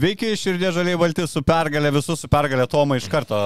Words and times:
Sveiki, 0.00 0.30
širdė 0.32 0.70
žaliai 0.72 0.96
balti 0.96 1.26
su 1.28 1.42
pergalė, 1.44 1.90
visus 1.92 2.22
su 2.22 2.28
pergalė 2.32 2.64
Tomai 2.72 2.96
iš 3.02 3.08
karto, 3.12 3.36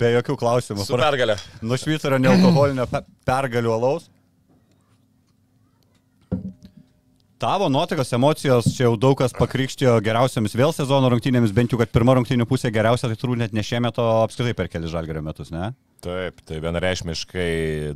be 0.00 0.14
jokių 0.14 0.38
klausimų. 0.40 0.86
Su 0.88 0.96
pergalė. 0.96 1.34
Nušvyturio 1.60 2.16
nealkoholinio 2.24 2.86
pe 2.88 3.02
pergalių 3.28 3.74
alaus. 3.74 4.06
Tavo 7.44 7.68
nuotaikos, 7.68 8.14
emocijos, 8.16 8.70
čia 8.72 8.86
jau 8.86 8.94
daug 8.96 9.18
kas 9.20 9.36
pakrikštijo 9.36 9.98
geriausiamis 10.06 10.56
vėl 10.56 10.72
sezono 10.72 11.12
rungtynėmis, 11.12 11.52
bent 11.52 11.74
jau, 11.74 11.82
kad 11.82 11.92
pirma 11.92 12.16
rungtynių 12.16 12.48
pusė 12.48 12.72
geriausia, 12.72 13.12
tai 13.12 13.20
turbūt 13.20 13.44
net 13.44 13.52
ne 13.52 13.60
šiemet, 13.66 14.00
o 14.00 14.22
apskritai 14.22 14.56
per 14.56 14.72
keli 14.72 14.88
žalgerio 14.88 15.20
metus, 15.26 15.52
ne? 15.52 15.74
Taip, 16.06 16.40
tai 16.48 16.64
vienareišmiškai 16.64 17.50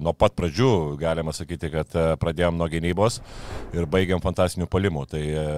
nuo 0.05 0.13
pat 0.13 0.37
pradžių 0.37 0.73
galima 1.01 1.33
sakyti, 1.33 1.73
kad 1.73 1.97
e, 1.97 2.09
pradėjom 2.21 2.61
nuo 2.61 2.69
gynybos 2.69 3.23
ir 3.73 3.89
baigiam 3.89 4.21
fantastinių 4.21 4.69
polimų. 4.69 5.09
Tai 5.09 5.25
e, 5.25 5.49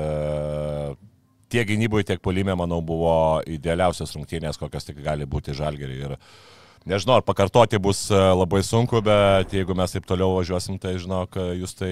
tiek 1.50 1.68
gynyboje, 1.68 2.10
tiek 2.12 2.22
polime, 2.22 2.54
manau, 2.58 2.80
buvo 2.84 3.12
idealiausias 3.50 4.14
rungtynės, 4.16 4.60
kokios 4.60 4.88
tik 4.88 5.02
gali 5.04 5.28
būti 5.28 5.56
žalgeriai. 5.56 6.10
Ir 6.10 6.16
nežinau, 6.88 7.18
ar 7.18 7.24
pakartoti 7.26 7.78
bus 7.82 8.06
e, 8.12 8.16
labai 8.16 8.62
sunku, 8.64 9.02
bet 9.04 9.52
jeigu 9.54 9.74
mes 9.76 9.92
taip 9.92 10.06
toliau 10.08 10.32
važiuosim, 10.38 10.78
tai 10.80 10.94
žinok, 11.00 11.36
jūs 11.58 11.76
tai... 11.78 11.90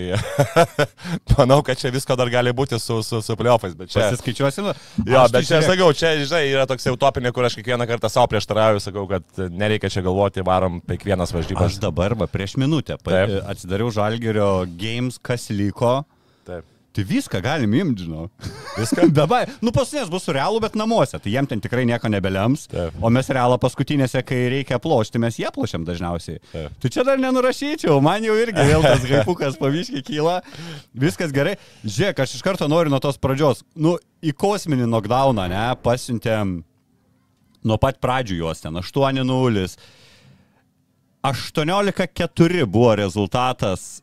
manau, 1.36 1.60
kad 1.66 1.80
čia 1.80 1.92
visko 1.94 2.16
dar 2.18 2.30
gali 2.32 2.54
būti 2.56 2.78
su, 2.80 3.00
su, 3.06 3.20
su 3.24 3.36
pliopais, 3.38 3.76
bet 3.78 3.92
čia... 3.92 4.06
Pasiskaičiuosim. 4.06 4.70
Jo, 5.04 5.26
bet 5.34 5.48
čia, 5.50 5.60
aš 5.60 5.68
sakau, 5.72 5.90
čia, 5.96 6.14
žinai, 6.22 6.44
yra 6.54 6.64
toks 6.70 6.88
utopinė, 6.94 7.34
kur 7.36 7.48
aš 7.48 7.58
kiekvieną 7.60 7.88
kartą 7.90 8.12
savo 8.12 8.30
prieštarauju, 8.32 8.82
sakau, 8.84 9.04
kad 9.10 9.44
nereikia 9.52 9.92
čia 9.92 10.04
galvoti, 10.06 10.46
varom 10.46 10.80
kiekvienas 10.88 11.34
varžybas. 11.36 11.74
Aš 11.74 11.82
dabar, 11.84 12.16
va, 12.18 12.30
prieš 12.30 12.56
minutę, 12.60 12.96
pa, 13.04 13.26
atsidariau 13.52 13.92
žalgerio 13.94 14.50
games, 14.80 15.20
kas 15.20 15.50
liko. 15.52 16.00
Taip. 16.48 16.64
Tai 16.96 17.04
viską 17.04 17.40
galim 17.44 17.74
imti, 17.76 18.06
žinau. 18.06 18.26
Viską? 18.78 19.08
Dabar, 19.18 19.50
nu 19.62 19.72
pasinės 19.74 20.08
bus 20.10 20.24
su 20.24 20.32
realu, 20.34 20.60
bet 20.64 20.74
namuose, 20.78 21.18
tai 21.20 21.32
jiem 21.34 21.46
ten 21.46 21.60
tikrai 21.62 21.84
nieko 21.88 22.08
nebelems. 22.10 22.64
Taip. 22.72 22.96
O 23.04 23.10
mes 23.12 23.28
realą 23.34 23.58
paskutinėse, 23.60 24.22
kai 24.26 24.38
reikia 24.54 24.80
plošti, 24.82 25.20
mes 25.22 25.36
jie 25.38 25.50
plošiam 25.54 25.84
dažniausiai. 25.86 26.40
Taip. 26.52 26.78
Tu 26.82 26.92
čia 26.96 27.04
dar 27.06 27.20
nenurašyčiau, 27.22 28.00
man 28.04 28.24
jau 28.26 28.38
irgi 28.40 28.64
vėl 28.70 28.86
tas 28.86 29.04
gaipukas 29.04 29.60
pavyškiai 29.60 30.06
kyla. 30.08 30.38
Viskas 31.06 31.34
gerai. 31.36 31.58
Žiūrėk, 31.84 32.24
aš 32.24 32.38
iš 32.40 32.46
karto 32.46 32.70
noriu 32.72 32.94
nuo 32.94 33.02
tos 33.04 33.20
pradžios. 33.20 33.62
Nu, 33.76 33.98
į 34.24 34.34
kosminį 34.34 34.88
knockdowną, 34.88 35.46
ne, 35.52 35.68
pasiuntėm 35.84 36.58
nuo 37.68 37.78
pat 37.78 38.00
pradžių 38.02 38.42
juos 38.42 38.64
ten 38.64 38.80
8-0. 38.80 39.68
18-4 41.28 42.66
buvo 42.70 42.92
rezultatas 42.96 43.98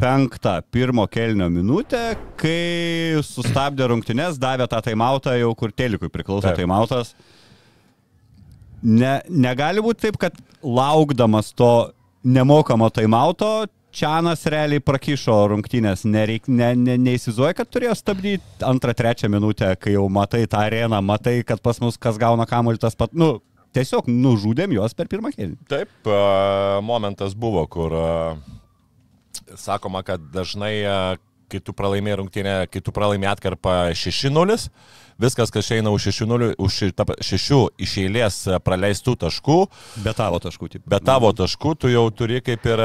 penktą 0.00 0.58
pirmo 0.70 1.06
kelnio 1.08 1.48
minutę, 1.52 2.16
kai 2.40 3.22
sustabdė 3.24 3.88
rungtynes, 3.92 4.40
davė 4.40 4.68
tą 4.70 4.82
taimautą 4.84 5.36
jau 5.38 5.52
kur 5.58 5.72
telikui 5.72 6.10
priklauso 6.12 6.48
Taip. 6.48 6.60
taimautas. 6.60 7.14
Ne, 8.84 9.18
negali 9.32 9.82
būti 9.82 10.06
taip, 10.06 10.18
kad 10.20 10.36
laukdamas 10.62 11.54
to 11.56 11.72
nemokamo 12.26 12.90
taimauto, 12.92 13.66
Čianas 13.96 14.42
realiai 14.52 14.82
prakišo 14.84 15.34
rungtynės, 15.48 16.02
Nereik, 16.04 16.50
ne, 16.52 16.74
ne, 16.76 16.98
neįsivaizduoja, 17.00 17.54
kad 17.56 17.70
turėjo 17.72 17.94
stabdyti 17.96 18.66
antrą, 18.68 18.92
trečią 18.92 19.30
minutę, 19.32 19.70
kai 19.80 19.94
jau 19.94 20.02
matai 20.12 20.42
tą 20.52 20.60
areną, 20.66 20.98
matai, 21.00 21.38
kad 21.48 21.62
pas 21.64 21.80
mus 21.80 21.96
kas 21.96 22.18
gauna 22.20 22.44
kamuolį 22.50 22.82
tas 22.82 22.98
pat, 22.98 23.14
nu, 23.16 23.38
tiesiog 23.72 24.10
nužudėm 24.12 24.74
juos 24.76 24.92
per 24.98 25.08
pirmą 25.08 25.32
kėlinį. 25.32 25.56
Taip, 25.72 26.10
momentas 26.84 27.32
buvo, 27.32 27.64
kur 27.72 27.96
sakoma, 29.58 30.02
kad 30.06 30.20
dažnai, 30.34 30.74
a, 30.86 30.98
kai 31.46 31.60
tu 31.62 31.70
pralaimėjai 31.78 32.18
rungtynę, 32.18 32.54
kai 32.70 32.80
tu 32.82 32.90
pralaimėjai 32.90 33.36
atkarpą 33.36 33.72
6-0, 33.94 34.56
viskas, 35.22 35.48
kas 35.54 35.68
eina 35.72 35.92
už 35.94 36.08
6-0, 36.10 36.48
už 36.58 36.72
šitą- 36.80 37.14
šešių 37.24 37.58
iš 37.86 37.92
eilės 38.02 38.38
praleistų 38.66 39.14
taškų, 39.22 39.58
Be 40.02 40.12
tavo 40.12 40.40
taškų, 40.42 40.68
taip. 40.74 40.82
be 40.90 40.98
tavo 41.00 41.30
taškų, 41.32 41.76
tu 41.78 41.88
jau 41.88 42.02
turi 42.10 42.40
kaip 42.44 42.66
ir 42.66 42.82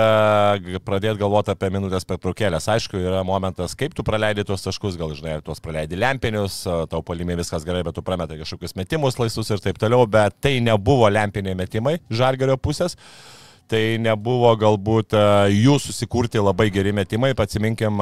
g- 0.62 0.80
pradėti 0.86 1.18
galvoti 1.20 1.52
apie 1.56 1.72
minutės 1.74 2.06
pertraukėlės. 2.06 2.70
Aišku, 2.72 3.02
yra 3.02 3.24
momentas, 3.26 3.74
kaip 3.76 3.98
tu 3.98 4.06
praleidai 4.06 4.46
tuos 4.46 4.62
taškus, 4.64 4.96
gal 4.96 5.10
žinai, 5.18 5.40
ar 5.40 5.42
tuos 5.42 5.60
praleidai 5.60 5.98
lempinius, 5.98 6.62
a, 6.70 6.86
tau 6.88 7.02
palimė 7.02 7.36
viskas 7.42 7.66
gerai, 7.66 7.82
bet 7.84 7.98
tu 7.98 8.06
prametai 8.06 8.38
kažkokius 8.46 8.78
metimus 8.78 9.18
laisvus 9.20 9.50
ir 9.52 9.58
taip 9.60 9.82
toliau, 9.82 10.06
bet 10.08 10.38
tai 10.40 10.60
nebuvo 10.62 11.10
lempiniai 11.10 11.58
metimai 11.58 11.98
žargerio 12.14 12.56
pusės. 12.62 12.96
Tai 13.72 13.82
nebuvo 14.04 14.52
galbūt 14.60 15.16
a, 15.16 15.26
jų 15.52 15.78
susikurti 15.80 16.42
labai 16.44 16.68
geri 16.74 16.92
metimai, 16.96 17.32
atsiminkim 17.40 18.02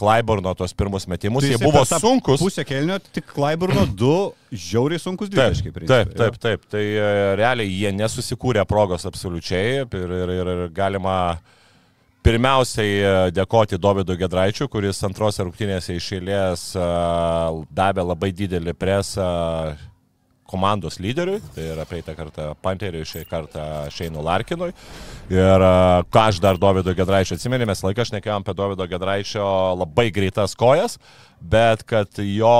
Klaiborno 0.00 0.54
tos 0.58 0.74
pirmus 0.74 1.06
metimus, 1.10 1.46
Tai 1.46 1.52
jie 1.52 1.60
buvo 1.62 1.84
sunkus. 1.86 2.42
Pusę 2.42 2.64
kelnio, 2.66 2.98
tik 3.14 3.28
Klaiburno 3.30 3.86
du 3.86 4.32
žiauriai 4.50 5.00
sunkus 5.02 5.30
Taip, 5.30 5.54
dvitaškai. 5.54 5.86
taip, 5.86 6.14
taip, 6.16 6.38
taip. 6.42 6.64
Tai 6.70 6.82
e, 6.82 7.10
realiai 7.38 7.70
jie 7.70 7.92
nesusikūrė 7.94 8.64
progos 8.68 9.06
absoliučiai 9.08 9.84
ir, 9.84 9.94
ir, 9.94 10.32
ir, 10.36 10.52
galima 10.74 11.16
pirmiausiai 12.26 12.94
e, 12.98 13.12
dėkoti 13.36 13.78
Dovydui 13.78 14.18
Gedraičiui, 14.20 14.70
kuris 14.70 15.02
antrose 15.06 15.44
rungtynėse 15.46 15.96
iš 15.96 16.12
eilės 16.18 16.70
e, 16.74 16.86
davė 17.76 18.06
labai 18.06 18.32
didelį 18.34 18.74
presą 18.78 19.28
komandos 20.50 21.00
lyderiui, 21.02 21.40
tai 21.54 21.68
yra 21.74 21.86
praeitą 21.88 22.14
kartą 22.18 22.50
Panteriui, 22.62 23.06
šią 23.08 23.24
kartą 23.30 23.64
Šeinu 23.94 24.24
Larkinui. 24.24 24.72
Ir 25.32 25.66
e, 25.66 25.72
ką 26.12 26.26
aš 26.30 26.40
dar 26.44 26.60
Dovydo 26.60 26.94
Gedraičio 26.96 27.38
atsimenu, 27.38 27.66
mes 27.68 27.82
laiką 27.86 28.06
šnekėjom 28.10 28.46
apie 28.46 28.54
Dovydo 28.58 28.86
Gedraičio 28.90 29.48
labai 29.80 30.08
greitas 30.14 30.56
kojas, 30.58 31.00
bet 31.40 31.82
kad 31.88 32.22
jo 32.22 32.54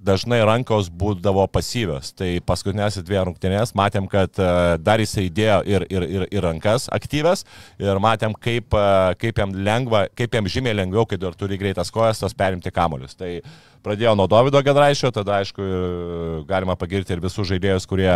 dažnai 0.00 0.40
rankos 0.48 0.88
būdavo 0.88 1.44
pasyvios. 1.52 2.12
Tai 2.16 2.28
paskutinėse 2.46 3.02
dvi 3.04 3.20
rungtynės 3.28 3.74
matėm, 3.78 4.08
kad 4.10 4.40
e, 4.40 4.50
dar 4.80 5.02
jisai 5.02 5.26
įdėjo 5.28 5.58
ir, 5.68 5.86
ir, 5.92 6.06
ir, 6.08 6.26
ir 6.32 6.44
rankas 6.44 6.88
aktyves 6.92 7.44
ir 7.80 8.00
matėm, 8.02 8.34
kaip, 8.34 8.72
e, 8.72 9.16
kaip 9.20 9.42
jam 9.42 9.54
lengva, 9.54 10.06
kaip 10.16 10.36
jam 10.38 10.48
žymiai 10.50 10.78
lengviau, 10.80 11.06
kai 11.08 11.20
dar 11.20 11.36
turi 11.38 11.60
greitas 11.60 11.92
kojas, 11.92 12.22
tos 12.22 12.36
perimti 12.36 12.72
kamuolius. 12.74 13.16
Tai 13.18 13.34
pradėjo 13.84 14.14
nuo 14.16 14.28
Davido 14.30 14.60
Gedraišio, 14.64 15.12
tada 15.14 15.40
aišku 15.40 15.64
galima 16.48 16.76
pagirti 16.80 17.16
ir 17.16 17.24
visus 17.24 17.48
žaidėjus, 17.48 17.88
kurie 17.88 18.12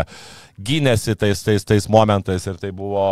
gynėsi 0.60 1.16
tais, 1.20 1.44
tais, 1.44 1.68
tais 1.68 1.88
momentais 1.92 2.48
ir 2.48 2.60
tai 2.60 2.72
buvo 2.72 3.04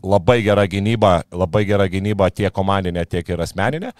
labai 0.00 0.40
gera 0.44 0.64
gynyba, 0.68 1.20
labai 1.32 1.66
gera 1.68 1.88
gynyba 1.92 2.30
tiek 2.32 2.52
komandinė, 2.56 3.04
tiek 3.08 3.28
ir 3.28 3.40
asmeninė 3.44 3.92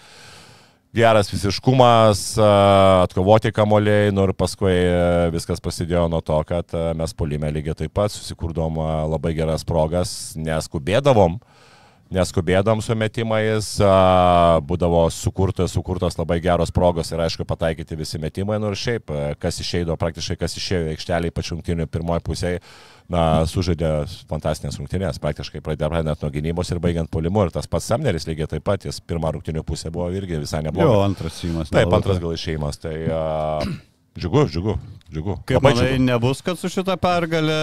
geras 0.93 1.31
fiziškumas, 1.31 2.39
a, 2.39 2.51
atkovoti 3.05 3.53
kamoliai, 3.55 4.11
nu 4.15 4.27
ir 4.27 4.35
paskui 4.35 4.75
viskas 5.35 5.63
prasidėjo 5.63 6.09
nuo 6.11 6.21
to, 6.25 6.39
kad 6.49 6.75
mes 6.99 7.15
polime 7.15 7.51
lygiai 7.55 7.79
taip 7.85 7.95
pat 7.95 8.15
susikurdom 8.15 8.81
labai 9.13 9.35
geras 9.39 9.67
progas, 9.67 10.35
neskubėdavom, 10.39 11.39
neskubėdavom 12.11 12.83
su 12.83 12.97
metimais, 12.99 13.69
būdavo 14.67 15.05
sukurtos, 15.15 15.77
sukurtos 15.77 16.19
labai 16.19 16.41
geros 16.43 16.75
progos 16.75 17.13
ir 17.15 17.23
aišku 17.23 17.47
pataikyti 17.47 17.99
visi 17.99 18.19
metimai, 18.19 18.59
nu 18.59 18.73
ir 18.73 18.79
šiaip, 18.79 19.15
kas 19.39 19.63
išėjo, 19.63 19.95
praktiškai 20.01 20.41
kas 20.43 20.59
išėjo 20.59 20.97
ypač 21.31 21.53
rungtinių 21.55 21.87
pirmoji 21.87 22.27
pusėje, 22.27 22.65
na, 23.11 23.43
sužaidė 23.51 23.91
fantastinės 24.31 24.79
rungtynės, 24.79 25.19
praktiškai 25.23 25.63
pradėjo 25.65 26.03
net 26.07 26.23
nuo 26.23 26.31
gynybos 26.33 26.71
ir 26.71 26.81
baigiant 26.83 27.11
polimu. 27.11 27.43
Ir 27.47 27.53
tas 27.55 27.67
pats 27.71 27.89
Samneris 27.91 28.29
lygiai 28.29 28.49
taip 28.51 28.65
pat, 28.67 28.87
jis 28.87 29.01
pirmą 29.03 29.33
rungtynių 29.37 29.65
pusę 29.67 29.91
buvo 29.95 30.09
irgi 30.15 30.39
visai 30.39 30.63
Jo, 30.63 30.69
neblogas. 30.69 31.03
antras 31.09 31.41
įmas. 31.49 31.73
Taip, 31.75 31.93
antras 31.97 32.23
gal 32.23 32.37
išėjimas. 32.37 32.79
Tai 32.81 32.95
uh, 33.11 33.67
džiugu, 34.19 34.47
džiugu, 34.53 34.79
džiugu. 35.11 35.37
Kaip 35.51 35.67
manai, 35.67 35.93
nebus, 36.03 36.43
kad 36.47 36.61
su 36.61 36.71
šitą 36.71 36.97
pergalę 37.03 37.61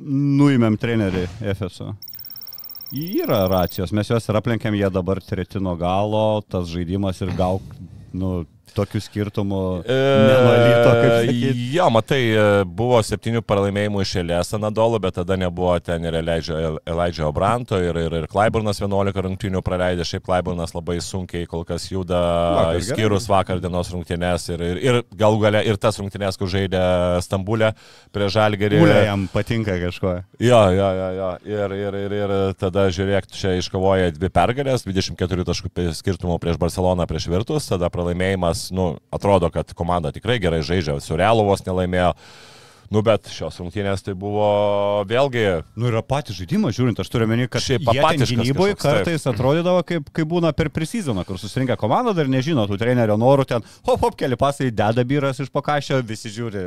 nuimėm 0.00 0.76
trenerį 0.80 1.26
FSO? 1.56 1.94
Yra 2.90 3.44
racijos, 3.46 3.92
mes 3.94 4.08
juos 4.10 4.24
ir 4.26 4.36
aplenkėm, 4.40 4.74
jie 4.74 4.88
dabar 4.90 5.20
treti 5.22 5.60
nuo 5.62 5.76
galo, 5.78 6.42
tas 6.50 6.66
žaidimas 6.72 7.20
ir 7.22 7.30
gal, 7.38 7.60
nu, 8.10 8.40
tokių 8.76 9.02
skirtumų. 9.04 9.62
Sakyti. 11.26 11.66
Jo, 11.74 11.88
matai, 11.94 12.20
e, 12.30 12.44
buvo 12.64 13.00
septynių 13.04 13.42
pralaimėjimų 13.46 14.04
iš 14.04 14.14
eilės 14.22 14.54
Anadolo, 14.56 15.00
bet 15.02 15.18
tada 15.20 15.36
nebuvo 15.40 15.74
ten 15.84 16.04
ir 16.08 16.18
Elijah 16.20 17.26
Obranto 17.28 17.78
ir, 17.80 17.96
ir, 18.00 18.16
ir 18.22 18.28
Klaiburnas 18.30 18.80
11 18.82 19.24
rungtynių 19.26 19.62
praleidė. 19.66 20.06
Šiaip 20.08 20.26
Klaiburnas 20.28 20.74
labai 20.76 20.98
sunkiai 21.04 21.48
kol 21.50 21.64
kas 21.68 21.88
juda, 21.90 22.20
Vakar 22.56 22.80
išskyrus 22.80 23.28
vakar 23.30 23.62
dienos 23.62 23.90
rungtynės 23.94 24.48
ir, 24.54 24.64
ir, 24.64 24.80
ir 24.84 25.00
galų 25.18 25.42
gale 25.44 25.62
ir 25.68 25.78
tas 25.80 25.98
rungtynės, 26.00 26.38
kur 26.40 26.50
žaidė 26.50 26.82
Stambulė 27.24 27.72
prie 28.14 28.28
Žalgerį. 28.32 28.80
Ūlė 28.84 29.00
jam 29.06 29.26
patinka 29.32 29.76
kažko. 29.80 30.16
Jo, 30.42 30.62
jo, 30.74 30.88
jo, 30.98 31.08
jo. 31.18 31.30
Ir, 31.50 31.76
ir, 31.76 31.98
ir, 32.04 32.16
ir 32.20 32.34
tada 32.60 32.86
žiūrėk, 32.92 33.28
čia 33.34 33.56
iškovoja 33.60 34.10
dvi 34.16 34.30
pergalės, 34.32 34.86
24 34.86 35.46
taškų 35.48 35.88
skirtumų 35.98 36.38
prieš 36.42 36.58
Barceloną, 36.60 37.06
prieš 37.10 37.28
Virtus, 37.30 37.68
tada 37.70 37.90
pralaimėjimas, 37.92 38.59
nu, 38.74 38.92
atrodo, 39.14 39.50
kad 39.54 39.72
komanda 39.76 40.12
tikrai 40.14 40.38
gerai 40.42 40.62
žaidžia, 40.66 40.98
su 41.02 41.18
Realovos 41.18 41.64
nelaimėjo. 41.66 42.14
Nu, 42.90 43.04
bet 43.06 43.28
šios 43.30 43.54
rungtynės 43.60 44.02
tai 44.02 44.16
buvo 44.18 44.46
vėlgi 45.06 45.44
Nu 45.78 45.86
ir 45.86 45.98
patį 46.10 46.34
žaidimą 46.40 46.72
žiūrint, 46.74 46.98
aš 46.98 47.10
turiu 47.12 47.28
menį, 47.30 47.46
kad 47.46 47.62
Šiaip 47.62 47.86
apatiškas 47.86 48.32
gynyboje 48.32 48.74
kažkoks, 48.74 48.82
taip. 48.82 49.04
kartais 49.06 49.26
atrodydavo, 49.30 49.84
kaip, 49.86 50.08
kaip 50.16 50.30
būna 50.32 50.50
per 50.58 50.72
presizoną, 50.74 51.22
kur 51.28 51.38
susirinka 51.38 51.76
komanda, 51.78 52.16
dar 52.18 52.26
nežino 52.26 52.64
tų 52.66 52.80
trenerio 52.82 53.14
norų, 53.20 53.46
ten 53.52 53.68
hop 53.86 54.02
hop 54.02 54.18
keli 54.18 54.34
pasai, 54.40 54.72
deda 54.74 55.04
vyras 55.06 55.38
iš 55.38 55.52
pakašio, 55.54 56.00
visi 56.02 56.34
žiūri. 56.34 56.64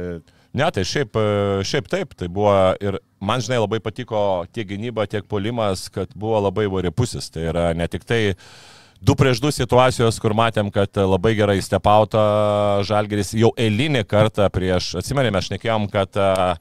Ne, 0.56 0.70
tai 0.72 0.86
šiaip, 0.88 1.20
šiaip 1.68 1.92
taip, 1.92 2.16
tai 2.16 2.32
buvo 2.32 2.56
ir 2.80 3.02
man, 3.20 3.44
žinai, 3.44 3.60
labai 3.66 3.82
patiko 3.84 4.46
tiek 4.56 4.70
gynyba, 4.70 5.10
tiek 5.12 5.28
polimas, 5.28 5.90
kad 5.92 6.16
buvo 6.16 6.40
labai 6.46 6.70
varipusis. 6.72 7.28
Tai 7.36 7.50
yra 7.52 7.66
ne 7.76 7.90
tik 7.92 8.08
tai 8.08 8.22
du 9.04 9.16
prieš 9.20 9.42
du 9.44 9.52
situacijos, 9.52 10.20
kur 10.22 10.36
matėm, 10.38 10.72
kad 10.74 10.96
labai 10.96 11.34
gerai 11.36 11.58
stepauta 11.64 12.24
Žalgeris 12.88 13.34
jau 13.36 13.52
eilinį 13.60 14.06
kartą 14.08 14.48
prieš, 14.54 14.94
atsimenėme, 15.02 15.42
aš 15.42 15.52
nekėjom, 15.54 15.90
kad 15.92 16.20
uh, 16.20 16.56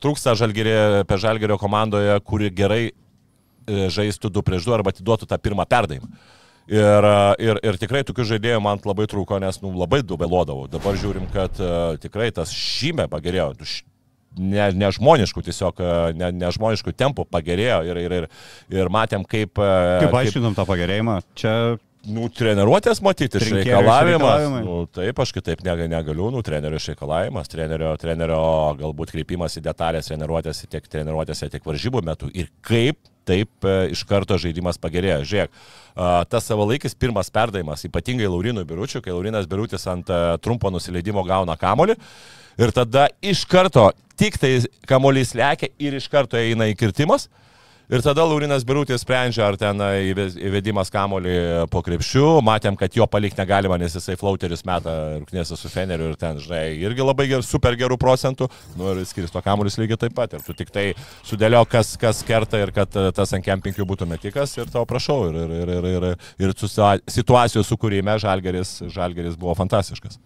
trūksta 0.00 0.36
Žalgerį, 0.38 0.74
apie 1.02 1.20
Žalgerio 1.20 1.58
komandoje, 1.60 2.14
kuri 2.24 2.48
gerai 2.48 2.82
e, 2.88 3.88
žaistų 3.92 4.30
du 4.32 4.40
prieš 4.40 4.64
du 4.64 4.72
arba 4.72 4.94
atiduotų 4.94 5.28
tą 5.28 5.36
pirmą 5.36 5.68
perdavimą. 5.68 6.08
Ir, 6.68 7.06
ir, 7.40 7.60
ir 7.64 7.78
tikrai 7.80 8.02
tokių 8.04 8.26
žaidėjų 8.28 8.60
man 8.64 8.80
labai 8.84 9.06
trūko, 9.08 9.38
nes 9.40 9.60
nu, 9.60 9.72
labai 9.76 10.02
dubelodavau. 10.04 10.66
Dabar 10.72 10.96
žiūrim, 11.00 11.28
kad 11.32 11.60
uh, 11.60 11.96
tikrai 12.00 12.28
tas 12.36 12.52
šymė 12.52 13.08
pagerėjo. 13.12 13.54
Ne, 14.38 14.68
nežmoniškų, 14.78 15.42
tiesiog 15.48 15.82
a, 15.82 15.92
ne, 16.16 16.30
nežmoniškų 16.44 16.94
tempų 16.94 17.26
pagerėjo 17.32 17.82
ir, 17.88 18.00
ir, 18.06 18.16
ir, 18.20 18.30
ir 18.78 18.90
matėm, 18.94 19.26
kaip... 19.28 19.58
a, 19.58 19.98
Kaip 20.04 20.18
aiškinam 20.22 20.56
tą 20.58 20.66
pagerėjimą, 20.68 21.20
čia 21.38 21.54
Nu, 22.08 22.28
treniruotės 22.32 23.02
matyti, 23.04 23.36
Trinkėrio 23.36 23.80
reikalavimas. 23.82 24.22
išreikalavimai. 24.22 24.60
Nu, 24.64 24.76
taip, 24.94 25.18
aš 25.20 25.32
kitaip 25.34 25.60
ne, 25.66 25.74
negaliu, 25.90 26.28
nu, 26.32 26.40
trenerio 26.46 26.78
išreikalavimas, 26.78 27.50
trenerio, 27.50 27.90
trenerio 28.00 28.38
galbūt 28.78 29.12
kreipimas 29.12 29.58
į 29.58 29.64
detalės 29.66 30.08
treniruotėse, 30.08 30.70
tiek 30.70 30.86
treniruotėse, 30.88 31.50
tiek 31.52 31.66
varžybų 31.68 32.04
metu. 32.06 32.30
Ir 32.32 32.48
kaip 32.64 33.00
taip 33.28 33.66
e, 33.68 33.76
iš 33.92 34.06
karto 34.08 34.38
žaidimas 34.40 34.80
pagerėjo. 34.80 35.20
Žiūrėk, 35.28 35.62
tas 36.32 36.48
savalaikis 36.48 36.96
pirmas 36.96 37.28
perdavimas, 37.34 37.84
ypatingai 37.84 38.30
Laurinui 38.30 38.64
Biručiui, 38.68 39.02
kai 39.04 39.12
Laurinas 39.12 39.50
Birutis 39.50 39.84
ant 39.90 40.08
trumpo 40.40 40.72
nusileidimo 40.72 41.26
gauna 41.28 41.58
kamolį. 41.60 41.98
Ir 42.58 42.72
tada 42.74 43.08
iš 43.20 43.44
karto 43.50 43.90
tik 44.18 44.38
tai 44.40 44.56
kamolys 44.88 45.34
lekia 45.38 45.70
ir 45.78 45.98
iš 45.98 46.08
karto 46.12 46.40
eina 46.40 46.68
į 46.70 46.76
kirtimas. 46.78 47.28
Ir 47.88 48.02
tada 48.04 48.20
Laurinas 48.20 48.66
Birutis 48.68 49.00
sprendžia, 49.00 49.46
ar 49.48 49.56
ten 49.56 49.78
įve- 49.80 50.34
įvedimas 50.36 50.90
kamolį 50.92 51.70
po 51.72 51.80
krepšių. 51.80 52.42
Matėm, 52.44 52.76
kad 52.76 52.92
jo 52.92 53.06
palikti 53.08 53.40
negalima, 53.40 53.78
nes 53.80 53.96
jisai 53.96 54.12
flauterius 54.20 54.60
meta 54.68 54.92
rūknėse 55.22 55.56
su 55.56 55.70
Feneriu 55.72 56.10
ir 56.10 56.18
ten, 56.20 56.36
žinai, 56.36 56.76
irgi 56.84 57.00
labai 57.00 57.30
ger, 57.30 57.40
super 57.40 57.72
gerų 57.80 57.96
procentų. 57.96 58.50
Nu 58.76 58.92
ir 58.92 59.00
skirsto 59.08 59.40
kamolius 59.40 59.80
lygiai 59.80 60.02
taip 60.04 60.12
pat. 60.12 60.36
Ir 60.36 60.44
tu 60.44 60.52
tik 60.52 60.68
tai 60.68 60.92
sudėlio, 61.24 61.64
kas, 61.64 61.96
kas 61.96 62.20
kerta 62.28 62.60
ir 62.60 62.76
kad 62.76 62.92
e, 62.92 63.08
tas 63.16 63.32
ant 63.32 63.48
kempingių 63.48 63.88
būtų 63.88 64.04
metikas 64.04 64.52
ir 64.60 64.68
tau 64.68 64.84
prašau. 64.84 65.22
Ir, 65.32 65.40
ir, 65.40 65.56
ir, 65.56 65.72
ir, 65.78 66.08
ir, 66.12 66.18
ir 66.44 66.56
situacijos 67.08 67.72
sukūrime 67.72 68.20
Žalgeris, 68.20 68.82
Žalgeris 68.92 69.40
buvo 69.40 69.56
fantastiškas. 69.56 70.20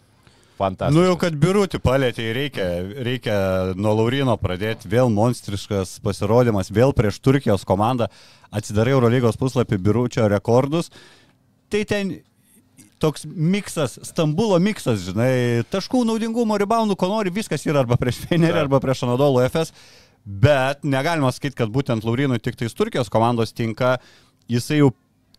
Fantastiškas. 0.62 0.96
Nu 0.96 1.06
jau, 1.08 1.18
kad 1.20 1.36
biurutį 1.42 1.80
palėtė, 1.82 2.28
reikia, 2.36 2.66
reikia 3.08 3.36
nuo 3.74 3.94
Laurino 3.98 4.36
pradėti, 4.40 4.90
vėl 4.92 5.10
monstriškas 5.12 5.98
pasirodymas, 6.04 6.70
vėl 6.74 6.94
prieš 6.96 7.18
Turkijos 7.24 7.66
komandą, 7.68 8.08
atsidarai 8.54 8.94
Eurolygos 8.94 9.40
puslapį 9.40 9.80
biuručio 9.82 10.28
rekordus, 10.30 10.92
tai 11.72 11.82
ten 11.88 12.14
toks 13.02 13.26
miksas, 13.26 13.98
Stambulo 14.06 14.60
miksas, 14.62 15.02
žinai, 15.08 15.64
taškų 15.72 16.04
naudingumo, 16.06 16.58
reboundų, 16.62 16.96
ko 16.98 17.10
nori, 17.10 17.34
viskas 17.34 17.66
yra 17.66 17.82
arba 17.82 17.98
prieš 17.98 18.22
Fenerį, 18.28 18.62
arba 18.62 18.78
prieš 18.82 19.02
Anadolo 19.08 19.42
FS, 19.48 19.74
bet 20.22 20.86
negalima 20.86 21.32
sakyti, 21.34 21.58
kad 21.64 21.72
būtent 21.74 22.06
Laurinui 22.06 22.38
tik 22.42 22.60
tais 22.60 22.76
Turkijos 22.78 23.10
komandos 23.10 23.54
tinka, 23.56 23.96
jisai 24.50 24.84
jau 24.84 24.92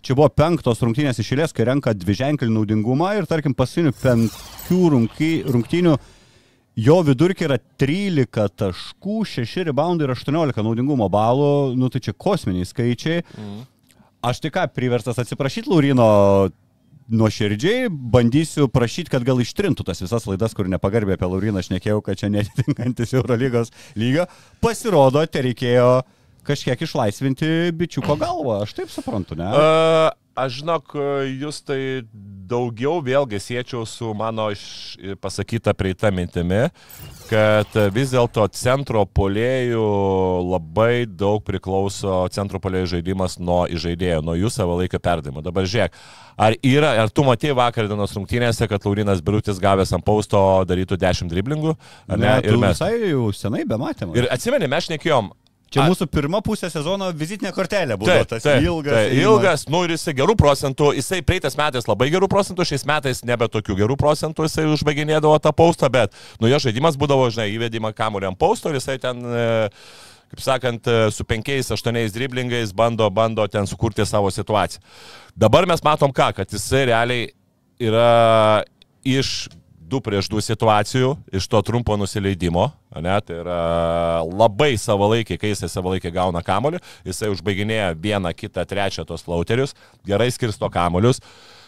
čia 0.04 0.18
buvo 0.18 0.30
penktos 0.30 0.82
rungtynės 0.84 1.22
išėlės, 1.24 1.54
kai 1.56 1.68
renka 1.70 1.94
dviženklį 1.96 2.52
naudingumą 2.52 3.14
ir 3.18 3.28
tarkim 3.30 3.56
pasinių 3.58 3.94
penkių 4.02 4.82
rungty, 4.94 5.32
rungtynių 5.48 5.98
jo 6.84 6.98
vidurkiai 7.08 7.48
yra 7.50 7.60
13 7.82 8.58
taškų, 8.60 9.20
6 9.30 9.68
reboundai 9.70 10.08
ir 10.08 10.16
18 10.16 10.66
naudingumo 10.66 11.08
balų, 11.14 11.54
nu 11.80 11.90
tai 11.94 12.04
čia 12.04 12.16
kosminiai 12.18 12.68
skaičiai. 12.68 13.24
Mhm. 13.38 13.62
Aš 14.24 14.40
tai 14.40 14.54
ką, 14.56 14.68
priverstas 14.72 15.18
atsiprašyti 15.20 15.68
Laurino 15.68 16.08
nuoširdžiai, 17.12 17.90
bandysiu 17.92 18.70
prašyti, 18.72 19.12
kad 19.12 19.26
gal 19.28 19.42
ištrintų 19.44 19.84
tas 19.88 20.00
visas 20.00 20.26
laidas, 20.30 20.56
kur 20.56 20.70
nepagarbė 20.72 21.18
apie 21.18 21.28
Lauriną, 21.28 21.60
aš 21.60 21.74
nekėjau, 21.74 22.00
kad 22.06 22.20
čia 22.22 22.32
netitinkantis 22.32 23.12
Eurolygos 23.18 23.74
lygio. 24.00 24.28
Pasirodo, 24.64 25.26
te 25.28 25.44
reikėjo 25.44 25.90
kažkiek 26.48 26.82
išlaisvinti 26.88 27.72
bičiuko 27.78 28.18
galvą, 28.20 28.62
aš 28.66 28.74
taip 28.78 28.92
suprantu, 28.94 29.36
ne? 29.40 29.48
Uh, 29.54 30.10
aš 30.36 30.60
žinok, 30.62 30.96
jūs 31.44 31.62
tai 31.66 31.80
daugiau 32.50 33.00
vėlgi 33.06 33.40
siečiau 33.40 33.86
su 33.88 34.12
mano 34.18 34.50
iš- 34.54 35.16
pasakyta 35.22 35.74
prieita 35.78 36.10
mintimi, 36.14 36.68
kad 37.30 37.70
vis 37.96 38.12
dėlto 38.14 38.46
centro 38.54 39.06
polėjų 39.06 39.84
labai 40.52 41.06
daug 41.08 41.42
priklauso 41.46 42.24
centro 42.34 42.60
polėjų 42.62 42.90
žaidimas 42.98 43.38
nuo 43.40 43.64
žaidėjo, 43.70 44.22
nuo 44.26 44.36
jų 44.38 44.52
savo 44.54 44.76
laikio 44.82 45.00
perdavimo. 45.04 45.42
Dabar 45.46 45.66
žiūrėk, 45.70 45.96
ar 46.38 46.58
yra, 46.66 46.92
ar 47.06 47.14
tu 47.14 47.26
matėjai 47.28 47.56
vakar 47.58 47.88
dienos 47.90 48.14
rungtynėse, 48.18 48.68
kad 48.70 48.86
Laurinas 48.90 49.22
Birutis 49.24 49.62
gavęs 49.64 49.94
ant 49.96 50.06
pausto 50.06 50.42
darytų 50.70 50.98
10 51.02 51.32
driblingų? 51.32 51.78
ar 52.10 52.18
ne, 52.20 52.36
Ir 52.44 52.58
mes. 52.58 52.76
visai 52.78 53.14
jau 53.14 53.30
senai 53.34 53.64
be 53.70 53.78
matėme. 53.82 54.18
Ir 54.20 54.28
atsimeni, 54.34 54.68
mes 54.70 54.90
šnekėjom, 54.90 55.32
Čia 55.74 55.88
mūsų 55.90 56.06
pirma 56.14 56.40
pusė 56.46 56.70
sezono 56.70 57.08
vizitinė 57.18 57.50
kortelė 57.56 57.98
buvo 57.98 58.12
Taip, 58.12 58.30
tas 58.30 58.46
taip, 58.46 58.62
ilgas. 58.62 58.94
taip, 58.94 59.16
ilgas, 59.18 59.66
nu 59.74 59.82
ir 59.88 59.96
jisai 59.96 60.14
gerų 60.20 60.36
procentų, 60.38 60.92
jisai 61.00 61.22
praeitais 61.26 61.58
metais 61.58 61.88
labai 61.90 62.12
gerų 62.14 62.30
procentų, 62.30 62.68
šiais 62.70 62.86
metais 62.90 63.24
nebe 63.26 63.48
tokių 63.50 63.78
gerų 63.82 63.98
procentų 63.98 64.46
jisai 64.46 64.68
užbaiginėdavo 64.70 65.40
tą 65.42 65.54
paustą, 65.58 65.90
bet 65.94 66.14
nu 66.44 66.52
jo 66.52 66.60
žaidimas 66.62 66.98
būdavo, 67.02 67.26
žinai, 67.34 67.50
įvedimą 67.56 67.94
kamuolį 67.98 68.30
ant 68.30 68.42
pausto 68.42 68.70
ir 68.70 68.78
jisai 68.78 69.00
ten, 69.02 69.26
e, 69.26 69.48
kaip 70.34 70.46
sakant, 70.46 70.86
e, 70.86 71.10
su 71.16 71.26
penkiais, 71.26 71.74
aštuoniais 71.74 72.14
driblingais 72.14 72.76
bando, 72.78 73.10
bando 73.10 73.48
ten 73.50 73.66
sukurti 73.70 74.06
savo 74.06 74.30
situaciją. 74.34 74.84
Dabar 75.34 75.66
mes 75.70 75.82
matom 75.86 76.14
ką, 76.14 76.30
kad 76.38 76.54
jisai 76.54 76.86
realiai 76.92 77.32
yra 77.82 78.62
iš 79.04 79.50
2 79.94 80.02
prieš 80.04 80.30
2 80.34 80.44
situacijų, 80.50 81.14
iš 81.38 81.48
to 81.50 81.62
trumpo 81.66 81.96
nusileidimo, 82.00 82.68
ne, 82.98 83.16
tai 83.26 83.40
yra 83.44 83.62
labai 84.26 84.74
savalaikiai, 84.82 85.40
kai 85.42 85.54
jisai 85.54 85.70
savalaikiai 85.72 86.14
gauna 86.16 86.44
kamolių, 86.46 86.82
jisai 87.08 87.32
užbaiginėja 87.34 87.94
vieną, 88.02 88.34
kitą, 88.38 88.66
trečią 88.70 89.06
tos 89.08 89.26
flauterius, 89.26 89.76
gerai 90.08 90.32
skirsto 90.34 90.70
kamolius. 90.74 91.22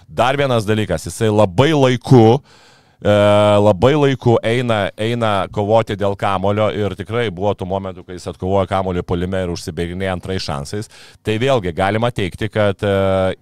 Dar 0.05 0.37
vienas 0.37 0.67
dalykas, 0.67 1.07
jisai 1.07 1.31
labai 1.33 1.71
laiku, 1.73 2.37
e, 2.37 2.65
labai 3.03 3.93
laiku 3.95 4.37
eina, 4.43 4.89
eina 4.97 5.47
kovoti 5.53 5.97
dėl 5.99 6.15
kamulio 6.19 6.69
ir 6.73 6.95
tikrai 6.95 7.27
buvo 7.33 7.53
tų 7.53 7.67
momentų, 7.69 8.05
kai 8.05 8.15
jis 8.17 8.27
atkovojo 8.31 8.65
kamulio 8.69 9.03
polime 9.03 9.41
ir 9.43 9.51
užsibėginėjo 9.53 10.13
antrais 10.15 10.45
šansais. 10.45 10.89
Tai 11.25 11.35
vėlgi 11.41 11.73
galima 11.75 12.11
teikti, 12.15 12.49
kad 12.51 12.81
e, 12.85 12.93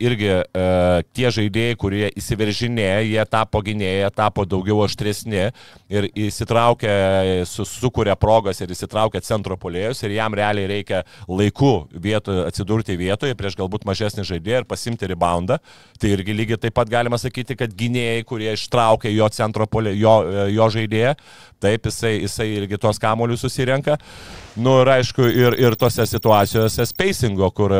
irgi 0.04 0.30
e, 0.34 0.66
tie 1.14 1.30
žaidėjai, 1.34 1.78
kurie 1.80 2.10
įsiveržinėja, 2.18 3.04
jie 3.06 3.26
tapo 3.30 3.62
gynėjai, 3.66 4.12
tapo 4.16 4.46
daugiau 4.50 4.84
aštresni 4.86 5.50
ir 5.94 6.10
įsitraukia, 6.18 7.46
su, 7.50 7.66
sukuria 7.68 8.16
progas 8.20 8.62
ir 8.64 8.74
įsitraukia 8.74 9.22
centro 9.24 9.58
polėjus 9.60 10.04
ir 10.04 10.18
jam 10.18 10.34
realiai 10.38 10.70
reikia 10.72 11.04
laiku 11.28 11.88
vieto, 11.94 12.44
atsidurti 12.48 12.98
vietoje 13.00 13.38
prieš 13.38 13.58
galbūt 13.60 13.88
mažesnį 13.88 14.26
žaidėją 14.28 14.64
ir 14.64 14.70
pasimti 14.70 15.10
reboundą. 15.10 15.60
Tai 16.00 16.14
irgi 16.14 16.36
lygiai 16.36 16.60
taip 16.66 16.76
pat 16.78 16.90
galima 16.92 17.20
sakyti, 17.22 17.58
kad 17.60 17.74
gynėjai, 17.78 18.24
kurie 18.28 18.52
ištraukia 18.56 19.12
jo 19.14 19.30
centro 19.30 19.43
centro 19.44 19.68
polė, 19.70 19.94
jo, 20.00 20.16
jo 20.52 20.70
žaidėją, 20.74 21.14
taip 21.64 21.88
jisai, 21.88 22.18
jisai 22.24 22.50
irgi 22.58 22.80
tos 22.82 23.00
kamolius 23.02 23.44
susirenka. 23.46 23.98
Nu 24.54 24.76
ir 24.84 24.90
aišku, 25.00 25.26
ir, 25.34 25.56
ir 25.58 25.76
tose 25.80 26.06
situacijose 26.06 26.86
spacingo, 26.86 27.48
kur 27.58 27.74
e, 27.74 27.80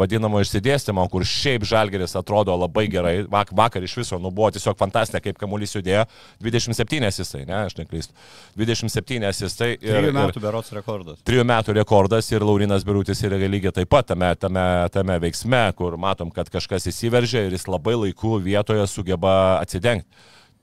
vadinamo 0.00 0.40
išsidėstymo, 0.40 1.02
kur 1.12 1.26
šiaip 1.28 1.66
žalgeris 1.68 2.16
atrodo 2.16 2.54
labai 2.56 2.86
gerai, 2.88 3.16
Vak, 3.28 3.50
vakar 3.52 3.84
iš 3.84 3.98
viso, 3.98 4.16
nu 4.22 4.30
buvo 4.32 4.48
tiesiog 4.54 4.78
fantastinė, 4.80 5.20
kaip 5.24 5.40
kamuolys 5.40 5.76
judėjo, 5.76 6.06
27 6.44 7.10
jisai, 7.10 7.42
ne, 7.48 7.58
aš 7.66 7.76
neklystu, 7.76 8.16
27 8.56 9.28
jisai. 9.28 9.70
Ir, 9.76 10.00
3 10.08 10.14
metų 10.16 10.44
berots 10.46 10.72
rekordas. 10.72 11.20
3 11.28 11.44
metų 11.52 11.76
rekordas 11.76 12.32
ir 12.32 12.46
Laurinas 12.46 12.86
Birutis 12.88 13.20
yra 13.28 13.36
lygiai 13.44 13.74
taip 13.76 13.92
pat 13.92 14.08
tame, 14.14 14.32
tame, 14.40 14.64
tame 14.94 15.18
veiksme, 15.26 15.66
kur 15.76 15.98
matom, 16.00 16.32
kad 16.32 16.48
kažkas 16.52 16.88
įsiveržia 16.88 17.44
ir 17.44 17.58
jis 17.58 17.68
labai 17.68 17.98
laiku 17.98 18.38
vietoje 18.40 18.88
sugeba 18.88 19.36
atsidengti. 19.60 20.08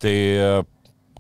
Tai 0.02 0.16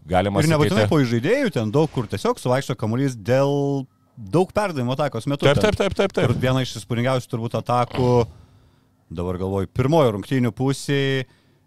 galima 0.05 0.41
Ir 0.43 0.49
nebūtinai 0.51 0.83
sakyti. 0.85 0.91
po 0.91 0.99
žaidėjų 1.11 1.51
ten 1.55 1.71
daug 1.73 1.89
kur 1.93 2.07
tiesiog 2.11 2.37
suvaikšto 2.41 2.75
kamuolys 2.77 3.15
dėl 3.17 3.85
daug 4.15 4.51
perdavimo 4.55 4.93
atakos 4.95 5.25
metu. 5.27 5.47
Taip, 5.47 5.57
ten. 5.59 5.71
taip, 5.75 5.79
taip, 5.79 5.95
taip, 5.97 6.17
Ir 6.25 6.33
taip. 6.33 6.41
viena 6.43 6.61
iš 6.63 6.75
įspūdingiausių 6.81 7.31
turbūt 7.31 7.57
atakų, 7.59 8.11
dabar 9.15 9.39
galvoju, 9.41 9.71
pirmojo 9.75 10.13
rungtynių 10.17 10.51
pusėje. 10.55 11.25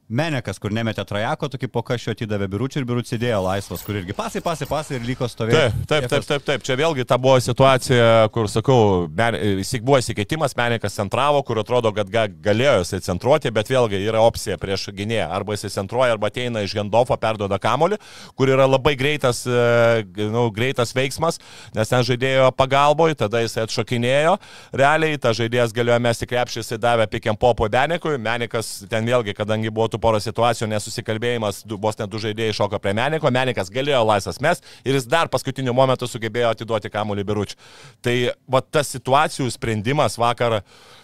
Menekas, 0.09 0.57
kur 0.57 0.73
nemetė 0.73 1.03
trajako, 1.05 1.50
tokį 1.53 1.69
po 1.69 1.83
kažio 1.85 2.15
atidavė 2.15 2.47
biručių 2.49 2.81
ir 2.81 2.85
biručių 2.88 3.11
sėdėjo 3.12 3.38
laisvas, 3.45 3.83
kur 3.85 3.99
irgi 4.00 4.15
pasai, 4.17 4.41
pasai, 4.41 4.65
pasai 4.65 4.97
ir 4.97 5.03
liko 5.05 5.27
stovėti. 5.29 5.59
Taip, 5.85 5.91
taip, 5.91 6.07
taip, 6.09 6.25
taip, 6.25 6.45
taip. 6.47 6.62
Čia 6.65 6.77
vėlgi 6.81 7.05
ta 7.05 7.19
buvo 7.21 7.35
situacija, 7.45 8.31
kur, 8.33 8.49
sakau, 8.49 9.05
men, 9.12 9.37
buvo 9.85 9.99
įsikeitimas, 10.00 10.57
Menikas 10.57 10.97
centravo, 10.97 11.43
kur 11.45 11.61
atrodo, 11.61 11.93
kad 11.93 12.09
ga, 12.09 12.25
galėjo 12.25 12.79
jisai 12.87 13.03
centruoti, 13.05 13.53
bet 13.53 13.69
vėlgi 13.69 14.00
yra 14.00 14.23
opcija 14.25 14.57
prieš 14.57 14.87
gynėją. 14.97 15.27
Arba 15.29 15.59
jisai 15.59 15.75
centruoja, 15.77 16.17
arba 16.17 16.33
ateina 16.33 16.65
iš 16.65 16.79
Gendofo, 16.79 17.21
perduoda 17.21 17.61
kamolį, 17.61 18.00
kur 18.33 18.49
yra 18.49 18.65
labai 18.65 18.97
greitas, 18.97 19.43
e, 19.45 20.07
nu, 20.33 20.47
greitas 20.57 20.97
veiksmas, 20.97 21.37
nes 21.77 21.93
ten 21.93 22.09
žaidėjo 22.09 22.49
pagalboj, 22.57 23.12
tada 23.27 23.45
jisai 23.45 23.67
atšokinėjo. 23.69 24.38
Realiai 24.73 25.21
ta 25.21 25.37
žaidėjas 25.37 25.77
galėjo 25.77 26.00
mesti 26.09 26.33
krepšį, 26.33 26.65
jisai 26.65 26.81
davė 26.81 27.11
pikiam 27.12 27.37
popo 27.37 27.69
Menikui. 27.69 28.17
Menikas 28.17 28.73
ten 28.88 29.05
vėlgi, 29.05 29.37
kadangi 29.37 29.69
buvo 29.69 29.98
tų 29.99 30.02
porą 30.02 30.21
situacijų, 30.23 30.71
nesusikalbėjimas, 30.71 31.64
vos 31.67 31.99
net 31.99 32.09
du 32.11 32.19
žaidėjai 32.23 32.55
šoko 32.55 32.78
prie 32.78 32.95
Meniko, 32.95 33.31
Menikas 33.31 33.71
galėjo 33.71 34.05
laisvas 34.07 34.40
mes 34.40 34.62
ir 34.85 34.95
jis 34.95 35.07
dar 35.07 35.28
paskutiniu 35.28 35.75
momentu 35.75 36.07
sugebėjo 36.07 36.55
atiduoti 36.55 36.90
kamuolį 36.90 37.26
biručių. 37.26 37.57
Tai 38.02 38.17
va 38.49 38.62
tas 38.62 38.95
situacijų 38.95 39.50
sprendimas 39.50 40.19
vakar, 40.19 40.62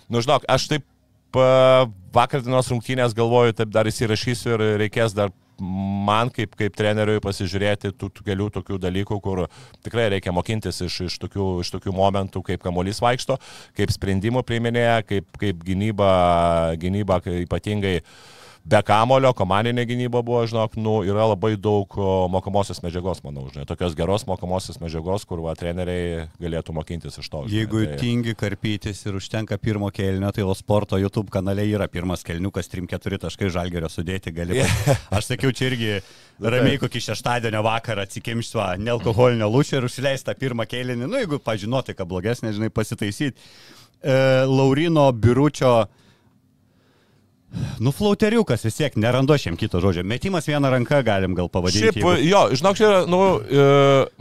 nu 0.08 0.22
žinok, 0.22 0.46
aš 0.48 0.68
taip 0.70 0.86
vakar 2.14 2.44
dienos 2.44 2.70
rungtynės 2.70 3.14
galvoju, 3.14 3.56
taip 3.58 3.72
dar 3.74 3.88
įsirašysiu 3.90 4.54
ir 4.54 4.68
reikės 4.84 5.16
dar 5.16 5.32
man 5.58 6.30
kaip, 6.34 6.54
kaip 6.58 6.74
treneriui 6.74 7.20
pasižiūrėti 7.22 7.92
tų, 7.94 8.10
tų 8.10 8.24
kelių 8.26 8.48
tokių 8.56 8.78
dalykų, 8.82 9.18
kur 9.22 9.44
tikrai 9.86 10.08
reikia 10.14 10.34
mokintis 10.34 10.80
iš, 10.82 11.00
iš, 11.08 11.18
tokių, 11.22 11.48
iš 11.62 11.70
tokių 11.76 11.94
momentų, 11.94 12.42
kaip 12.48 12.62
kamuolys 12.64 13.00
vaikšto, 13.04 13.38
kaip 13.78 13.94
sprendimų 13.94 14.44
priiminėja, 14.46 15.02
kaip, 15.06 15.28
kaip 15.40 15.62
gynyba, 15.66 16.10
gynyba 16.80 17.20
ypatingai 17.44 18.00
be 18.64 18.80
kamulio, 18.86 19.30
komandinė 19.36 19.84
gynyba 19.88 20.22
buvo, 20.24 20.40
žinok, 20.48 20.78
nu, 20.80 20.94
yra 21.04 21.26
labai 21.28 21.52
daug 21.60 21.96
mokomosios 22.32 22.80
medžiagos, 22.84 23.20
manau, 23.24 23.44
žinai, 23.52 23.66
tokios 23.68 23.92
geros 23.98 24.24
mokomosios 24.24 24.78
medžiagos, 24.80 25.26
kur 25.28 25.42
va, 25.44 25.52
treneriai 25.58 26.24
galėtų 26.40 26.72
mokintis 26.76 27.18
iš 27.20 27.28
to. 27.28 27.42
žinai, 27.44 27.58
Jeigu 27.58 27.82
tai- 27.84 27.98
tingi 28.00 28.34
karpytis 28.40 29.04
ir 29.04 29.18
užtenka 29.20 29.58
pirmo 29.60 29.90
kelnio, 29.92 30.32
tai 30.32 30.46
Lo 30.48 30.54
Sporto 30.56 30.96
YouTube 30.96 31.28
kanale 31.30 31.66
yra 31.68 31.88
pirmas 31.92 32.24
kelniukas 32.24 32.68
3-4 32.72 33.18
taškai 33.26 33.50
žalgerio 33.52 33.90
sudėti 33.92 34.32
gali. 34.32 34.62
Aš 35.16 35.28
sakiau, 35.34 35.52
čia 35.52 35.68
irgi 35.68 36.00
ramiai 36.40 36.78
kokį 36.80 37.02
šeštadienio 37.10 37.60
vakarą 37.62 38.06
atsikimštų 38.08 38.64
nealkoholinio 38.80 39.50
lūšio 39.52 39.82
ir 39.82 39.88
užsileista 39.90 40.34
pirmą 40.34 40.64
kėlinį. 40.66 41.04
Nu, 41.04 41.20
jeigu 41.20 41.38
pažinoti, 41.38 41.92
ką 41.92 42.08
blogesnė, 42.08 42.54
žinai, 42.56 42.72
pasitaisyti. 42.72 43.36
E, 44.04 44.16
Laurino 44.48 45.10
biuručio 45.12 45.86
Nu, 47.78 47.92
flauteriukas 47.94 48.64
vis 48.66 48.76
tiek, 48.78 48.96
nerandu 49.00 49.36
šiam 49.38 49.56
kito 49.58 49.80
žodžio. 49.82 50.04
Metimas 50.06 50.46
vieną 50.48 50.70
ranką 50.72 51.00
galim 51.06 51.34
gal 51.34 51.48
pavadinti. 51.52 52.00
Šiaip, 52.00 52.26
jo, 52.26 52.42
žinok, 52.54 52.78
čia 52.78 52.86
yra, 52.88 53.00
nu, 53.10 53.20
e, 53.42 53.66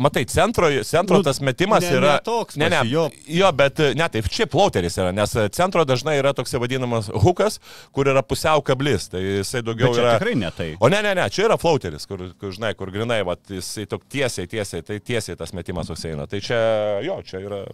matai, 0.01 0.25
centro, 0.29 0.69
centro 0.87 1.19
Nu, 1.21 1.25
tas 1.25 1.41
metimas 1.41 1.85
ne- 1.85 1.93
yra... 1.97 2.15
ne 2.17 2.25
toks 2.25 2.57
ne, 2.59 2.69
ne, 2.73 2.81
jo. 2.89 3.07
jo, 3.27 3.51
bet, 3.57 3.79
e, 3.79 3.93
ne, 3.97 4.07
taip, 4.13 4.27
šiaip 4.33 4.53
flauteris 4.53 4.97
yra, 4.97 5.13
nes 5.15 5.35
e, 5.37 5.47
centro 5.53 5.85
dažnai 5.85 6.17
yra 6.21 6.33
toks 6.37 6.55
vadinamas 6.61 7.09
hukas, 7.25 7.59
kur 7.93 8.09
yra 8.09 8.23
pusiau 8.25 8.63
kablis, 8.65 9.09
tai 9.13 9.21
jisai 9.21 9.63
daugiau 9.65 9.93
čia 9.93 10.03
yra... 10.03 10.17
tikrai 10.17 10.35
ne 10.39 10.51
tai. 10.55 10.69
O 10.79 10.89
ne, 10.93 11.01
ne, 11.05 11.15
ne, 11.17 11.29
čia 11.33 11.47
yra 11.47 11.57
flauteris, 11.61 12.07
kur, 12.09 12.25
kur 12.39 12.53
žinai, 12.53 12.73
kur 12.79 12.91
grinai, 12.93 13.21
va, 13.27 13.37
jisai 13.49 13.87
tok 13.89 14.05
tiesiai, 14.09 14.49
tiesiai, 14.49 14.85
tai 14.85 14.99
tiesiai 14.99 15.39
tas 15.39 15.53
metimas 15.57 15.89
užseina. 15.93 16.27
Tai 16.29 16.41
čia, 16.43 16.61
jo, 17.05 17.19
čia 17.27 17.41
yra... 17.45 17.65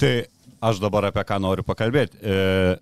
Tai 0.00 0.14
aš 0.64 0.80
dabar 0.80 1.08
apie 1.10 1.24
ką 1.28 1.40
noriu 1.42 1.64
pakalbėti. 1.66 2.20
E, 2.20 2.78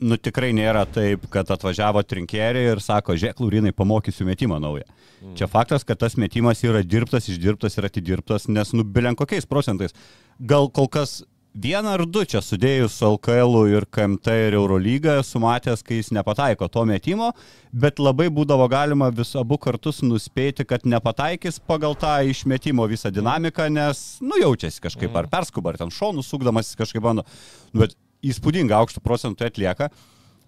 nu 0.00 0.18
tikrai 0.20 0.50
nėra 0.56 0.84
taip, 0.88 1.26
kad 1.32 1.50
atvažiavo 1.52 2.02
trinkeriai 2.08 2.72
ir 2.74 2.82
sako, 2.84 3.16
žiūrėk, 3.20 3.42
Laurinai, 3.42 3.74
pamokysiu 3.76 4.26
metimą 4.28 4.60
naują. 4.62 4.86
Mm. 5.20 5.34
Čia 5.38 5.48
faktas, 5.50 5.84
kad 5.84 6.00
tas 6.00 6.16
metimas 6.20 6.64
yra 6.64 6.82
dirbtas, 6.84 7.28
išdirbtas 7.28 7.76
ir 7.76 7.88
atidirbtas, 7.90 8.48
nes 8.48 8.72
nu 8.76 8.84
bilen 8.84 9.18
kokiais 9.18 9.48
procentais. 9.48 9.96
Gal 10.40 10.70
kol 10.72 10.88
kas 10.88 11.20
vieną 11.54 11.94
ar 11.96 12.04
du 12.06 12.22
čia 12.24 12.40
sudėjus 12.44 12.94
su 12.96 13.08
LKL 13.16 13.64
ir 13.74 13.86
KMT 13.90 14.34
ir 14.46 14.56
Eurolygą 14.58 15.16
sumatęs, 15.26 15.82
kai 15.86 15.98
jis 15.98 16.12
nepataiko 16.14 16.68
to 16.70 16.84
metimo, 16.88 17.32
bet 17.72 17.98
labai 17.98 18.28
būdavo 18.30 18.68
galima 18.70 19.10
vis 19.14 19.34
abu 19.38 19.58
kartus 19.58 20.00
nuspėti, 20.06 20.64
kad 20.64 20.86
nepataikys 20.86 21.60
pagal 21.66 21.96
tą 21.98 22.20
išmetimo 22.30 22.86
visą 22.90 23.10
dinamiką, 23.14 23.68
nes, 23.72 24.20
nu, 24.22 24.38
jaučiasi 24.40 24.86
kažkaip 24.86 25.16
ar 25.16 25.30
perskuba, 25.32 25.74
ar 25.74 25.82
ten 25.82 25.92
šonų 25.94 26.24
sukdamas 26.24 26.72
kažkaip 26.78 27.02
bando. 27.04 27.26
Nu, 27.72 27.84
bet 27.84 27.98
įspūdingą 28.26 28.78
aukštų 28.80 29.02
procentų 29.04 29.48
atlieka. 29.48 29.90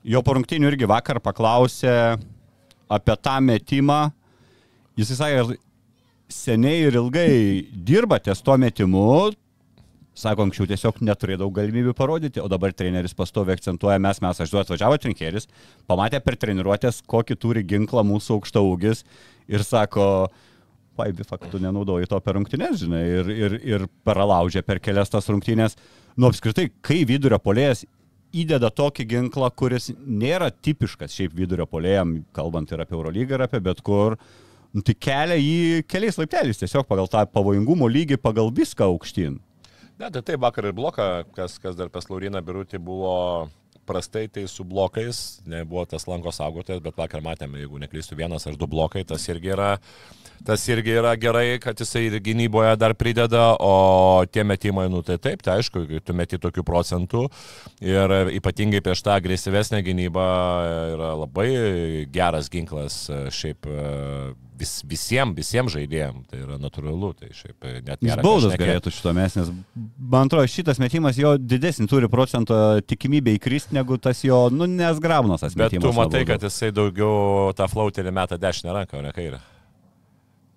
Jo 0.03 0.23
po 0.25 0.37
rungtinių 0.37 0.73
irgi 0.73 0.89
vakar 0.91 1.21
paklausė 1.23 2.17
apie 2.93 3.17
tą 3.23 3.37
metimą. 3.45 4.01
Jis 4.99 5.15
sakė, 5.17 5.57
seniai 6.33 6.89
ir 6.89 6.99
ilgai 7.01 7.31
dirba 7.73 8.19
ties 8.21 8.43
tuo 8.45 8.59
metimu, 8.61 9.33
Sako, 10.13 10.45
anksčiau 10.45 10.67
tiesiog 10.69 10.99
neturėdavau 11.01 11.55
galimybių 11.57 11.95
parodyti, 11.97 12.41
o 12.43 12.49
dabar 12.53 12.75
treneris 12.77 13.15
pastovi 13.17 13.55
akcentuoja, 13.55 13.97
mes, 14.03 14.19
mes, 14.21 14.41
aš 14.45 14.51
du 14.53 14.59
atvažiavo 14.61 14.99
trinkeris, 15.01 15.47
pamatė 15.89 16.21
per 16.21 16.37
treniruotės, 16.37 16.99
kokį 17.09 17.37
turi 17.41 17.63
ginklą 17.65 18.05
mūsų 18.05 18.37
aukšta 18.37 18.61
ūgis 18.61 19.01
ir 19.49 19.65
sako, 19.65 20.29
paibi 21.01 21.25
faktų 21.25 21.63
nenaudoji 21.65 22.11
to 22.11 22.21
per 22.21 22.37
rungtynės, 22.37 22.83
žinai, 22.83 23.01
ir, 23.23 23.33
ir, 23.33 23.57
ir 23.65 23.87
peralaužė 24.05 24.61
per 24.67 24.83
kelias 24.85 25.09
tas 25.13 25.31
rungtynės. 25.33 25.79
Nu, 26.17 26.29
apskritai, 26.29 26.69
kai 26.85 27.03
vidurio 27.09 27.39
polėjas 27.41 27.87
įdeda 28.37 28.69
tokį 28.73 29.07
ginklą, 29.09 29.49
kuris 29.57 29.91
nėra 29.97 30.51
tipiškas 30.53 31.15
šiaip 31.17 31.37
vidurio 31.37 31.67
polėjam, 31.69 32.19
kalbant 32.37 32.73
ir 32.73 32.83
apie 32.85 32.97
Eurolygą, 32.97 33.37
ir 33.37 33.45
apie 33.47 33.61
bet 33.65 33.81
kur, 33.85 34.19
nu, 34.73 34.85
tai 34.85 34.97
kelia 34.97 35.39
jį 35.41 35.87
keliais 35.89 36.21
laipteliais, 36.21 36.61
tiesiog 36.61 36.89
pagal 36.89 37.09
tą 37.13 37.25
pavojingumo 37.33 37.89
lygį, 37.93 38.21
pagal 38.21 38.53
viską 38.53 38.89
aukštyn. 38.93 39.41
Ne, 40.01 40.09
tai 40.09 40.23
taip, 40.25 40.41
vakar 40.43 40.69
ir 40.69 40.77
bloką, 40.77 41.09
kas, 41.37 41.59
kas 41.63 41.77
dar 41.79 41.93
pas 41.93 42.09
Lauriną 42.11 42.41
Birutį 42.45 42.81
buvo 42.83 43.17
prastai, 43.89 44.27
tai 44.33 44.47
su 44.49 44.65
blokais, 44.69 45.43
nebuvo 45.49 45.85
tas 45.89 46.07
lanko 46.09 46.33
saugotojas, 46.33 46.83
bet 46.85 46.97
vakar 46.99 47.25
matėme, 47.25 47.61
jeigu 47.61 47.81
neklystu, 47.83 48.17
vienas 48.19 48.47
ar 48.49 48.57
du 48.59 48.69
blokai, 48.71 49.05
tas 49.09 49.25
irgi 49.29 49.53
yra, 49.57 49.75
tas 50.47 50.65
irgi 50.69 50.97
yra 51.01 51.15
gerai, 51.21 51.59
kad 51.63 51.79
jisai 51.79 52.07
ir 52.09 52.19
gynyboje 52.25 52.75
dar 52.81 52.95
prideda, 52.99 53.53
o 53.61 54.25
tie 54.31 54.45
metimai, 54.47 54.89
nu 54.93 55.03
tai 55.07 55.19
taip, 55.23 55.43
tai 55.45 55.61
aišku, 55.61 55.85
tu 56.03 56.17
meti 56.17 56.41
tokių 56.43 56.65
procentų 56.67 57.27
ir 57.85 58.17
ypatingai 58.39 58.83
prieš 58.85 59.05
tą 59.07 59.17
agresyvesnę 59.19 59.83
gynybą 59.87 60.29
yra 60.95 61.13
labai 61.25 61.51
geras 62.13 62.51
ginklas 62.53 63.05
šiaip 63.35 63.69
vis, 64.63 64.73
visiems, 64.89 65.35
visiems 65.37 65.75
žaidėjams, 65.75 66.27
tai 66.31 66.43
yra 66.45 66.59
natūralu, 66.61 67.13
tai 67.19 67.31
šiaip 67.37 67.69
net 67.87 68.03
Jis 68.03 68.09
nėra. 68.09 68.23
ką 68.23 68.27
baudas 68.27 68.59
galėtų 68.61 68.93
šito 68.95 69.15
mes, 69.17 69.39
nes 69.39 69.53
man 69.99 70.29
atrodo, 70.29 70.51
šitas 70.51 70.81
metimas 70.83 71.19
jo 71.21 71.35
didesnį 71.41 71.89
turi 71.91 72.11
procento 72.13 72.59
tikimybę 72.87 73.37
įkristi 73.39 73.77
negu 73.79 73.99
tas 74.03 74.23
jo, 74.27 74.45
nu, 74.55 74.69
nesgraunas 74.71 75.45
tas 75.45 75.57
Bet 75.59 75.75
tu 75.79 75.95
matai, 75.97 76.25
kad 76.29 76.45
jisai 76.47 76.73
daugiau 76.75 77.51
tą 77.57 77.69
flauterį 77.71 78.15
meta 78.15 78.39
dešinę 78.41 78.79
ranką, 78.81 79.01
o 79.01 79.07
ne 79.07 79.15
kairę. 79.17 79.43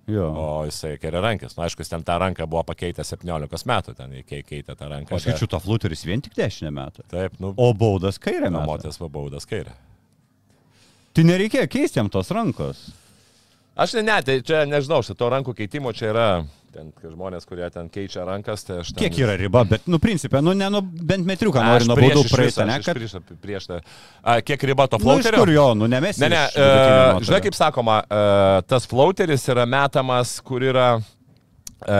Jo. 0.07 0.25
O 0.37 0.47
jisai 0.67 0.97
kairė 1.01 1.21
rankis. 1.23 1.55
Na, 1.57 1.63
aišku, 1.65 1.81
jis 1.81 1.89
ten 1.89 2.03
tą 2.05 2.19
ranką 2.21 2.45
buvo 2.49 2.61
pakeitęs 2.67 3.09
17 3.15 3.65
metų, 3.65 3.95
ten 3.97 4.11
kei- 4.21 4.43
keitė 4.45 4.75
tą 4.77 4.89
ranką. 4.91 5.15
Aš 5.17 5.25
skaičiu, 5.25 5.47
to 5.49 5.59
fluteris 5.63 6.03
vien 6.05 6.21
tik 6.21 6.35
dešinę 6.37 6.69
metą. 6.71 7.01
Taip, 7.09 7.39
nu, 7.41 7.53
O 7.57 7.71
baudas 7.73 8.19
metą. 8.21 8.51
Namotės 8.53 8.99
va 9.01 9.09
baudas 9.09 9.45
kairė. 9.49 9.73
Tai 11.15 11.23
nereikėjo 11.23 11.65
keisti 11.71 11.97
jam 12.01 12.09
tos 12.13 12.29
rankos. 12.35 12.91
Aš 13.75 13.97
ne, 13.97 14.05
ne, 14.07 14.19
tai 14.23 14.39
čia 14.45 14.63
nežinau, 14.69 15.01
šito 15.03 15.27
rankų 15.31 15.55
keitimo 15.57 15.91
čia 15.95 16.13
yra 16.13 16.27
ten 16.75 16.91
žmonės, 16.99 17.45
kurie 17.47 17.67
ten 17.71 17.87
keičia 17.91 18.25
rankas, 18.27 18.65
tai 18.67 18.81
aš... 18.81 18.91
Ten... 18.91 19.05
Kiek 19.05 19.17
yra 19.23 19.35
riba, 19.39 19.63
bet, 19.67 19.85
nu, 19.91 19.99
principė, 20.03 20.41
nu, 20.43 20.51
ne, 20.57 20.67
nu, 20.71 20.81
bent 20.83 21.27
metriuką 21.27 21.63
nori 21.63 21.87
nuo 21.87 21.95
baudų 21.99 22.23
viso, 22.27 22.65
ne, 22.67 22.77
kad... 22.83 22.99
Prieš, 22.99 23.15
prieš. 23.43 23.67
A, 24.19 24.41
kiek 24.43 24.63
riba 24.71 24.87
to 24.91 24.99
Nu, 24.99 25.05
flauterio? 25.07 25.39
kur 25.43 25.51
jo, 25.53 25.67
nu, 25.79 25.87
nemesi. 25.91 26.23
Ne, 26.25 26.31
ne, 26.33 26.41
nuotolio. 26.51 27.27
žinai 27.29 27.41
kaip 27.47 27.55
sakoma, 27.55 28.01
e, 28.03 28.23
tas 28.67 28.87
flauteris 28.91 29.47
yra 29.53 29.67
metamas, 29.69 30.37
kur 30.43 30.67
yra... 30.67 30.89
E, 31.79 31.99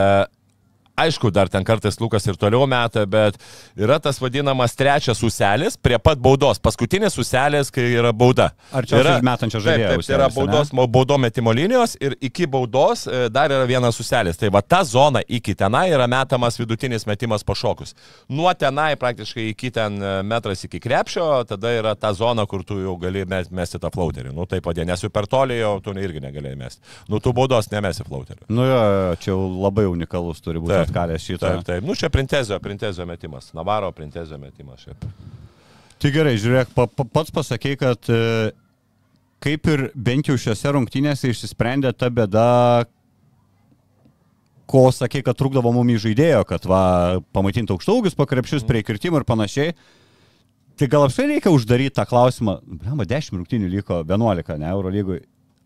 Aišku, 0.96 1.28
dar 1.36 1.50
ten 1.52 1.64
kartais 1.68 1.98
Lukas 2.00 2.24
ir 2.28 2.38
toliau 2.40 2.64
meta, 2.72 3.02
bet 3.06 3.36
yra 3.76 3.98
tas 4.00 4.16
vadinamas 4.24 4.76
trečias 4.80 5.20
uselis 5.28 5.76
prie 5.76 5.98
pat 6.00 6.18
baudos. 6.24 6.56
Paskutinis 6.64 7.18
uselis, 7.20 7.68
kai 7.76 7.84
yra 7.98 8.14
bauda. 8.16 8.52
Arčiausiai 8.72 9.02
yra 9.04 9.16
metančio 9.28 9.60
Taip, 9.60 9.66
žaidėjo 9.68 9.90
taip, 9.92 10.06
tai 10.08 10.16
yra 10.16 10.30
baudos, 10.32 10.72
mo- 10.72 10.88
baudo 10.88 11.18
metimo 11.20 11.52
linijos 11.52 11.98
ir 12.00 12.16
iki 12.24 12.48
baudos 12.48 13.04
e, 13.12 13.26
dar 13.30 13.52
yra 13.52 13.66
vienas 13.68 14.00
uselis. 14.00 14.40
Tai 14.40 14.50
va 14.56 14.62
ta 14.64 14.84
zona 14.88 15.20
iki 15.28 15.56
tenai 15.60 15.90
yra 15.92 16.08
metamas 16.08 16.56
vidutinis 16.62 17.04
metimas 17.12 17.44
pašokus. 17.44 17.92
Nuo 18.32 18.54
tenai 18.56 18.96
praktiškai 18.96 19.50
iki 19.52 19.74
ten 19.76 20.00
e, 20.00 20.14
metras 20.24 20.64
iki 20.64 20.80
krepšio, 20.80 21.28
tada 21.52 21.76
yra 21.76 21.96
ta 22.00 22.14
zona, 22.16 22.46
kur 22.48 22.64
tu 22.64 22.80
jau 22.80 22.96
gali 23.04 23.26
mes- 23.28 23.52
mesti 23.52 23.84
tą 23.84 23.92
flauterį. 23.92 24.32
Nu 24.32 24.48
taip 24.48 24.64
vadė, 24.72 24.88
nes 24.88 25.04
jau 25.04 25.12
per 25.12 25.28
toli 25.28 25.60
jau 25.60 25.76
tu 25.84 25.92
irgi 25.92 26.24
negalėjai 26.24 26.56
mesti. 26.64 26.82
Nu 27.12 27.20
tu 27.20 27.34
baudos 27.36 27.68
nemesi 27.72 28.08
flauterių. 28.08 28.48
Nu 28.48 28.64
jo, 28.72 28.82
čia 29.20 29.34
jau 29.36 29.44
labai 29.60 29.86
unikalus 29.92 30.40
turi 30.40 30.60
būti 30.64 30.72
Taip. 30.76 30.85
Atkalęs 30.86 31.26
šitą. 31.26 31.50
Taip, 31.58 31.66
taip. 31.68 31.88
Nu 31.88 31.96
čia 31.98 32.10
printezio, 32.14 32.60
printezio 32.64 33.06
metimas. 33.10 33.52
Navaro 33.58 33.92
printezio 33.96 34.40
metimas 34.42 34.86
šiaip. 34.86 35.08
Tai 36.02 36.12
gerai, 36.12 36.36
žiūrėk, 36.42 36.74
pa, 36.76 36.88
pa, 36.92 37.06
pats 37.08 37.34
pasakei, 37.34 37.78
kad 37.80 38.10
e, 38.12 38.52
kaip 39.44 39.70
ir 39.72 39.90
bent 39.96 40.30
jau 40.30 40.36
šiose 40.40 40.74
rungtynėse 40.76 41.32
išsisprendė 41.32 41.94
ta 41.96 42.10
bėda, 42.14 42.50
ko 44.70 44.88
sakei, 44.92 45.24
kad 45.26 45.38
trukdavo 45.38 45.72
mum 45.76 45.92
į 45.94 46.00
žaidėjo, 46.08 46.42
kad 46.50 46.66
va, 46.70 46.82
pamaitinti 47.36 47.74
aukštaugius, 47.76 48.18
pakrepšius 48.18 48.66
prie 48.68 48.82
kirtimų 48.86 49.22
ir 49.22 49.28
panašiai. 49.30 49.76
Tai 50.76 50.90
gal 50.92 51.06
apskritai 51.06 51.38
reikia 51.38 51.54
uždaryti 51.56 51.96
tą 51.96 52.04
klausimą, 52.10 52.58
blema, 52.68 53.06
10 53.08 53.38
rungtynių 53.38 53.70
liko 53.78 54.02
11, 54.04 54.58
ne, 54.60 54.72
Euro 54.74 54.92
lygui. 54.92 55.22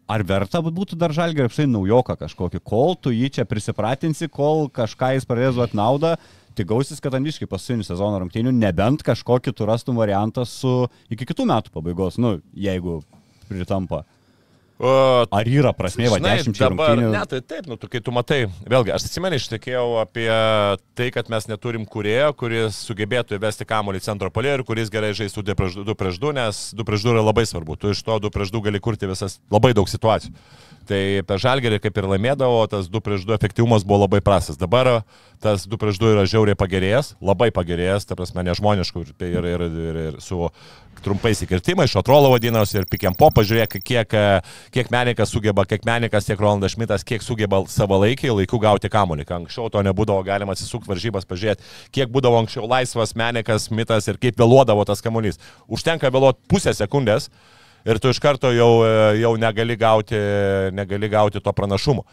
Ar 0.10 0.24
verta 0.26 0.58
būtų 0.66 0.98
dar 0.98 1.14
žalgiai 1.14 1.46
apskritai 1.46 1.70
naujoką 1.70 2.16
kažkokį, 2.18 2.64
kol 2.66 2.96
tu 2.98 3.12
jį 3.14 3.30
čia 3.36 3.44
prisipratinsi, 3.46 4.30
kol 4.34 4.66
kažką 4.74 5.12
jis 5.14 5.28
pradės 5.30 5.54
duoti 5.60 5.78
naudą, 5.78 6.16
tai 6.58 6.66
gausis, 6.66 6.98
kad 7.04 7.14
aniškai 7.14 7.46
paskutinį 7.50 7.86
sezoną 7.86 8.24
rungtynių, 8.24 8.56
nebent 8.58 9.06
kažkokį 9.06 9.54
tu 9.54 9.68
rastum 9.70 10.02
variantą 10.02 10.48
su 10.50 10.88
iki 11.14 11.30
kitų 11.30 11.46
metų 11.52 11.76
pabaigos, 11.76 12.18
nu, 12.18 12.40
jeigu 12.58 13.04
pritampa. 13.52 14.02
O, 14.80 14.92
Ar 15.36 15.48
yra 15.52 15.74
prasmė, 15.76 16.06
va, 16.08 16.22
Žinai, 16.22 16.38
10 16.40 16.56
dabar, 16.56 16.94
rungtynių? 16.94 17.10
ne, 17.12 17.24
tai 17.28 17.40
taip, 17.44 17.66
nu, 17.68 17.76
tu, 17.76 17.90
kai 17.92 18.00
tu 18.00 18.14
matai, 18.16 18.38
vėlgi, 18.64 18.94
aš 18.96 19.10
atsimenu, 19.10 19.36
ištekėjau 19.36 19.98
apie 20.06 20.30
tai, 20.96 21.10
kad 21.12 21.28
mes 21.34 21.50
neturim 21.52 21.84
kurėjo, 21.84 22.30
kuris 22.40 22.80
sugebėtų 22.88 23.36
įvesti 23.36 23.68
kamuolį 23.68 24.00
centro 24.06 24.32
polė 24.32 24.56
ir 24.56 24.64
kuris 24.64 24.88
gerai 24.94 25.12
žaistų 25.18 25.44
2 25.52 25.58
prieš 25.60 25.76
2, 25.84 25.98
prieš 26.00 26.22
2 26.24 26.32
nes 26.40 26.62
2 26.80 26.88
prieš 26.88 27.04
2 27.10 27.12
yra 27.18 27.26
labai 27.28 27.44
svarbu. 27.50 27.76
Tu 27.76 27.92
iš 27.92 28.06
to 28.08 28.22
2 28.24 28.32
prieš 28.32 28.56
2 28.56 28.64
gali 28.70 28.80
kurti 28.80 29.12
visas 29.12 29.42
labai 29.52 29.76
daug 29.76 29.92
situacijų. 29.92 30.32
Tai 30.90 31.02
per 31.28 31.38
žalgerį 31.44 31.78
kaip 31.84 32.00
ir 32.00 32.08
laimėdavo, 32.16 32.64
tas 32.72 32.88
2 32.90 33.04
prieš 33.04 33.28
2 33.28 33.36
efektyvumas 33.36 33.84
buvo 33.86 34.06
labai 34.08 34.24
prastas. 34.26 34.58
Dabar 34.58 35.04
tas 35.44 35.68
2 35.70 35.78
prieš 35.78 36.00
2 36.02 36.16
yra 36.16 36.24
žiauriai 36.26 36.58
pagerėjęs, 36.58 37.18
labai 37.22 37.52
pagerėjęs, 37.54 38.08
ta 38.10 38.16
prasme, 38.18 38.48
nežmoniškų 38.48 39.04
ir, 39.04 39.12
ir, 39.28 39.50
ir, 39.54 39.68
ir, 39.68 40.00
ir 40.08 40.18
su 40.24 40.48
trumpais 41.04 41.42
įkirtimais, 41.46 41.92
šotrolo 41.92 42.32
vadinasi 42.34 42.80
ir 42.82 42.88
pikiam 42.90 43.16
po, 43.18 43.30
pažiūrėk, 43.36 43.78
kiek, 43.86 44.16
kiek 44.76 44.92
menikas 44.94 45.34
sugeba, 45.34 45.66
kiek 45.70 45.86
menikas, 45.88 46.28
tiek 46.28 46.40
Rolandas 46.40 46.76
Šmitas, 46.76 47.06
kiek 47.08 47.26
sugeba 47.26 47.62
savalaikiai 47.70 48.34
laiku 48.42 48.60
gauti 48.62 48.92
kamuolį. 48.92 49.28
Anksčiau 49.40 49.70
to 49.74 49.84
nebūdavo 49.86 50.24
galima 50.28 50.56
atsisukti 50.56 50.90
varžybas, 50.92 51.28
pažiūrėti, 51.30 51.66
kiek 51.96 52.12
būdavo 52.14 52.42
anksčiau 52.44 52.68
laisvas 52.70 53.16
menikas, 53.20 53.70
Šmitas 53.70 54.10
ir 54.12 54.20
kaip 54.22 54.40
vėluodavo 54.40 54.86
tas 54.90 55.04
kamuolys. 55.06 55.40
Užtenka 55.68 56.12
vėluoti 56.14 56.44
pusę 56.52 56.74
sekundės 56.78 57.30
ir 57.88 58.00
tu 58.02 58.12
iš 58.12 58.20
karto 58.24 58.52
jau, 58.56 58.72
jau 59.20 59.36
negali, 59.40 59.78
gauti, 59.80 60.20
negali 60.76 61.10
gauti 61.12 61.42
to 61.44 61.54
pranašumo. 61.56 62.06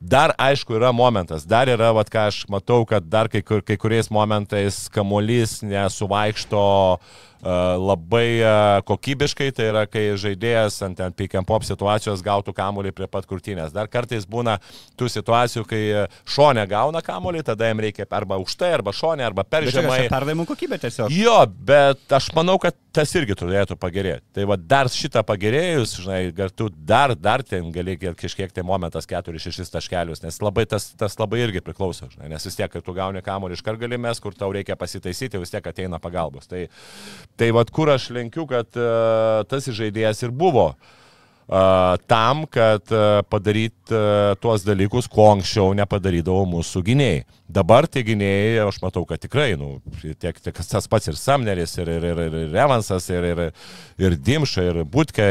Dar 0.00 0.32
aišku 0.40 0.78
yra 0.78 0.94
momentas, 0.96 1.44
dar 1.44 1.68
yra, 1.68 1.90
vat, 1.92 2.08
ką 2.08 2.22
aš 2.30 2.44
matau, 2.48 2.86
kad 2.88 3.04
dar 3.04 3.28
kai, 3.28 3.42
kur- 3.44 3.60
kai 3.60 3.76
kuriais 3.76 4.08
momentais 4.08 4.86
kamuolys 4.94 5.58
nesuvaikšto 5.60 6.60
uh, 6.96 7.50
labai 7.76 8.40
uh, 8.40 8.80
kokybiškai, 8.88 9.50
tai 9.52 9.66
yra, 9.68 9.82
kai 9.84 10.06
žaidėjas 10.16 10.80
ant 10.86 10.96
ten 10.96 11.12
pick 11.12 11.36
and 11.36 11.44
pop 11.44 11.66
situacijos 11.68 12.24
gautų 12.24 12.54
kamuolį 12.56 12.94
prie 12.96 13.10
pat 13.12 13.28
kurtinės. 13.28 13.74
Dar 13.76 13.90
kartais 13.92 14.24
būna 14.24 14.56
tų 14.96 15.10
situacijų, 15.12 15.66
kai 15.68 15.82
šonė 16.24 16.64
gauna 16.70 17.04
kamuolį, 17.04 17.44
tada 17.52 17.68
jam 17.68 17.84
reikia 17.84 18.08
arba 18.08 18.40
aukštai, 18.40 18.72
arba 18.78 18.96
šonė, 18.96 19.28
arba 19.28 19.44
per 19.44 19.68
žemai. 19.68 20.06
perdavimų 20.08 20.48
kokybė 20.48 20.80
tiesiog. 20.80 21.12
Jo, 21.12 21.42
bet 21.44 22.16
aš 22.16 22.30
manau, 22.36 22.56
kad 22.62 22.72
tas 22.96 23.12
irgi 23.20 23.36
turėtų 23.38 23.76
pagerėti. 23.80 24.24
Tai 24.34 24.48
va 24.50 24.56
dar 24.56 24.88
šitą 24.90 25.22
pagerėjus, 25.28 25.98
žinai, 26.00 26.22
tu 26.56 26.70
dar, 26.72 27.12
dar 27.14 27.44
ten 27.46 27.68
gali 27.74 28.00
gal 28.00 28.16
kažkiek 28.18 28.50
tai 28.56 28.64
momentas 28.66 29.06
4-6 29.06 29.89
taškelius, 29.90 30.22
nes 30.22 30.40
labai 30.42 30.66
tas, 30.66 30.92
tas 30.96 31.18
labai 31.18 31.42
irgi 31.44 31.60
priklauso, 31.60 32.08
žinai, 32.10 32.30
nes 32.30 32.44
vis 32.46 32.56
tiek, 32.56 32.70
kai 32.70 32.80
tu 32.80 32.94
gauni 32.94 33.22
kamuolį 33.22 33.58
iš 33.58 33.62
kart 33.62 33.80
galimės, 33.80 34.20
kur 34.20 34.34
tau 34.34 34.52
reikia 34.52 34.76
pasitaisyti, 34.76 35.38
vis 35.38 35.50
tiek 35.50 35.66
ateina 35.66 35.98
pagalbos. 35.98 36.46
Tai, 36.46 36.68
tai 37.36 37.50
va 37.50 37.64
kur 37.64 37.90
aš 37.90 38.10
lenkiu, 38.10 38.46
kad 38.46 38.68
uh, 38.78 39.42
tas 39.48 39.66
žaidėjas 39.66 40.22
ir 40.24 40.30
buvo. 40.30 40.70
Uh, 40.74 40.99
tam, 42.06 42.44
kad 42.46 42.86
padaryt 43.26 43.90
uh, 43.90 44.36
tuos 44.38 44.62
dalykus, 44.62 45.08
ko 45.10 45.32
anksčiau 45.34 45.72
nepadarydavo 45.74 46.44
mūsų 46.46 46.82
gynėjai. 46.86 47.24
Dabar 47.50 47.88
tie 47.90 48.04
gynėjai, 48.06 48.60
aš 48.62 48.78
matau, 48.84 49.02
kad 49.08 49.18
tikrai, 49.18 49.56
nu, 49.58 49.80
tiek, 50.22 50.36
tiek 50.38 50.54
tas 50.54 50.86
pats 50.86 51.10
ir 51.10 51.18
Samneris, 51.18 51.74
ir, 51.82 51.90
ir, 51.90 52.06
ir, 52.06 52.36
ir 52.44 52.54
Evansas, 52.54 53.08
ir, 53.10 53.26
ir, 53.32 53.42
ir 53.98 54.14
Dimša, 54.14 54.68
ir 54.70 54.80
Butke, 54.86 55.26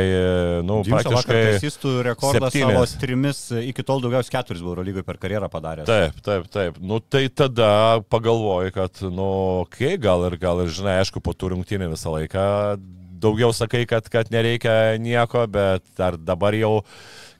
nu, 0.67 0.81
Dimša 0.83 1.05
praktiškai... 1.07 1.39
taisystų 1.53 1.95
rekordą 2.09 2.49
septynis. 2.49 2.75
savo 2.75 3.01
trimis, 3.05 3.41
iki 3.71 3.87
tol 3.87 4.03
daugiausiai 4.03 4.35
keturis 4.35 4.65
buvo 4.65 4.83
lygoje 4.83 5.07
per 5.07 5.21
karjerą 5.23 5.47
padaręs. 5.53 5.87
Taip, 5.87 6.19
taip, 6.25 6.51
taip. 6.51 6.83
Nu 6.83 6.99
tai 6.99 7.29
tada 7.31 7.71
pagalvoji, 8.11 8.75
kad, 8.75 9.05
nu, 9.07 9.31
okei, 9.63 9.93
okay, 9.95 10.03
gal 10.09 10.27
ir, 10.27 10.35
gal 10.41 10.65
ir, 10.65 10.75
žinai, 10.75 10.99
aišku, 11.05 11.23
po 11.23 11.31
tų 11.31 11.55
rungtynių 11.55 11.93
visą 11.95 12.17
laiką 12.19 12.49
daugiau 13.21 13.53
sakai, 13.55 13.85
kad, 13.89 14.07
kad 14.11 14.29
nereikia 14.33 14.97
nieko, 15.01 15.45
bet 15.51 16.01
ar 16.01 16.17
dabar 16.17 16.55
jau, 16.57 16.79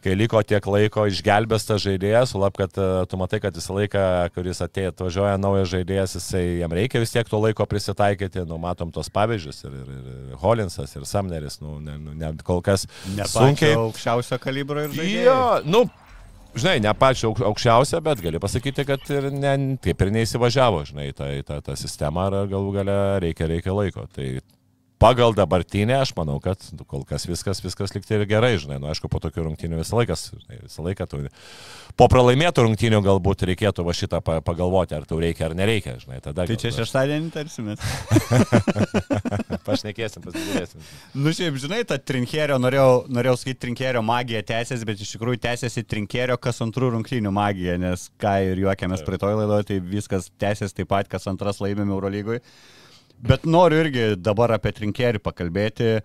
kai 0.04 0.14
liko 0.16 0.40
tiek 0.48 0.64
laiko, 0.72 1.04
išgelbės 1.12 1.66
tas 1.68 1.82
žaidėjas, 1.84 2.32
sulap, 2.34 2.56
kad 2.60 2.76
e, 2.80 2.88
tu 3.12 3.20
matai, 3.20 3.42
kad 3.44 3.56
visą 3.56 3.76
laiką, 3.76 4.04
kuris 4.36 4.62
atėjo, 4.64 4.94
atvažiuoja 4.94 5.38
naujas 5.42 5.72
žaidėjas, 5.74 6.18
jisai 6.20 6.44
jam 6.62 6.76
reikia 6.76 7.02
vis 7.04 7.12
tiek 7.16 7.28
to 7.28 7.40
laiko 7.44 7.68
prisitaikyti, 7.68 8.46
nu, 8.48 8.60
matom 8.64 8.94
tos 8.96 9.12
pavyzdžius, 9.16 9.64
ir, 9.68 9.74
ir, 9.80 10.04
ir 10.32 10.38
Holinsas, 10.44 10.94
ir 10.96 11.08
Samneris, 11.10 11.60
nu, 11.64 11.80
ne, 11.84 11.98
nu, 12.00 12.16
ne, 12.16 12.36
kol 12.48 12.62
kas 12.64 12.88
Ne 13.16 13.28
sunkiai. 13.28 13.76
Aukščiausio 13.80 14.40
kalibro 14.44 14.86
ir 14.88 14.96
žaidėjai. 14.96 15.26
Jo, 15.28 15.42
nu, 15.68 15.84
žinai, 16.56 16.78
ne 16.84 16.94
pačio 16.98 17.34
auk- 17.34 17.44
aukščiausia, 17.50 18.00
bet 18.06 18.24
gali 18.24 18.40
pasakyti, 18.42 18.86
kad 18.88 19.04
ir 19.12 19.28
ne, 19.36 19.56
taip 19.84 20.00
ir 20.06 20.14
neįsivažiavo, 20.16 20.86
žinai, 20.88 21.10
tą, 21.18 21.28
tą, 21.48 21.60
tą 21.66 21.76
sistemą, 21.80 22.30
ar 22.30 22.48
galų 22.52 22.72
gale 22.80 22.96
reikia, 23.26 23.52
reikia 23.52 23.76
laiko. 23.76 24.08
Tai 24.16 24.30
pagal 25.00 25.34
dabartinę, 25.38 25.96
aš 26.04 26.12
manau, 26.18 26.38
kad 26.44 26.60
kol 26.90 27.06
kas 27.08 27.24
viskas, 27.30 27.62
viskas 27.64 27.94
liktai 27.96 28.18
ir 28.20 28.26
gerai, 28.30 28.54
žinai, 28.60 28.78
nu, 28.84 28.90
aišku, 28.92 29.08
po 29.12 29.22
tokių 29.24 29.46
rungtynių 29.48 29.80
visą 29.80 29.96
laiką, 30.00 30.18
visą 30.66 30.84
laiką 30.86 31.08
tu, 31.08 31.22
po 32.00 32.08
pralaimėtų 32.12 32.66
rungtynių 32.68 33.00
galbūt 33.06 33.46
reikėtų 33.50 33.86
va 33.88 33.96
šitą 33.96 34.20
pa- 34.26 34.40
pagalvoti, 34.46 34.98
ar 34.98 35.08
tau 35.08 35.20
reikia 35.24 35.48
ar 35.48 35.56
nereikia, 35.58 35.96
žinai, 36.04 36.20
tada. 36.26 36.46
Tai 36.50 36.58
čia 36.60 36.70
gal- 36.72 36.78
šeštadienį 36.82 37.32
tarsimės. 37.36 37.84
Pašnekėsim, 39.68 40.24
pasižiūrėsim. 40.26 40.84
Nu 41.20 41.34
šiaip, 41.36 41.60
žinai, 41.62 41.82
ta 41.88 41.98
trinkerio, 42.00 42.58
norėjau, 42.62 43.06
norėjau 43.14 43.38
sakyti, 43.42 43.62
trinkerio 43.66 44.04
magija 44.06 44.42
tęsiasi, 44.52 44.88
bet 44.88 45.04
iš 45.04 45.14
tikrųjų 45.16 45.40
tęsiasi 45.46 45.86
trinkerio 45.88 46.38
kas 46.42 46.60
antrų 46.66 46.92
rungtynių 46.98 47.32
magija, 47.36 47.78
nes 47.82 48.10
ką 48.22 48.36
ir 48.52 48.64
juokiamės 48.66 49.06
praeitoj 49.08 49.40
laidoje, 49.42 49.70
tai 49.72 49.80
viskas 49.96 50.28
tęsiasi 50.42 50.82
taip 50.82 50.92
pat, 50.92 51.10
kas 51.12 51.28
antras 51.32 51.62
laimėm 51.64 51.92
Eurolygui. 51.96 52.42
Bet 53.20 53.46
noriu 53.46 53.82
irgi 53.84 54.14
dabar 54.20 54.54
apie 54.56 54.72
trinkerį 54.76 55.22
pakalbėti. 55.24 56.00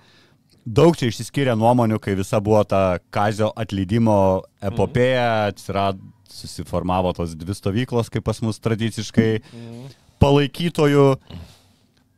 Daug 0.65 0.97
čia 0.97 1.11
išsiskiria 1.11 1.55
nuomonių, 1.59 2.01
kai 2.03 2.17
visa 2.19 2.41
buvo 2.43 2.63
ta 2.67 2.99
kazio 3.13 3.51
atleidimo 3.61 4.17
epopėja, 4.65 5.51
atsirado, 5.53 6.01
susiformavo 6.35 7.13
tos 7.15 7.35
dvi 7.39 7.55
stovyklos, 7.55 8.11
kaip 8.11 8.25
pas 8.27 8.41
mus 8.43 8.59
tradiciškai, 8.65 9.29
palaikytojų. 10.23 11.11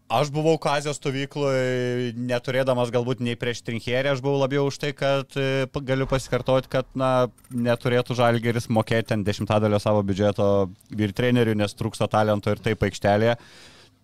Aš 0.07 0.29
buvau 0.31 0.55
Kazio 0.63 0.93
stovykloje, 0.95 2.13
neturėdamas 2.15 2.93
galbūt 2.95 3.19
nei 3.27 3.35
prieš 3.35 3.65
trinkerį, 3.67 4.13
aš 4.13 4.21
buvau 4.23 4.39
labiau 4.39 4.69
už 4.69 4.77
tai, 4.79 4.93
kad 4.95 5.35
e, 5.35 5.67
galiu 5.83 6.07
pasikartoti, 6.07 6.71
kad 6.71 6.87
na, 6.95 7.27
neturėtų 7.51 8.15
žalgeris 8.15 8.71
mokėti 8.71 9.11
ten 9.11 9.25
dešimtadalio 9.27 9.81
savo 9.83 10.05
biudžeto 10.07 10.69
vyr 10.95 11.11
trenerių, 11.11 11.57
nes 11.59 11.75
trūksta 11.75 12.07
talento 12.13 12.55
ir 12.55 12.63
taip 12.63 12.87
aikštelėje. 12.87 13.35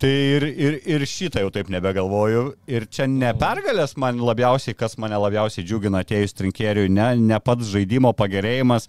Tai 0.03 0.11
ir, 0.11 0.43
ir, 0.43 0.77
ir 0.83 1.03
šitą 1.07 1.45
jau 1.45 1.51
taip 1.55 1.69
nebegalvoju. 1.71 2.41
Ir 2.67 2.89
čia 2.91 3.05
ne 3.07 3.29
pergalės 3.39 3.93
man 3.95 4.19
labiausiai, 4.19 4.75
kas 4.75 4.97
mane 4.99 5.15
labiausiai 5.15 5.63
džiugina 5.63 6.01
atėjus 6.03 6.35
trinkėriui, 6.35 6.89
ne, 6.91 7.13
ne 7.23 7.37
pats 7.39 7.69
žaidimo 7.71 8.11
pagerėjimas, 8.19 8.89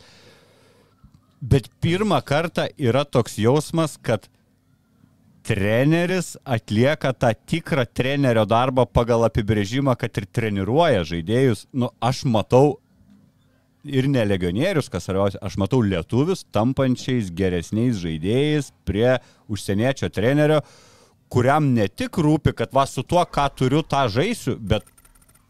bet 1.38 1.67
pirmą 1.86 2.17
kartą 2.26 2.65
yra 2.82 3.04
toks 3.06 3.38
jausmas, 3.38 3.93
kad 4.02 4.26
treneris 5.45 6.32
atlieka 6.49 7.12
tą 7.13 7.30
tikrą 7.45 7.84
trenerio 7.93 8.47
darbą 8.49 8.88
pagal 8.89 9.28
apibrėžimą, 9.28 9.93
kad 9.99 10.17
ir 10.17 10.26
treniruoja 10.34 11.04
žaidėjus. 11.12 11.67
Nu, 11.78 11.91
aš 12.02 12.23
matau 12.26 12.80
ir 13.86 14.08
ne 14.10 14.23
legionierius, 14.26 14.89
kas 14.89 15.06
svarbiausia, 15.06 15.43
aš 15.45 15.60
matau 15.62 15.84
lietuvius 15.86 16.41
tampančiais 16.49 17.30
geresniais 17.38 18.02
žaidėjais 18.02 18.71
prie 18.88 19.19
užsieniečio 19.52 20.10
trenerio, 20.10 20.63
kuriam 21.34 21.74
ne 21.74 21.88
tik 21.89 22.19
rūpi, 22.22 22.54
kad 22.58 22.74
va 22.76 22.86
su 22.89 23.04
tuo, 23.04 23.24
ką 23.26 23.48
turiu, 23.58 23.82
tą 23.82 24.06
žaisiu, 24.12 24.56
bet 24.60 24.86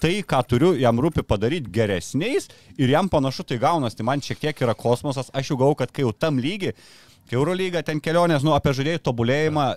tai, 0.04 0.18
ką 0.28 0.42
turiu, 0.48 0.74
jam 0.80 1.00
rūpi 1.04 1.24
padaryti 1.28 1.72
geresniais 1.74 2.50
ir 2.78 2.92
jam 2.92 3.10
panašu 3.12 3.46
tai 3.48 3.60
gaunas. 3.60 3.96
Tai 3.96 4.08
man 4.08 4.24
šiek 4.24 4.42
tiek 4.42 4.64
yra 4.64 4.76
kosmosas, 4.76 5.32
aš 5.36 5.54
jau 5.54 5.60
gau, 5.60 5.72
kad 5.80 5.92
kai 5.92 6.06
jau 6.06 6.14
tam 6.16 6.40
lygi, 6.44 6.74
kai 7.30 7.40
Eurolyga 7.40 7.84
ten 7.88 8.04
kelionės, 8.04 8.46
nu, 8.48 8.56
apie 8.56 8.76
žaidėjų 8.76 9.04
tobulėjimą, 9.04 9.68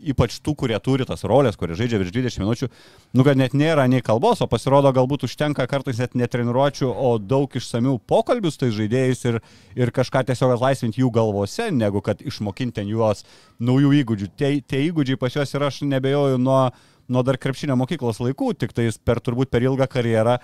ypač 0.00 0.38
tų, 0.40 0.54
kurie 0.62 0.78
turi 0.82 1.04
tas 1.08 1.22
rolės, 1.28 1.58
kurie 1.60 1.76
žaidžia 1.78 2.00
virš 2.00 2.12
20 2.14 2.42
minučių, 2.42 2.68
nu, 3.16 3.24
kad 3.26 3.38
net 3.38 3.54
nėra 3.56 3.86
nei 3.90 4.02
kalbos, 4.04 4.40
o 4.40 4.48
pasirodo 4.50 4.92
galbūt 4.96 5.26
užtenka 5.28 5.66
kartais 5.70 6.00
net 6.00 6.16
netreniruočių, 6.18 6.88
o 6.88 7.12
daug 7.18 7.52
išsamių 7.56 7.98
pokalbių 8.10 8.52
su 8.52 8.62
tais 8.64 8.76
žaidėjais 8.76 9.24
ir, 9.28 9.40
ir 9.78 9.92
kažką 9.96 10.24
tiesiog 10.30 10.56
atlaisvinti 10.56 11.02
jų 11.02 11.12
galvose, 11.14 11.68
negu 11.74 12.02
kad 12.04 12.22
išmokinti 12.24 12.86
juos 12.88 13.26
naujų 13.60 13.92
įgūdžių. 14.00 14.30
Tie, 14.40 14.54
tie 14.64 14.82
įgūdžiai 14.88 15.20
pas 15.20 15.36
juos 15.36 15.54
ir 15.54 15.66
aš 15.68 15.82
nebejoju 15.90 16.40
nuo, 16.40 16.62
nuo 17.10 17.26
dar 17.26 17.38
krepšinio 17.40 17.76
mokyklos 17.78 18.22
laikų, 18.22 18.54
tik 18.58 18.74
tais 18.76 18.98
per 18.98 19.20
turbūt 19.20 19.52
per 19.52 19.66
ilgą 19.66 19.88
karjerą, 19.90 20.38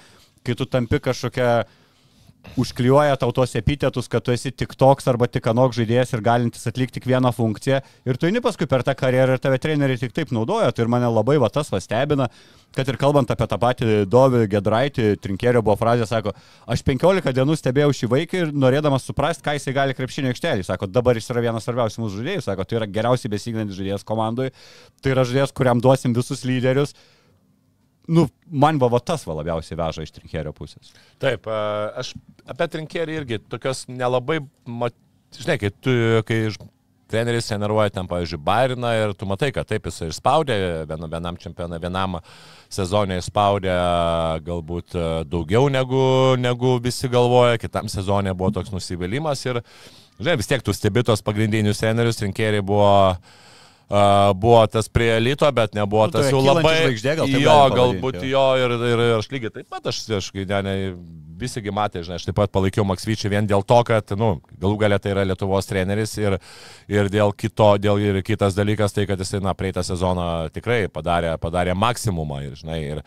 kai 0.47 0.55
tu 0.55 0.69
tampi 0.69 1.01
kažkokia 1.03 1.65
užklijuoja 2.57 3.17
tau 3.21 3.33
tos 3.35 3.55
epitetus, 3.59 4.09
kad 4.09 4.25
tu 4.25 4.33
esi 4.35 4.53
tik 4.53 4.75
toks 4.79 5.09
arba 5.11 5.29
tik 5.29 5.47
anok 5.51 5.75
žaidėjas 5.77 6.15
ir 6.15 6.23
galintis 6.25 6.69
atlikti 6.69 7.01
tik 7.01 7.09
vieną 7.11 7.33
funkciją. 7.37 7.81
Ir 8.09 8.19
tu 8.21 8.29
eini 8.29 8.43
paskui 8.45 8.69
per 8.71 8.85
tą 8.87 8.95
karjerą 8.97 9.37
ir 9.37 9.43
tave 9.43 9.59
treneriai 9.63 10.01
tik 10.01 10.15
taip 10.17 10.33
naudoja. 10.35 10.71
Tai 10.73 10.87
ir 10.87 10.93
mane 10.93 11.11
labai 11.11 11.37
va 11.43 11.51
tas 11.53 11.73
vastebina, 11.73 12.29
kad 12.77 12.89
ir 12.89 12.99
kalbant 13.01 13.31
apie 13.33 13.49
tą 13.51 13.59
patį 13.61 13.99
Dovį 14.13 14.45
Gedraitį, 14.53 15.09
Trinkėrio 15.25 15.65
buvo 15.65 15.77
frazė, 15.81 16.07
sako, 16.09 16.35
aš 16.69 16.85
15 16.87 17.35
dienų 17.37 17.57
stebėjau 17.59 17.93
šį 17.97 18.11
vaiką 18.13 18.43
ir 18.45 18.55
norėdamas 18.55 19.09
suprasti, 19.09 19.45
ką 19.47 19.57
jisai 19.57 19.75
gali 19.77 19.97
krepšinio 19.97 20.33
aikštelį. 20.33 20.67
Sako, 20.69 20.89
dabar 20.93 21.19
jis 21.19 21.31
yra 21.33 21.45
vienas 21.49 21.67
svarbiausių 21.67 22.05
mūsų 22.05 22.23
žaidėjų, 22.23 22.47
sako, 22.47 22.69
tai 22.69 22.81
yra 22.81 22.91
geriausiai 22.99 23.33
besignantis 23.33 23.81
žaidėjas 23.81 24.07
komandai, 24.07 24.51
tai 25.01 25.17
yra 25.17 25.25
žaidėjas, 25.29 25.57
kuriam 25.57 25.81
duosim 25.85 26.17
visus 26.17 26.45
lyderius 26.49 26.97
nu, 28.07 28.27
man 28.47 28.79
va 28.83 29.01
tas 29.01 29.27
va 29.27 29.37
labiausiai 29.41 29.79
veža 29.79 30.07
iš 30.07 30.15
trinkerio 30.15 30.53
pusės. 30.57 30.95
Taip, 31.23 31.49
aš 31.49 32.15
apie 32.47 32.71
trinkerį 32.73 33.21
irgi 33.21 33.43
tokios 33.51 33.85
nelabai, 33.91 34.41
mat... 34.67 34.95
žinai, 35.37 35.59
kai, 35.61 35.73
tu, 35.83 35.95
kai 36.29 36.41
treneris 37.11 37.47
treniruoja 37.51 37.93
ten, 37.95 38.09
pavyzdžiui, 38.11 38.43
Bairiną 38.47 38.93
ir 38.99 39.15
tu 39.19 39.29
matai, 39.31 39.53
kad 39.55 39.69
taip 39.69 39.87
jis 39.87 40.01
ir 40.07 40.15
spaudė, 40.17 40.57
vienam, 40.91 41.11
vienam 41.11 41.39
čempionui, 41.43 41.81
vienam 41.83 42.19
sezonui 42.73 43.21
spaudė 43.23 43.75
galbūt 44.47 44.99
daugiau 45.31 45.71
negu, 45.73 46.03
negu 46.41 46.77
visi 46.83 47.11
galvoja, 47.13 47.61
kitam 47.63 47.91
sezonė 47.93 48.35
buvo 48.35 48.53
toks 48.59 48.75
nusivylimas 48.75 49.47
ir, 49.47 49.63
žinai, 50.19 50.39
vis 50.43 50.51
tiek 50.51 50.67
tu 50.67 50.75
stebitos 50.75 51.23
pagrindinius 51.27 51.83
trenerius, 51.83 52.23
rinkėjai 52.27 52.65
buvo 52.67 52.91
uh, 53.13 53.43
Uh, 53.87 54.33
buvo 54.35 54.65
tas 54.67 54.89
prie 54.91 55.13
elito, 55.15 55.47
bet 55.55 55.77
nebuvo 55.79 56.09
nu, 56.09 56.13
tas 56.17 56.27
jau 56.27 56.41
labai... 56.43 56.73
Žvaigždė, 56.81 57.13
gal 57.21 57.35
jo, 57.39 57.53
galbūt 57.71 58.17
jo. 58.27 58.43
ir, 58.59 58.73
ir, 58.75 59.03
ir 59.05 59.13
aš 59.21 59.29
lygiai 59.31 59.53
taip 59.55 59.69
pat, 59.71 59.87
aš, 59.93 60.01
aš 60.17 60.31
ne, 60.41 60.59
ne, 60.67 60.73
visigi 61.39 61.71
matė, 61.71 62.03
žinai, 62.03 62.19
aš 62.19 62.27
taip 62.27 62.35
pat 62.41 62.51
palaikiau 62.51 62.83
Maksvyčią 62.89 63.31
vien 63.31 63.47
dėl 63.47 63.63
to, 63.63 63.79
kad, 63.87 64.11
na, 64.17 64.19
nu, 64.19 64.57
galų 64.59 64.81
galę 64.81 64.99
tai 64.99 65.13
yra 65.15 65.23
Lietuvos 65.29 65.71
treneris 65.71 66.17
ir, 66.19 66.35
ir 66.91 67.13
dėl 67.15 67.31
kito, 67.39 67.77
dėl 67.79 68.03
ir 68.03 68.19
kitas 68.27 68.59
dalykas, 68.59 68.97
tai 68.97 69.07
kad 69.07 69.23
jisai, 69.23 69.39
na, 69.47 69.55
praeitą 69.55 69.87
sezoną 69.87 70.27
tikrai 70.57 70.89
padarė, 70.91 71.37
padarė 71.39 71.79
maksimumą 71.79 72.43
ir, 72.49 72.59
žinai, 72.59 72.83
ir, 72.97 73.05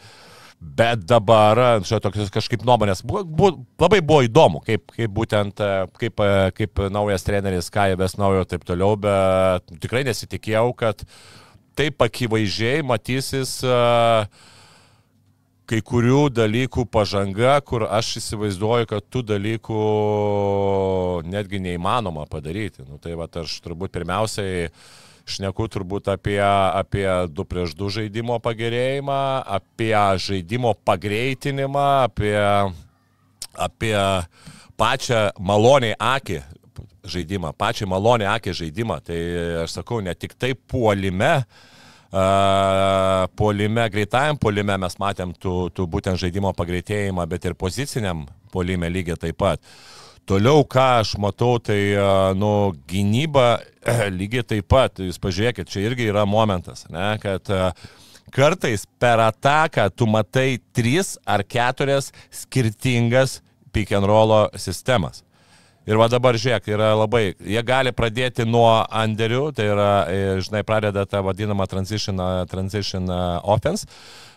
Bet 0.60 1.06
dabar, 1.08 1.80
čia 1.88 2.02
tokios 2.04 2.28
kažkaip 2.36 2.65
nuomonės, 2.67 3.00
bu, 3.08 3.22
bu, 3.24 3.54
labai 3.80 4.02
buvo 4.04 4.26
įdomu, 4.28 4.60
kaip, 4.65 4.89
kaip 4.91 5.13
būtent, 5.15 5.62
e, 5.63 5.86
kaip, 6.02 6.19
e, 6.19 6.50
kaip 6.58 6.82
naujas 6.91 7.24
treneris, 7.24 7.72
ką 7.72 7.86
jie 7.88 8.00
ves 8.00 8.17
naujo 8.19 8.43
ir 8.43 8.50
taip 8.52 8.67
toliau, 8.67 8.98
bet 9.00 9.72
tikrai 9.80 10.04
nesitikėjau, 10.10 10.74
kad 10.76 11.06
taip 11.80 12.04
akivaizdžiai 12.04 12.84
matysis 12.84 13.54
uh, 13.63 14.28
kai 15.69 15.80
kurių 15.86 16.26
dalykų 16.36 16.84
pažanga, 16.91 17.54
kur 17.63 17.86
aš 17.88 18.17
įsivaizduoju, 18.19 18.89
kad 18.89 19.06
tų 19.08 19.24
dalykų 19.30 19.84
netgi 21.30 21.63
neįmanoma 21.63 22.28
padaryti. 22.28 22.84
Nu, 22.84 23.00
tai 23.00 23.15
va, 23.15 23.30
aš 23.32 23.62
turbūt 23.63 23.95
pirmiausiai 23.95 24.67
uh, 24.67 24.84
Šneku 25.30 25.68
turbūt 25.70 26.10
apie, 26.12 26.39
apie 26.42 27.06
2 27.30 27.46
prieš 27.50 27.76
2 27.78 27.89
žaidimo 28.00 28.39
pagerėjimą, 28.44 29.22
apie 29.46 29.94
žaidimo 30.26 30.74
pagreitinimą, 30.88 31.88
apie, 32.10 32.36
apie 33.54 33.96
pačią 34.80 35.28
maloniai 35.39 35.98
akį 35.98 36.39
žaidimą, 37.10 37.54
pačią 37.58 37.88
maloniai 37.89 38.32
akį 38.36 38.56
žaidimą. 38.63 39.00
Tai 39.06 39.20
aš 39.65 39.80
sakau, 39.80 40.02
ne 40.06 40.15
tik 40.18 40.34
tai 40.39 40.54
puolime, 40.56 41.34
uh, 41.44 41.70
puolime, 43.38 43.86
greitajam 43.94 44.38
puolime 44.42 44.78
mes 44.82 44.98
matėm 45.02 45.34
tų, 45.38 45.70
tų 45.76 45.86
būtent 45.94 46.20
žaidimo 46.22 46.54
pagreitėjimą, 46.58 47.26
bet 47.30 47.46
ir 47.46 47.58
poziciniam 47.60 48.26
puolime 48.54 48.89
lygiai 48.89 49.20
taip 49.20 49.38
pat. 49.38 49.62
Toliau, 50.30 50.62
ką 50.62 50.84
aš 51.00 51.15
matau, 51.18 51.56
tai, 51.58 51.96
nu, 52.38 52.72
gynyba 52.89 53.63
lygiai 54.20 54.46
taip 54.46 54.68
pat, 54.70 55.02
jūs 55.02 55.18
pažiūrėkit, 55.22 55.72
čia 55.72 55.88
irgi 55.88 56.06
yra 56.12 56.22
momentas, 56.30 56.86
ne, 56.94 57.15
kad 57.24 57.50
kartais 58.30 58.86
per 59.02 59.24
ataką 59.26 59.88
tu 59.89 60.06
matai 60.06 60.60
tris 60.76 61.15
ar 61.26 61.42
keturias 61.42 62.12
skirtingas 62.30 63.39
pick 63.74 63.89
and 63.98 64.06
roll 64.06 64.36
sistemas. 64.54 65.24
Ir 65.89 65.98
va 65.98 66.06
dabar 66.12 66.38
žiūrėk, 66.38 66.70
yra 66.76 66.92
labai, 66.94 67.32
jie 67.42 67.62
gali 67.65 67.89
pradėti 67.96 68.46
nuo 68.46 68.84
underių, 68.86 69.48
tai 69.58 69.72
yra, 69.72 69.92
e, 70.06 70.20
žinai, 70.46 70.62
pradeda 70.68 71.08
tą 71.10 71.24
vadinamą 71.26 71.65
transition, 71.72 72.22
transition 72.52 73.10
offense 73.42 73.89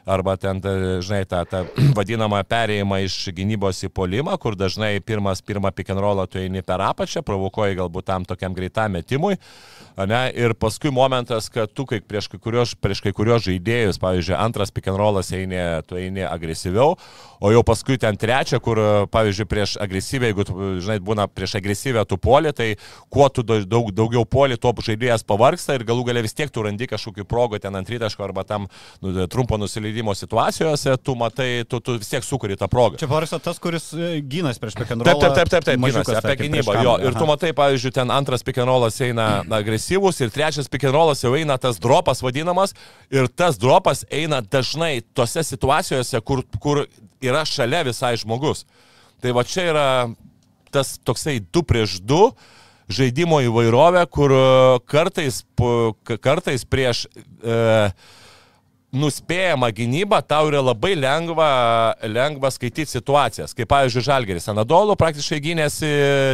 arba 0.07 0.37
ten, 0.37 0.61
žinai, 1.05 1.23
tą, 1.29 1.43
tą 1.49 1.62
vadinamą 1.97 2.43
perėjimą 2.49 3.03
iš 3.07 3.19
gynybos 3.37 3.85
į 3.87 3.93
polimą, 3.95 4.37
kur 4.43 4.57
dažnai 4.59 4.97
pirmas, 5.05 5.43
pirmą 5.45 5.73
pick 5.75 5.93
and 5.93 6.03
rollą 6.03 6.27
tu 6.31 6.41
eini 6.43 6.65
per 6.67 6.83
apačią, 6.83 7.23
provokuoji 7.27 7.79
galbūt 7.79 8.09
tam 8.09 8.27
tokiam 8.29 8.57
greitam 8.57 8.97
metimui. 8.99 9.38
Ne, 9.93 10.23
ir 10.33 10.55
paskui 10.57 10.88
momentas, 10.95 11.51
kad 11.53 11.69
tu 11.77 11.85
kai 11.85 11.99
prieš 12.01 12.31
kai 12.33 12.41
kurios, 12.41 12.73
prieš 12.81 13.03
kai 13.05 13.12
kurios 13.12 13.45
žaidėjus, 13.45 14.01
pavyzdžiui, 14.01 14.38
antras 14.41 14.73
pick 14.73 14.88
and 14.88 14.97
rollas 14.97 15.29
eini, 15.37 15.61
tu 15.85 15.99
eini 16.01 16.25
agresyviau, 16.25 16.97
o 17.43 17.51
jau 17.53 17.61
paskui 17.67 17.99
ten 18.01 18.17
trečia, 18.17 18.57
kur, 18.65 18.81
pavyzdžiui, 19.12 19.49
prieš 19.51 19.77
agresyvę, 19.85 20.31
jeigu, 20.31 20.47
tu, 20.49 20.57
žinai, 20.81 20.97
būna 21.05 21.27
prieš 21.29 21.59
agresyvę 21.61 22.07
tu 22.09 22.17
poli, 22.17 22.55
tai 22.57 22.71
kuo 23.12 23.29
tu 23.29 23.45
daug, 23.45 23.93
daugiau 23.93 24.25
poli, 24.25 24.57
tuo 24.57 24.73
žaidėjas 24.81 25.27
pavarksta 25.29 25.77
ir 25.77 25.85
galų 25.85 26.07
galia 26.09 26.25
vis 26.25 26.33
tiek 26.38 26.49
tu 26.49 26.65
randi 26.65 26.88
kažkokį 26.88 27.29
progą 27.29 27.61
ten 27.61 27.77
ant 27.77 27.93
rytaško 27.93 28.25
arba 28.25 28.47
tam 28.49 28.71
nu, 29.05 29.12
trumpo 29.29 29.61
nusileidimo 29.61 29.92
žaidimo 29.93 30.15
situacijose, 30.15 30.97
tu 30.97 31.15
matai, 31.15 31.65
tu, 31.69 31.81
tu 31.81 31.97
vis 31.99 32.09
tiek 32.09 32.25
sukuri 32.25 32.57
tą 32.57 32.69
progą. 32.69 32.97
Čia 33.01 33.09
varsa 33.11 33.39
tas, 33.39 33.59
kuris 33.61 33.91
e, 33.93 34.21
gynas 34.25 34.59
prieš 34.61 34.77
pikanrolą. 34.81 35.05
Taip, 35.05 35.21
taip, 35.21 35.35
taip, 35.37 35.51
taip, 35.53 35.65
taip 35.69 35.83
gynasi, 35.83 36.17
apie 36.17 36.37
gynybą. 36.41 36.77
Jo, 36.83 36.97
ir 37.05 37.17
tu 37.17 37.27
matai, 37.29 37.53
pavyzdžiui, 37.57 37.93
ten 37.99 38.13
antras 38.15 38.45
pikanrolas 38.47 38.97
eina 39.05 39.43
agresyvus 39.53 40.23
ir 40.25 40.33
trečias 40.33 40.71
pikanrolas 40.73 41.23
jau 41.25 41.35
eina 41.37 41.59
tas 41.61 41.81
dropas 41.83 42.23
vadinamas 42.25 42.73
ir 43.13 43.29
tas 43.29 43.61
dropas 43.61 44.07
eina 44.11 44.41
dažnai 44.41 45.03
tose 45.15 45.45
situacijose, 45.45 46.23
kur, 46.25 46.45
kur 46.63 46.87
yra 47.23 47.45
šalia 47.49 47.85
visai 47.91 48.15
žmogus. 48.21 48.65
Tai 49.23 49.37
va 49.37 49.45
čia 49.45 49.69
yra 49.75 49.87
tas 50.73 50.97
toksai 51.05 51.39
2 51.45 51.69
prieš 51.69 52.01
2 52.01 52.33
žaidimo 52.93 53.39
įvairovė, 53.45 54.07
kur 54.11 54.35
kartais, 54.89 55.45
kartais 56.25 56.67
prieš... 56.69 57.07
E, 57.45 57.93
nuspėjama 58.93 59.71
gynyba, 59.73 60.19
tau 60.21 60.51
yra 60.51 60.61
labai 60.61 60.93
lengva, 60.99 61.49
lengva 62.05 62.51
skaityti 62.53 62.91
situacijas. 62.91 63.55
Kaip 63.57 63.71
pavyzdžiui, 63.71 64.05
Žalgeris 64.05 64.51
Anadolų 64.53 64.99
praktiškai 65.01 65.39
gynėsi 65.47 65.93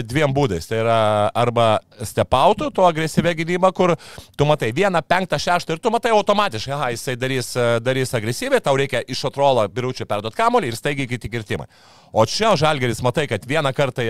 dviem 0.09 0.35
būdais. 0.35 0.67
Tai 0.67 0.81
yra 0.83 0.99
arba 1.39 1.69
stepautų, 2.03 2.73
to 2.75 2.87
agresyvę 2.89 3.37
gynybą, 3.39 3.71
kur 3.77 3.95
tu 4.35 4.49
matai 4.49 4.73
vieną, 4.75 5.05
penktą, 5.07 5.39
šeštą 5.39 5.77
ir 5.77 5.83
tu 5.85 5.93
matai 5.95 6.11
automatiškai, 6.17 6.75
aha, 6.75 6.91
jisai 6.97 7.15
darys, 7.21 7.53
darys 7.85 8.15
agresyviai, 8.19 8.63
tau 8.65 8.75
reikia 8.79 9.05
iš 9.07 9.23
atrolo 9.31 9.63
biručių 9.71 10.09
perduoti 10.11 10.43
kamolį 10.43 10.73
ir 10.73 10.81
staigiai 10.81 11.11
kiti 11.15 11.31
kirtimai. 11.31 11.71
O 12.13 12.25
čia 12.27 12.55
Žalgeris 12.57 13.03
matai, 13.05 13.27
kad 13.29 13.45
vieną 13.47 13.71
kartą 13.77 14.03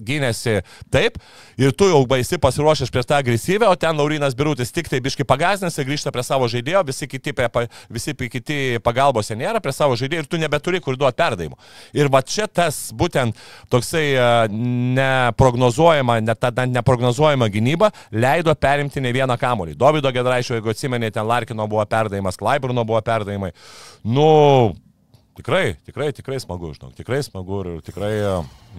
gynėsi 0.00 0.60
taip 0.92 1.18
ir 1.60 1.74
tu 1.76 1.90
jau 1.90 2.00
baisi 2.08 2.38
pasiruošęs 2.40 2.92
prieš 2.92 3.08
tą 3.10 3.18
agresyvę, 3.20 3.68
o 3.68 3.76
ten 3.76 3.96
Laurinas 3.98 4.34
Birutis 4.34 4.72
tik 4.72 4.88
tai 4.88 5.02
biški 5.04 5.26
pagazinęs 5.28 5.76
ir 5.78 5.88
grįžta 5.88 6.12
prie 6.14 6.24
savo 6.24 6.48
žaidėjo, 6.48 6.82
visi 6.88 7.08
kiti, 7.10 7.34
prie, 7.36 7.50
visi 7.92 8.14
kiti 8.14 8.80
pagalbos 8.84 9.30
nėra 9.30 9.62
prie 9.62 9.74
savo 9.74 9.96
žaidėjo 9.98 10.24
ir 10.24 10.30
tu 10.30 10.40
nebeturi 10.40 10.80
kur 10.84 10.98
duoti 10.98 11.18
perdavimų. 11.20 11.58
Ir 11.96 12.10
va 12.12 12.22
čia 12.22 12.46
tas 12.46 12.90
būtent 12.96 13.38
toksai 13.72 14.04
neprognozuojama, 14.50 16.20
net 16.24 16.42
ta 16.42 16.66
neprognozuojama 16.66 17.50
gynyba 17.52 17.90
leido 18.12 18.54
perimti 18.54 19.02
ne 19.02 19.14
vieną 19.14 19.38
kamolį. 19.40 19.76
Davido 19.80 20.12
Gedraišio, 20.14 20.58
jeigu 20.58 20.72
atsimenė, 20.72 21.12
ten 21.14 21.28
Larkino 21.28 21.66
buvo 21.70 21.84
perdavimas, 21.88 22.38
Klaiburno 22.40 22.84
buvo 22.84 23.00
perdavimai. 23.04 23.52
Nu, 24.04 24.76
Tikrai, 25.40 25.78
tikrai, 25.86 26.10
tikrai 26.12 26.36
smagu, 26.42 26.74
žinau, 26.74 26.90
tikrai 26.92 27.22
smagu 27.24 27.62
ir 27.62 27.68
tikrai, 27.86 28.10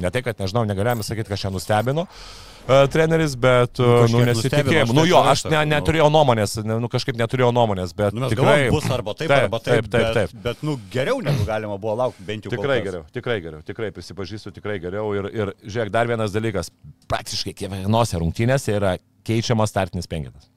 ne 0.04 0.10
tai, 0.14 0.22
kad 0.22 0.38
nežinau, 0.38 0.62
negalėjome 0.70 1.02
sakyti, 1.02 1.32
kad 1.32 1.40
čia 1.42 1.50
nustebino 1.50 2.04
uh, 2.04 2.51
treneris, 2.94 3.36
bet, 3.40 3.80
uh, 3.82 4.06
nu, 4.12 4.22
nesitikėjau. 4.28 4.88
Nu 4.96 5.06
jo, 5.10 5.22
aš 5.32 5.46
ne, 5.52 5.62
neturėjau 5.72 6.10
nuomonės, 6.14 6.58
nu 6.68 6.90
kažkaip 6.92 7.18
neturėjau 7.20 7.52
nuomonės, 7.56 7.94
bet 7.98 8.16
nu, 8.18 8.30
tikrai 8.32 8.68
galvom, 8.68 8.78
bus 8.78 8.90
arba 8.94 9.16
taip, 9.18 9.32
taip, 9.32 9.48
arba 9.48 9.60
taip, 9.64 9.74
taip, 9.74 9.92
taip, 9.94 10.08
taip. 10.18 10.36
Bet, 10.36 10.44
bet, 10.46 10.64
nu, 10.68 10.78
geriau 10.94 11.20
negu 11.26 11.46
galima 11.48 11.78
buvo 11.82 11.98
laukti, 12.04 12.26
bent 12.28 12.48
jau. 12.48 12.54
Tikrai 12.56 12.80
geriau, 12.86 13.06
tikrai 13.16 13.38
geriau, 13.44 13.66
tikrai 13.68 13.92
prisipažįstu, 13.96 14.54
tikrai 14.58 14.80
geriau. 14.84 15.12
Ir, 15.18 15.30
ir 15.36 15.54
žiūrėk, 15.66 15.94
dar 15.94 16.10
vienas 16.12 16.34
dalykas, 16.36 16.72
praktiškai 17.12 17.56
kiekvienose 17.64 18.22
rungtynėse 18.22 18.76
yra 18.78 18.96
keičiamas 19.28 19.74
startinis 19.74 20.10
penketas. 20.12 20.50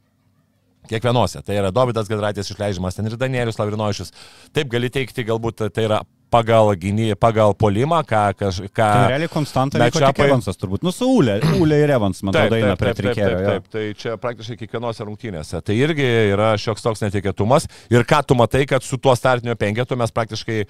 Kiekvienose. 0.89 1.41
Tai 1.45 1.55
yra 1.57 1.71
Dovydas 1.73 2.11
Gadraitis 2.11 2.51
išleidžiamas, 2.53 2.99
ten 2.99 3.09
ir 3.09 3.17
Danielius 3.17 3.57
Lavrinovičius. 3.57 4.13
Taip 4.53 4.69
gali 4.73 4.91
teikti, 4.93 5.25
galbūt 5.25 5.65
tai 5.73 5.87
yra 5.87 6.03
pagal 6.35 6.73
gynį, 6.81 7.13
pagal 7.21 7.55
polimą, 7.59 8.01
ką... 8.09 8.25
ką, 8.39 8.51
ką 8.67 8.89
tai 8.91 9.13
realiai 9.15 9.31
Konstanta 9.33 9.81
Mečiapai... 9.81 10.29
Evansas 10.29 10.59
turbūt, 10.61 10.85
nu 10.87 10.93
su 10.95 11.09
Ule, 11.21 11.39
Ule 11.61 11.79
ir 11.85 11.95
Evans, 11.95 12.23
man 12.27 12.35
atrodo, 12.35 12.59
eina 12.59 12.75
prie 12.81 12.95
trikėrio. 12.99 13.39
Taip, 13.39 13.47
taip, 13.47 13.71
taip, 13.71 13.71
tai 13.75 14.03
čia 14.03 14.17
praktiškai 14.21 14.59
kiekvienose 14.65 15.07
rungtynėse. 15.07 15.63
Tai 15.65 15.79
irgi 15.79 16.09
yra 16.35 16.53
šioks 16.61 16.85
toks 16.85 17.05
netikėtumas. 17.07 17.69
Ir 17.93 18.07
ką 18.09 18.23
tu 18.27 18.39
matai, 18.39 18.65
kad 18.71 18.85
su 18.87 18.99
tuo 19.01 19.15
startiniu 19.19 19.57
penketu 19.61 19.99
mes 20.01 20.15
praktiškai 20.15 20.61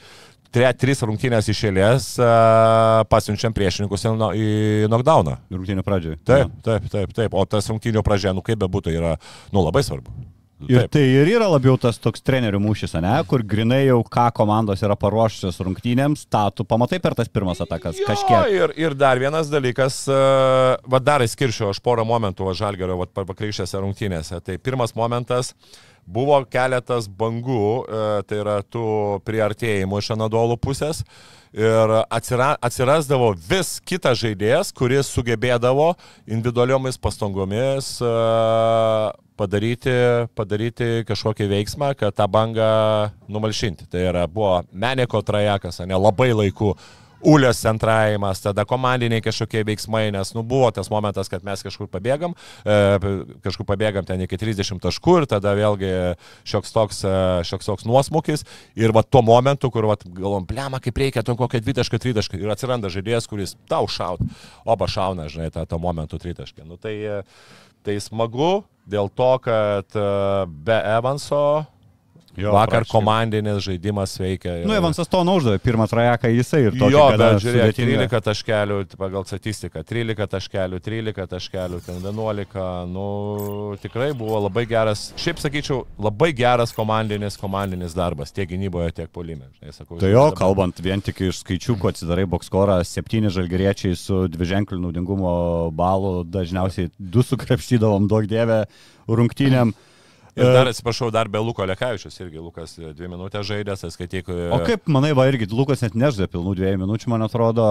tre, 0.54 0.68
tris 0.78 1.02
rungtynės 1.06 1.48
iš 1.50 1.64
eilės 1.70 2.10
uh, 2.20 3.02
pasiunčiam 3.10 3.54
priešininkus 3.56 4.06
į, 4.06 4.14
į 4.34 4.52
knockdowną. 4.90 5.38
Rungtynių 5.54 5.86
pradžioje. 5.86 6.20
Taip, 6.26 6.54
taip, 6.66 6.86
taip, 6.92 7.16
taip. 7.16 7.34
O 7.34 7.46
tas 7.48 7.68
rungtynių 7.72 8.04
pradžia, 8.06 8.34
nu 8.36 8.44
kaip 8.46 8.60
bebūtų, 8.62 8.94
yra 8.94 9.16
nu, 9.50 9.64
labai 9.64 9.84
svarbu. 9.86 10.14
Ir 10.62 10.84
Taip. 10.84 10.92
tai 10.94 11.02
ir 11.02 11.28
yra 11.28 11.48
labiau 11.50 11.74
tas 11.80 11.98
toks 11.98 12.22
trenerių 12.24 12.60
mūšis, 12.62 12.94
ne, 13.02 13.14
kur 13.28 13.42
grinai 13.42 13.82
jau 13.88 13.98
ką 14.06 14.28
komandos 14.36 14.84
yra 14.86 14.94
paruošusios 14.96 15.58
rungtynėms, 15.66 16.22
tą 16.30 16.44
tu 16.54 16.64
pamatai 16.68 17.00
per 17.02 17.16
tas 17.18 17.28
pirmas 17.28 17.58
atakas 17.60 17.98
jo, 17.98 18.06
kažkiek. 18.06 18.52
Ir, 18.54 18.74
ir 18.78 18.94
dar 18.96 19.18
vienas 19.20 19.50
dalykas, 19.52 20.04
uh, 20.08 20.76
va 20.88 21.00
dar 21.02 21.24
įskirčiau 21.26 21.72
aš 21.74 21.82
porą 21.84 22.06
momentų 22.06 22.54
Žalgerio 22.54 22.96
pakrikščiose 23.18 23.82
rungtynėse. 23.82 24.38
Tai 24.46 24.56
pirmas 24.62 24.94
momentas, 24.96 25.52
buvo 26.06 26.38
keletas 26.46 27.10
bangų, 27.10 27.66
uh, 27.82 28.20
tai 28.22 28.38
yra 28.44 28.60
tų 28.62 28.86
priartėjimų 29.26 30.00
iš 30.00 30.12
Anadolų 30.14 30.60
pusės. 30.62 31.02
Ir 31.54 31.98
atsira, 32.10 32.54
atsirasdavo 32.62 33.34
vis 33.50 33.76
kitas 33.86 34.22
žaidėjas, 34.22 34.72
kuris 34.74 35.10
sugebėdavo 35.10 35.92
individualiomis 36.26 36.98
pastangomis 36.98 37.92
uh, 38.02 39.12
padaryti, 39.38 39.94
padaryti 40.38 40.90
kažkokį 41.08 41.48
veiksmą, 41.50 41.94
kad 41.98 42.16
tą 42.16 42.28
bangą 42.30 42.72
numalšinti. 43.28 43.88
Tai 43.90 44.10
yra, 44.10 44.26
buvo 44.30 44.62
Meneko 44.72 45.22
trajekas, 45.22 45.82
ne 45.86 45.98
labai 45.98 46.32
laiku. 46.34 46.74
Ulės 47.24 47.62
centravimas, 47.64 48.42
tada 48.44 48.66
komandiniai 48.68 49.22
kažkokie 49.24 49.62
veiksmai, 49.64 50.10
nes 50.12 50.34
nu, 50.36 50.42
buvo 50.44 50.66
tas 50.76 50.90
momentas, 50.92 51.30
kad 51.32 51.40
mes 51.46 51.62
kažkur 51.64 51.88
pabėgam, 51.88 52.34
e, 52.68 52.98
kažkur 53.46 53.64
pabėgam 53.64 54.04
ten 54.04 54.20
iki 54.20 54.36
30 54.36 54.82
taškų 54.84 55.14
ir 55.22 55.26
tada 55.32 55.54
vėlgi 55.56 55.88
šioks 56.44 56.76
toks, 56.76 57.00
e, 57.08 57.14
šioks 57.48 57.70
toks 57.70 57.88
nuosmukis 57.88 58.44
ir 58.76 58.92
va 58.92 59.00
tuo 59.08 59.24
momentu, 59.24 59.72
kur 59.72 59.88
va, 59.88 59.96
galvom, 60.04 60.44
plema, 60.44 60.82
kaip 60.84 61.00
reikia, 61.00 61.24
ten 61.24 61.40
20 61.40 62.04
tritašką 62.04 62.42
ir 62.44 62.52
atsiranda 62.52 62.92
žaidėjas, 62.92 63.30
kuris 63.30 63.56
tau 63.72 63.88
šaut, 63.88 64.20
oba 64.68 64.84
šauna, 64.84 65.24
žinai, 65.32 65.48
tą, 65.54 65.64
tą 65.64 65.80
momentų 65.80 66.20
tritašką. 66.20 66.68
Nu, 66.68 66.76
tai, 66.76 66.98
e, 67.08 67.22
Tai 67.84 67.98
smagu 68.00 68.64
dėl 68.88 69.10
to, 69.12 69.30
kad 69.44 69.96
e, 69.96 70.04
be 70.64 70.76
Evanso 70.88 71.40
Jo, 72.36 72.50
Vakar 72.52 72.82
praškai. 72.82 72.90
komandinis 72.90 73.62
žaidimas 73.62 74.16
veikia. 74.18 74.56
Ir... 74.58 74.66
Nu, 74.66 74.74
Evansas 74.74 75.06
to 75.10 75.20
neuždavė, 75.26 75.60
pirmą 75.62 75.86
trajeką 75.90 76.30
jisai 76.32 76.64
ir 76.66 76.74
to. 76.74 76.88
Jo, 76.90 77.04
bet 77.14 77.38
žiūrėk, 77.44 77.76
13 77.78 78.24
taškelių 78.26 78.78
pagal 78.98 79.26
statistiką, 79.28 79.84
13 79.86 80.32
taškelių, 80.32 80.80
13 80.82 81.30
taškelių, 81.30 81.78
ten 81.86 82.00
11, 82.02 82.66
nu, 82.90 83.06
tikrai 83.82 84.10
buvo 84.18 84.42
labai 84.48 84.66
geras, 84.70 85.06
šiaip 85.20 85.38
sakyčiau, 85.44 85.84
labai 86.02 86.32
geras 86.34 86.74
komandinis, 86.74 87.38
komandinis 87.38 87.94
darbas, 87.94 88.34
tiek 88.34 88.50
gynyboje, 88.50 88.96
tiek 88.98 89.14
polime. 89.14 89.46
Sakau, 89.70 90.00
tai 90.02 90.10
jo, 90.10 90.26
dabar... 90.26 90.38
kalbant 90.42 90.82
vien 90.82 91.02
tik 91.04 91.22
iš 91.28 91.44
skaičiukų, 91.44 91.92
atsidarai 91.94 92.26
bokskorą, 92.34 92.80
septyni 92.88 93.30
žalgeriečiai 93.34 93.94
su 93.98 94.24
dviženkliu 94.34 94.82
naudingumo 94.82 95.38
balu, 95.76 96.16
dažniausiai 96.26 96.90
du 96.98 97.22
sukrepštydavom, 97.22 98.10
daug 98.10 98.26
dievę, 98.26 98.64
rungtynėm. 99.06 99.74
Ir 100.34 100.50
dar 100.50 100.66
atsiprašau, 100.66 101.12
dar 101.14 101.28
be 101.30 101.38
Luko 101.38 101.62
Lekavičius 101.66 102.16
irgi 102.24 102.42
Lukas 102.42 102.74
dvi 102.78 103.10
minutės 103.10 103.46
žaidęs, 103.46 103.84
skaityk. 103.94 104.32
O 104.50 104.58
kaip 104.66 104.90
manai, 104.90 105.12
va 105.14 105.28
irgi 105.30 105.46
Lukas 105.52 105.84
net 105.84 105.94
nežaidė 105.94 106.26
pilnų 106.32 106.56
dviejų 106.58 106.80
minučių, 106.82 107.12
man 107.12 107.26
atrodo, 107.28 107.66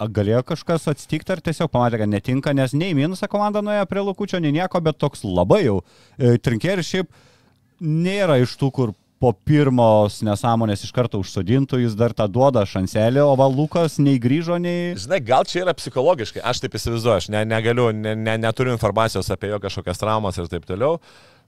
galėjo 0.00 0.40
kažkas 0.48 0.88
atsitikti 0.94 1.34
ar 1.34 1.42
tiesiog 1.44 1.70
pamatė, 1.72 2.00
kad 2.02 2.10
netinka, 2.10 2.54
nes 2.56 2.72
nei 2.72 2.96
minusą 2.96 3.28
komanda 3.30 3.62
nuėjo 3.62 3.84
prie 3.90 4.06
Lukučio, 4.06 4.40
nei 4.40 4.54
nieko, 4.56 4.80
bet 4.80 4.98
toks 4.98 5.26
labai 5.28 5.66
jau. 5.66 5.82
E, 6.16 6.38
Trinkėris 6.40 6.88
šiaip 6.88 7.12
nėra 7.82 8.40
iš 8.42 8.56
tų, 8.58 8.72
kur 8.72 8.94
po 9.22 9.30
pirmos 9.46 10.18
nesąmonės 10.26 10.82
iš 10.82 10.90
karto 10.94 11.20
užsodintų, 11.22 11.78
jis 11.84 11.94
dar 11.98 12.14
tą 12.16 12.26
duoda 12.26 12.64
šanselį, 12.66 13.20
o 13.22 13.36
Valukas 13.38 14.00
nei 14.02 14.18
grįžo, 14.22 14.56
nei... 14.58 14.96
Žinai, 14.98 15.20
gal 15.22 15.46
čia 15.46 15.60
yra 15.62 15.76
psichologiškai, 15.78 16.42
aš 16.42 16.64
taip 16.64 16.74
įsivaizduoju, 16.74 17.20
aš 17.20 17.28
ne, 17.30 17.44
negaliu, 17.46 17.92
ne, 17.94 18.16
ne, 18.18 18.34
neturiu 18.42 18.74
informacijos 18.74 19.30
apie 19.30 19.52
jo 19.52 19.60
kažkokias 19.62 20.02
traumas 20.02 20.40
ir 20.42 20.50
taip 20.50 20.66
toliau, 20.66 20.98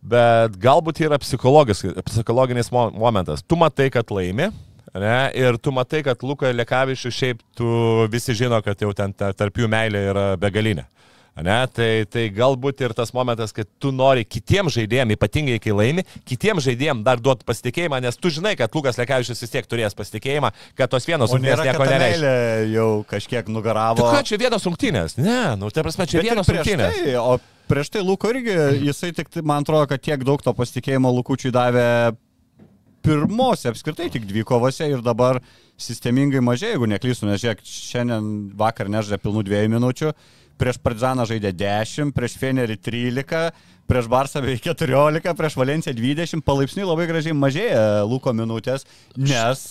bet 0.04 0.56
galbūt 0.60 1.02
yra 1.06 1.18
psichologinis 1.20 2.70
momentas. 2.72 3.44
Tu 3.46 3.58
matai, 3.58 3.90
kad 3.94 4.12
laimi, 4.14 4.50
ne, 4.94 5.18
ir 5.38 5.58
tu 5.58 5.72
matai, 5.74 6.04
kad 6.06 6.22
Luka 6.22 6.52
Lekavičius 6.52 7.16
šiaip 7.16 7.44
tu 7.56 7.68
visi 8.12 8.36
žino, 8.36 8.60
kad 8.64 8.80
jau 8.80 8.92
ten 8.96 9.14
tarp 9.16 9.62
jų 9.62 9.70
meilė 9.70 10.08
yra 10.12 10.26
begalinė. 10.40 10.88
Ne, 11.34 11.56
tai, 11.74 12.04
tai 12.06 12.28
galbūt 12.30 12.84
ir 12.84 12.92
tas 12.94 13.10
momentas, 13.10 13.50
kad 13.50 13.66
tu 13.82 13.90
nori 13.90 14.22
kitiems 14.22 14.76
žaidėjams, 14.76 15.16
ypatingai 15.16 15.56
kai 15.58 15.72
laimi, 15.74 16.04
kitiems 16.30 16.62
žaidėjams 16.62 17.02
dar 17.02 17.18
duoti 17.18 17.42
pasitikėjimą, 17.48 17.98
nes 18.04 18.20
tu 18.20 18.30
žinai, 18.30 18.52
kad 18.60 18.70
Lukas 18.78 19.00
Lekavičius 19.00 19.42
vis 19.42 19.50
tiek 19.50 19.66
turės 19.66 19.98
pasitikėjimą, 19.98 20.52
kad 20.78 20.92
tos 20.92 21.08
vienos 21.10 21.34
rungtynės 21.34 21.64
nieko 21.66 21.88
nereiškia. 21.90 22.36
Jau 22.70 22.86
kažkiek 23.10 23.50
nugaravo. 23.50 23.98
Tai 23.98 24.20
ką 24.20 24.22
čia 24.30 24.38
vienos 24.44 24.68
rungtynės? 24.70 25.18
Ne, 25.18 25.40
nu, 25.58 25.74
tai 25.74 25.82
prasme, 25.82 26.06
čia 26.06 26.22
Bet 26.22 26.30
vienos 26.30 26.54
rungtynės. 26.54 27.02
Tai, 27.02 27.16
o 27.18 27.34
prieš 27.70 27.92
tai 27.94 28.04
Luko 28.04 28.30
irgi, 28.32 28.54
jisai 28.84 29.12
tik, 29.16 29.32
man 29.42 29.64
atrodo, 29.64 29.88
kad 29.90 30.02
tiek 30.04 30.24
daug 30.26 30.42
to 30.44 30.54
pasitikėjimo 30.56 31.12
Lukučiui 31.18 31.54
davė 31.54 32.14
pirmose 33.04 33.68
apskritai 33.68 34.08
tik 34.12 34.24
dvi 34.28 34.44
kovose 34.48 34.86
ir 34.88 35.02
dabar 35.04 35.42
sistemingai 35.80 36.40
mažai, 36.44 36.72
jeigu 36.72 36.88
neklystu, 36.88 37.28
nes 37.28 37.42
žiūrėk, 37.42 37.60
šiandien 37.66 38.30
vakar 38.56 38.88
nežaidė 38.92 39.20
pilnų 39.20 39.44
dviejų 39.48 39.74
minučių 39.74 40.14
prieš 40.60 40.78
Partizaną 40.82 41.26
žaidė 41.28 41.52
10, 41.56 42.12
prieš 42.14 42.36
Fenerį 42.40 42.76
13, 42.78 43.48
prieš 43.90 44.10
Barsą 44.10 44.42
beveik 44.44 44.62
14, 44.64 45.34
prieš 45.38 45.56
Valenciją 45.58 45.94
20, 45.98 46.44
palaipsniui 46.46 46.86
labai 46.86 47.08
gražiai 47.10 47.36
mažėja 47.36 48.04
Luko 48.08 48.32
minutės, 48.36 48.86
nes 49.18 49.64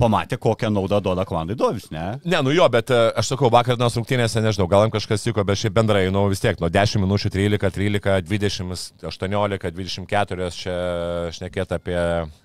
pamatė, 0.00 0.38
kokią 0.40 0.70
naudą 0.72 1.00
duoda 1.04 1.26
komandai 1.28 1.58
Dovis, 1.60 1.90
ne? 1.94 2.06
Ne, 2.24 2.40
nu 2.46 2.54
jo, 2.54 2.68
bet 2.72 2.92
e, 2.94 3.00
aš 3.20 3.34
sakau, 3.34 3.50
vakar 3.52 3.76
dienos 3.78 3.98
rungtynėse, 3.98 4.42
nežinau, 4.44 4.68
gal 4.70 4.86
jam 4.86 4.94
kažkas 4.94 5.26
tiko, 5.26 5.44
bet 5.46 5.60
šiaip 5.60 5.76
bendrai, 5.76 6.06
nu 6.14 6.24
vis 6.32 6.42
tiek, 6.42 6.58
nuo 6.62 6.70
10 6.72 7.04
minučių 7.04 7.32
13, 7.36 7.74
13, 7.76 8.24
20, 8.30 9.04
18, 9.10 9.74
24, 9.76 10.50
čia 10.56 10.78
šnekėt 11.36 11.76
apie 11.76 11.98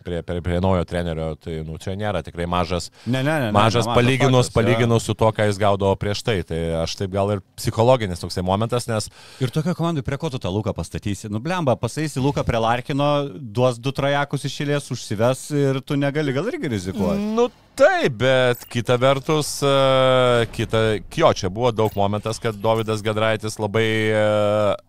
prie, 0.05 0.21
prie, 0.25 0.41
prie 0.43 0.59
naujo 0.63 0.83
trenerio, 0.89 1.31
tai 1.39 1.61
nu, 1.67 1.79
čia 1.81 1.95
nėra 1.99 2.25
tikrai 2.25 2.49
mažas, 2.49 2.91
Ne, 3.05 3.21
ne, 3.21 3.29
ne. 3.29 3.49
ne, 3.49 3.51
mažas 3.55 3.85
nemažas 3.85 3.95
palyginus, 3.95 4.47
faktas, 4.47 4.53
palyginus 4.53 5.03
su 5.03 5.13
to, 5.13 5.29
ką 5.31 5.47
jis 5.49 5.59
gaudavo 5.59 5.95
prieš 5.99 6.23
tai. 6.25 6.37
Tai 6.47 6.59
aš 6.83 6.95
taip 6.99 7.11
gal 7.13 7.35
ir 7.35 7.41
psichologinis 7.57 8.21
toksai 8.21 8.43
momentas, 8.45 8.87
nes. 8.89 9.09
Ir 9.43 9.53
tokia 9.53 9.75
komandai, 9.77 10.03
prie 10.05 10.17
ko 10.21 10.29
tu 10.29 10.39
tą 10.41 10.51
Luką 10.53 10.73
pastatysi? 10.75 11.29
Nu, 11.31 11.41
blemba, 11.43 11.75
pasaisi 11.79 12.23
Luką 12.23 12.45
prie 12.47 12.61
Larkino, 12.61 13.09
duos 13.35 13.79
du 13.81 13.93
trajakus 13.95 14.47
išėlės, 14.47 14.89
užsives 14.93 15.47
ir 15.55 15.81
tu 15.85 15.97
negali 15.99 16.35
gal 16.35 16.49
irgi 16.51 16.71
rizikuoti. 16.75 17.29
Nu 17.35 17.44
taip, 17.75 18.15
bet 18.19 18.63
kita 18.71 18.95
vertus, 18.99 19.59
e, 19.63 20.45
kita, 20.55 20.81
jo, 21.15 21.31
čia 21.35 21.51
buvo 21.51 21.71
daug 21.75 21.95
momentas, 21.95 22.39
kad 22.39 22.55
Davidas 22.55 23.03
Gedraitis 23.03 23.59
labai, 23.59 23.87
e, 24.15 24.25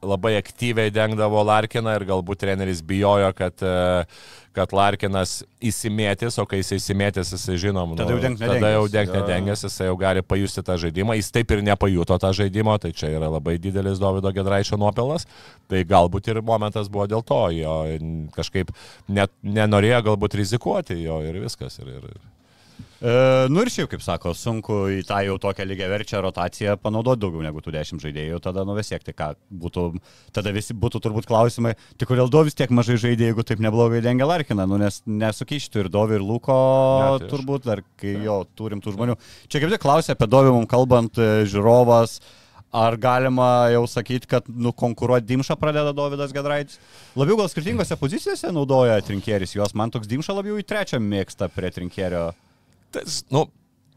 labai 0.06 0.36
aktyviai 0.38 0.92
dengdavo 0.94 1.42
Larkiną 1.46 1.96
ir 1.98 2.06
galbūt 2.06 2.44
treneris 2.44 2.82
bijojo, 2.86 3.32
kad, 3.36 3.62
e, 3.62 4.04
kad 4.56 4.72
Larkinas 4.72 5.40
įsimėtis, 5.60 6.38
o 6.40 6.46
kai 6.48 6.62
jis 6.62 6.76
įsimėtis, 6.78 7.34
jis 7.34 7.58
žinom, 7.66 7.96
Tada 7.98 8.14
jau 8.14 8.20
dengt 8.22 8.40
tada 8.40 8.54
nedengęs. 8.54 8.76
jau 8.76 8.86
jo. 8.86 9.16
nedengęs, 9.18 9.64
jis 9.66 9.80
jau 9.88 9.96
gali 10.00 10.22
pajusti 10.22 10.64
tą 10.64 10.78
žaidimą, 10.80 11.18
jis 11.18 11.32
taip 11.34 11.50
ir 11.52 11.64
nepajuto 11.66 12.16
tą 12.22 12.30
žaidimą, 12.38 12.78
tai 12.80 12.92
čia 12.96 13.10
yra 13.18 13.28
labai 13.34 13.58
didelis 13.58 14.00
Davido 14.00 14.32
Gedraičio 14.32 14.78
nuopelnas, 14.80 15.26
tai 15.68 15.82
galbūt 15.84 16.30
ir 16.32 16.40
momentas 16.40 16.88
buvo 16.88 17.10
dėl 17.10 17.26
to, 17.26 17.42
jo 17.58 17.76
kažkaip 18.36 18.72
net 19.08 19.34
nenorėjo 19.42 20.06
galbūt 20.12 20.38
rizikuoti 20.40 21.02
jo 21.02 21.20
ir 21.26 21.42
viskas. 21.44 21.76
Ir, 21.82 21.92
ir, 21.98 22.16
E, 23.06 23.46
nu 23.52 23.62
ir 23.62 23.68
šiaip, 23.70 23.86
kaip 23.92 24.02
sako, 24.02 24.32
sunku 24.34 24.76
į 24.96 25.02
tą 25.06 25.20
jau 25.22 25.36
tokią 25.38 25.62
lygiai 25.68 25.86
verčią 25.92 26.18
rotaciją 26.24 26.72
panaudoti 26.82 27.20
daugiau 27.22 27.44
negu 27.44 27.60
tų 27.62 27.76
10 27.76 28.02
žaidėjų, 28.02 28.40
tada 28.42 28.64
nu 28.66 28.74
vis 28.74 28.88
tiek, 28.90 29.04
tai 29.06 29.12
ką, 29.14 29.28
būtų, 29.62 29.84
tada 30.34 30.50
visi 30.54 30.74
būtų 30.74 30.98
turbūt 31.04 31.28
klausimai, 31.30 31.76
tai 32.00 32.08
kodėl 32.10 32.32
Dovis 32.32 32.56
tiek 32.58 32.72
mažai 32.74 32.96
žaidė, 32.98 33.28
jeigu 33.28 33.44
taip 33.46 33.62
neblogai 33.62 34.00
dengia 34.02 34.26
Larkiną, 34.26 34.66
nu 34.66 34.80
nes 34.82 34.98
nesukištų 35.06 35.84
ir 35.84 35.90
Dovi, 35.94 36.16
ir 36.18 36.24
Luko, 36.26 36.56
Ne, 36.56 37.20
tai 37.22 37.28
turbūt 37.30 37.68
dar, 37.68 37.84
kai 38.00 38.16
jo 38.24 38.40
turim 38.58 38.82
tų 38.82 38.96
žmonių. 38.96 39.14
Čia 39.46 39.62
kaip 39.62 39.76
tik 39.76 39.84
klausė 39.84 40.16
apie 40.16 40.26
Dovį 40.32 40.56
mums 40.56 40.70
kalbant, 40.72 41.20
e, 41.20 41.44
žiūrovas. 41.46 42.18
Ar 42.76 42.96
galima 43.00 43.70
jau 43.70 43.84
sakyti, 43.88 44.26
kad 44.28 44.48
nu, 44.50 44.72
konkuruoti 44.74 45.24
Dimšą 45.28 45.54
pradeda 45.56 45.94
Davidas 45.96 46.34
Gedraitis? 46.34 46.80
Labiau 47.16 47.38
gal 47.38 47.48
skirtingose 47.48 47.96
pozicijose 47.96 48.50
naudoja 48.52 48.98
trinkėris 49.06 49.54
juos, 49.54 49.72
man 49.78 49.94
toks 49.94 50.10
Dimšą 50.10 50.34
labiau 50.36 50.58
į 50.58 50.66
trečią 50.66 51.00
mėgsta 51.00 51.48
prie 51.54 51.70
trinkėrio. 51.72 52.32
Tas, 52.90 53.24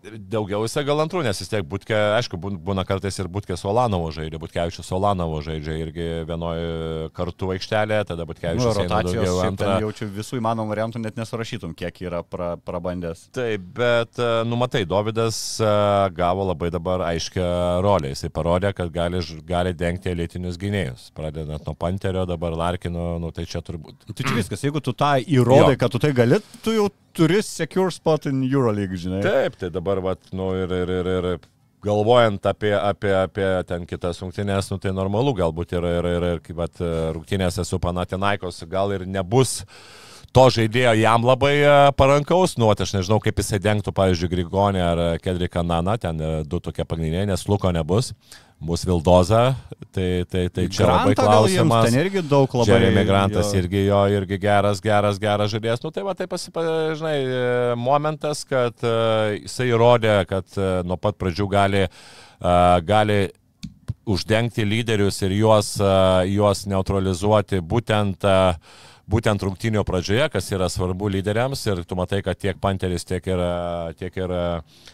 nu, 0.04 0.18
daugiausia 0.32 0.84
gal 0.88 1.02
antrų, 1.04 1.24
nes 1.26 1.40
vis 1.42 1.50
tiek 1.52 1.66
būtkė, 1.68 1.98
aišku, 2.20 2.38
būn- 2.40 2.58
būna 2.64 2.86
kartais 2.88 3.18
ir 3.20 3.28
būtkė 3.28 3.58
Solanovo 3.60 4.12
žaidžia, 4.16 4.40
būtkevičius 4.40 4.88
Solanovo 4.88 5.42
žaidžia 5.46 5.76
irgi 5.84 6.08
vienoje 6.30 7.10
kartu 7.14 7.52
aikštelėje, 7.56 8.06
tada 8.12 8.24
Nu, 8.26 8.30
būtkevičius 8.32 8.80
eina 8.80 8.84
rotacijos 8.84 9.26
daugiau 9.26 9.42
antrą. 9.48 9.80
jaučiu 9.84 10.08
visų 10.16 10.40
įmanomų 10.42 10.70
variantų, 10.76 11.02
net 11.04 11.16
nesurašytum, 11.20 11.76
kiek 11.76 12.02
yra 12.02 12.24
pra, 12.24 12.56
prabandęs. 12.58 13.30
Taip, 13.36 13.62
bet, 13.74 14.18
e, 14.20 14.44
nu 14.46 14.56
matai, 14.56 14.86
Davidas 14.86 15.60
e, 15.60 16.10
gavo 16.16 16.46
labai 16.54 16.70
dabar 16.72 17.00
aiškę 17.12 17.82
rolę. 17.84 18.10
Jisai 18.14 18.30
parodė, 18.30 18.74
kad 18.74 18.92
gali, 18.92 19.20
gali 19.46 19.74
dengti 19.74 20.10
elitinius 20.10 20.58
gynėjus. 20.58 21.12
Pradedant 21.16 21.66
nuo 21.66 21.76
Panterio, 21.76 22.26
dabar 22.26 22.52
Larkino, 22.56 23.20
nu 23.20 23.32
tai 23.32 23.46
čia 23.46 23.62
turbūt. 23.62 24.08
Tai 24.14 24.24
čia 24.24 24.36
viskas, 24.36 24.62
jeigu 24.64 24.82
tu 24.82 24.94
tą 24.94 25.18
įrodai, 25.24 25.76
Jo. 25.76 25.78
kad 25.78 25.92
tu 25.92 26.00
tai 26.00 26.12
gali, 26.14 26.40
tu 26.64 26.72
jau 26.72 26.90
turi 27.14 27.42
secure 27.44 27.90
spot 27.92 28.28
in 28.28 28.44
Euroleague, 28.44 28.96
žinai. 28.96 29.22
Taip, 29.24 29.56
tai 29.58 29.70
dabar, 29.70 29.89
vat, 29.98 30.20
nu 30.32 30.52
ir, 30.54 30.70
ir, 30.70 30.90
ir, 31.00 31.10
ir 31.16 31.40
galvojant 31.82 32.46
apie, 32.46 32.74
apie, 32.76 33.14
apie 33.16 33.48
ten 33.68 33.86
kitas 33.90 34.20
rungtynės, 34.22 34.70
nu 34.70 34.78
tai 34.78 34.94
normalu, 34.94 35.34
galbūt 35.38 35.74
ir, 35.78 35.88
ir, 35.90 36.10
ir, 36.12 36.28
ir 36.34 36.44
kaip 36.46 36.60
vat, 36.60 36.84
rungtynėse 37.16 37.66
su 37.66 37.80
Panatinaikos 37.82 38.64
gal 38.70 38.94
ir 38.94 39.08
nebus 39.08 39.64
to 40.36 40.46
žaidėjo 40.54 40.94
jam 41.00 41.24
labai 41.26 41.56
e, 41.58 41.72
parankaus, 41.98 42.54
nu, 42.62 42.68
aš 42.70 42.94
nežinau, 42.94 43.18
kaip 43.24 43.40
jisai 43.42 43.58
dengtų, 43.64 43.94
pavyzdžiui, 43.98 44.30
Grigonį 44.30 44.84
ar 44.86 45.02
Kedriką 45.24 45.64
Naną, 45.66 45.98
ten 46.02 46.22
e, 46.22 46.30
du 46.46 46.60
tokie 46.62 46.86
pagrindiniai, 46.86 47.26
nes 47.32 47.48
Luko 47.50 47.72
nebus, 47.74 48.12
bus 48.60 48.84
Vildoza, 48.84 49.56
tai, 49.92 50.26
tai, 50.30 50.50
tai 50.52 50.68
čia 50.68 50.88
labai 50.90 51.16
klausimas. 51.16 51.88
Ten 51.88 52.00
irgi 52.02 52.24
daug 52.28 52.52
labai. 52.60 52.76
Jeremy 52.76 53.06
Grantas 53.08 53.54
jo. 53.54 53.62
irgi 53.62 53.86
jo, 53.88 54.02
irgi 54.12 54.40
geras, 54.42 54.82
geras, 54.84 55.20
geras 55.22 55.54
žaidėjas. 55.54 55.84
Nu 55.86 55.94
tai 55.96 56.04
va, 56.04 56.16
tai 56.18 56.28
pasipažinai, 56.32 57.18
momentas, 57.80 58.44
kad 58.50 58.84
e, 58.84 58.96
jisai 59.46 59.70
įrodė, 59.72 60.16
kad 60.30 60.60
e, 60.60 60.72
nuo 60.88 61.00
pat 61.00 61.16
pradžių 61.22 61.48
gali, 61.56 61.86
e, 61.88 62.58
gali 62.90 63.22
uždengti 64.10 64.66
lyderius 64.68 65.22
ir 65.24 65.38
juos, 65.40 65.76
e, 65.80 65.96
juos 66.34 66.66
neutralizuoti 66.70 67.64
būtent 67.64 68.28
e, 68.28 68.38
būtent 69.10 69.44
rungtynio 69.44 69.84
pradžioje, 69.88 70.28
kas 70.34 70.50
yra 70.54 70.70
svarbu 70.70 71.10
lyderiams 71.12 71.64
ir 71.68 71.84
tu 71.88 71.98
matai, 71.98 72.22
kad 72.26 72.38
tiek 72.40 72.60
Panteris, 72.62 73.08
tiek 73.08 73.26
ir, 73.30 73.44
tiek 74.00 74.18
ir 74.22 74.34
e, 74.36 74.48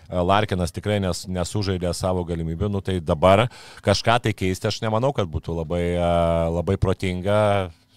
Larkinas 0.09 0.73
tikrai 0.75 1.01
nes, 1.03 1.25
nesužaidė 1.27 1.91
savo 1.97 2.23
galimybių, 2.27 2.69
nu 2.71 2.83
tai 2.85 2.99
dabar 3.03 3.47
kažką 3.85 4.19
tai 4.25 4.35
keisti 4.37 4.69
aš 4.71 4.81
nemanau, 4.85 5.11
kad 5.15 5.27
būtų 5.31 5.59
labai, 5.59 5.83
e, 5.95 6.11
labai 6.55 6.77
protinga, 6.81 7.39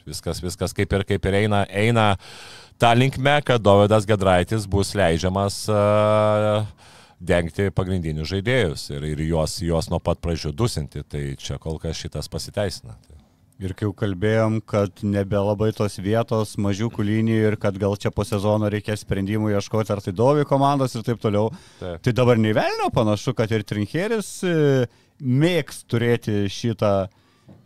viskas, 0.09 0.43
viskas 0.43 0.75
kaip 0.77 0.99
ir, 0.99 1.07
kaip 1.09 1.31
ir 1.31 1.39
eina, 1.45 1.63
eina 1.69 2.09
tą 2.81 2.95
linkmę, 2.97 3.39
kad 3.47 3.63
Dovydas 3.63 4.07
Gedraitis 4.09 4.67
bus 4.71 4.95
leidžiamas 4.99 5.65
uh, 5.73 6.63
dengti 7.19 7.69
pagrindinius 7.75 8.31
žaidėjus 8.31 8.89
ir, 8.95 9.07
ir 9.13 9.23
juos, 9.27 9.59
juos 9.65 9.91
nuo 9.91 10.01
pat 10.03 10.21
pradžių 10.23 10.55
dusinti, 10.55 11.03
tai 11.03 11.25
čia 11.41 11.59
kol 11.63 11.81
kas 11.83 11.99
šitas 11.99 12.31
pasiteisina. 12.31 12.95
Tai. 13.07 13.18
Ir 13.59 13.73
kai 13.75 13.89
jau 13.89 13.95
kalbėjom, 13.99 14.61
kad 14.71 15.01
nebelabai 15.03 15.73
tos 15.75 15.99
vietos, 15.99 16.53
mažiukų 16.63 17.03
linijų 17.03 17.49
ir 17.49 17.57
kad 17.59 17.75
gal 17.81 17.97
čia 17.99 18.13
po 18.15 18.23
sezono 18.23 18.69
reikės 18.71 19.03
sprendimų 19.03 19.51
ieškoti, 19.57 19.91
ar 19.91 20.03
tai 20.05 20.13
Dovi 20.15 20.45
komandos 20.47 20.95
ir 20.95 21.03
taip 21.03 21.19
toliau. 21.19 21.51
Taip. 21.81 21.99
Tai 22.07 22.13
dabar 22.15 22.39
nei 22.39 22.55
velnio 22.55 22.87
panašu, 22.95 23.35
kad 23.35 23.51
ir 23.51 23.65
Trinkeris 23.67 24.29
e, 24.47 24.53
mėgs 25.19 25.83
turėti 25.91 26.45
šitą, 26.55 26.93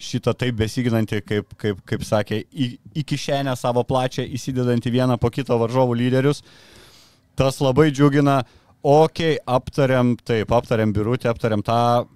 šitą 0.00 0.32
taip 0.40 0.56
besiginantį, 0.62 1.20
kaip, 1.28 1.52
kaip, 1.60 1.84
kaip 1.92 2.08
sakė, 2.08 2.40
į, 2.48 2.70
į 2.96 3.04
kišenę 3.12 3.52
savo 3.60 3.84
plačią 3.84 4.24
įsidedantį 4.24 4.94
vieną 4.96 5.20
po 5.20 5.28
kito 5.28 5.60
varžovų 5.60 6.00
lyderius. 6.00 6.40
Tas 7.36 7.60
labai 7.60 7.90
džiugina. 7.92 8.40
Ok, 8.82 9.20
aptariam, 9.44 10.16
taip, 10.16 10.56
aptariam 10.56 10.96
birutį, 10.96 11.28
aptariam 11.30 11.60
tą 11.62 12.08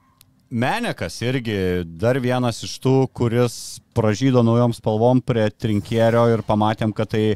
Menekas 0.50 1.18
irgi 1.26 1.82
dar 1.98 2.20
vienas 2.22 2.60
iš 2.62 2.76
tų, 2.78 3.08
kuris 3.10 3.80
pražydo 3.96 4.44
naujom 4.46 4.70
spalvom 4.76 5.18
prie 5.18 5.48
trinkėrio 5.50 6.22
ir 6.30 6.42
pamatėm, 6.46 6.92
kad 6.94 7.10
tai 7.16 7.34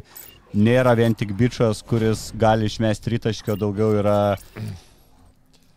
nėra 0.55 0.93
vien 0.95 1.11
tik 1.15 1.33
bičias, 1.35 1.81
kuris 1.83 2.29
gali 2.39 2.69
išmesti 2.71 3.11
rytaškio, 3.11 3.57
daugiau 3.59 3.97
yra, 3.99 4.37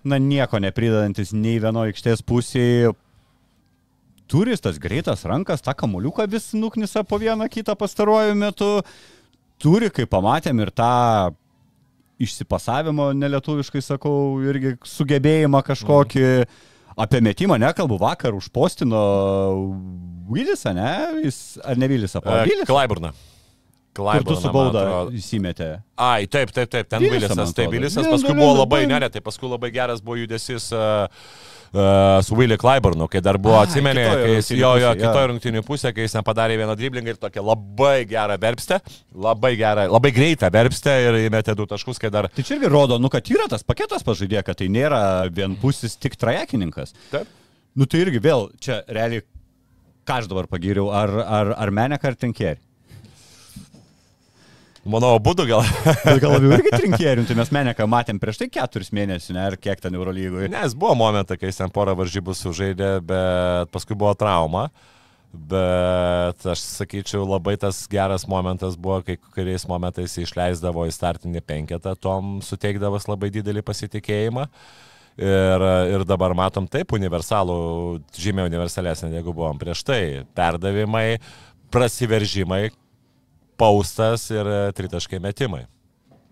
na, 0.07 0.19
nieko 0.23 0.61
nepridadantis 0.63 1.33
nei 1.35 1.59
vieno 1.63 1.83
aikštės 1.89 2.23
pusėje. 2.23 2.93
Turis 4.31 4.63
tas 4.63 4.79
greitas 4.79 5.27
rankas, 5.27 5.63
tą 5.63 5.75
kamuliuką 5.75 6.29
vis 6.31 6.53
nuknisa 6.55 7.03
po 7.03 7.19
vieną 7.19 7.49
kitą 7.51 7.75
pastaruoju 7.79 8.37
metu. 8.39 8.69
Turi, 9.59 9.91
kaip 9.95 10.07
pamatėm, 10.11 10.63
ir 10.63 10.71
tą 10.71 11.35
išsipasavimo, 12.23 13.11
nelietuviškai 13.19 13.83
sakau, 13.83 14.39
irgi 14.47 14.77
sugebėjimą 14.87 15.65
kažkokį. 15.67 16.25
Mm. 16.45 16.71
Apie 16.97 17.21
metimą 17.25 17.59
nekalbu, 17.59 17.99
vakar 17.99 18.35
užpostino 18.37 19.05
Vilisą, 20.31 20.75
ne? 20.77 20.91
Jis, 21.25 21.39
ar 21.65 21.79
ne 21.79 21.89
Vilisą, 21.91 22.23
Vilisą. 22.23 22.67
Klaiburna. 22.71 23.13
Kur 23.95 24.25
tu 24.27 24.35
su 24.39 24.51
bauda 24.51 24.85
įsimetė. 25.15 25.69
Ai, 26.03 26.27
taip, 26.27 26.51
taip, 26.55 26.71
taip, 26.71 26.89
ten 26.91 27.03
Vilisas. 27.05 27.53
Taip. 27.55 27.71
Vilisas 27.71 28.09
paskui 28.11 28.35
buvo 28.35 28.57
labai, 28.65 28.83
bam. 28.83 28.95
ne, 28.95 29.03
ne, 29.05 29.11
tai 29.15 29.23
paskui 29.23 29.51
labai 29.51 29.71
geras 29.75 30.03
buvo 30.03 30.19
judesys 30.19 30.71
uh, 30.75 31.07
su 32.23 32.37
Willy 32.39 32.57
Klaiburnu, 32.61 33.09
kai 33.11 33.21
dar 33.25 33.39
buvo, 33.43 33.57
atsimenė, 33.59 34.05
kai 34.07 34.33
jis 34.37 34.51
jo, 34.55 34.71
jo, 34.79 34.91
kitoje 34.99 35.31
rungtinių 35.33 35.63
pusėje, 35.67 35.95
kai 35.97 36.07
jis 36.07 36.17
nepadarė 36.19 36.59
vieną 36.61 36.77
driblingą 36.79 37.15
ir 37.15 37.21
tokią 37.23 37.43
labai 37.43 38.05
gerą 38.11 38.37
verpstę, 38.41 38.79
labai 39.27 39.55
gerą, 39.59 39.89
labai 39.91 40.13
greitą 40.15 40.51
verpstę 40.55 40.95
ir 41.09 41.19
įmetė 41.25 41.57
du 41.59 41.67
taškus, 41.71 41.99
kai 42.03 42.13
dar... 42.15 42.31
Tai 42.31 42.47
čia 42.47 42.59
irgi 42.59 42.71
rodo, 42.71 43.01
nu, 43.03 43.11
kad 43.13 43.27
yra 43.33 43.49
tas 43.51 43.67
paketas 43.67 44.07
pažaidė, 44.07 44.45
kad 44.47 44.61
tai 44.61 44.71
nėra 44.73 45.01
vienpusis 45.35 45.99
tik 45.99 46.15
trajekininkas. 46.21 46.95
Taip. 47.11 47.31
Nu 47.75 47.91
tai 47.91 48.05
irgi 48.05 48.23
vėl, 48.23 48.49
čia 48.63 48.83
realiai, 48.87 49.27
ką 50.07 50.21
aš 50.23 50.31
dabar 50.31 50.47
pagyriau, 50.51 50.93
ar, 50.95 51.11
ar, 51.25 51.57
ar 51.59 51.75
Menek 51.75 52.07
ar 52.07 52.15
Tinkerį. 52.15 52.63
Manau, 54.85 55.15
būdu 55.23 55.47
gal. 55.49 55.65
Bet 56.05 56.19
gal 56.21 56.35
labiau 56.37 56.59
irgi 56.59 56.73
trinkėrių, 56.81 57.25
tai 57.29 57.37
mes 57.39 57.53
Meneką 57.55 57.87
matėm 57.89 58.19
prieš 58.21 58.43
tai 58.43 58.51
keturis 58.53 58.93
mėnesius, 58.93 59.33
ne, 59.33 59.47
ar 59.49 59.57
kiek 59.57 59.81
ten 59.81 59.97
Eurolygoje. 59.97 60.51
Nes 60.53 60.77
buvo 60.77 60.93
momentai, 61.01 61.39
kai 61.41 61.49
jis 61.49 61.63
ten 61.63 61.73
porą 61.73 61.95
varžybų 61.97 62.37
sužaidė, 62.37 62.91
bet 63.09 63.73
paskui 63.73 63.97
buvo 63.97 64.13
trauma. 64.19 64.69
Bet 65.35 66.45
aš 66.47 66.61
sakyčiau, 66.63 67.25
labai 67.27 67.57
tas 67.59 67.81
geras 67.91 68.23
momentas 68.31 68.77
buvo, 68.79 69.01
kai 69.03 69.17
kuriais 69.35 69.65
momentais 69.67 70.15
išleisdavo 70.21 70.85
į 70.87 70.93
startinį 70.95 71.43
penketą, 71.43 71.97
tom 71.99 72.37
suteikdavas 72.45 73.09
labai 73.11 73.33
didelį 73.35 73.65
pasitikėjimą. 73.67 74.47
Ir, 75.15 75.65
ir 75.95 76.05
dabar 76.07 76.35
matom 76.39 76.69
taip 76.71 76.93
universalų, 76.95 77.57
žymiai 78.19 78.51
universalesnė 78.51 79.13
negu 79.15 79.35
buvom 79.35 79.59
prieš 79.59 79.83
tai. 79.87 80.01
Perdavimai, 80.39 81.19
prasiveržimai, 81.75 82.69
paustas 83.61 84.27
ir 84.35 84.51
tritaškai 84.77 85.23
metimai 85.23 85.65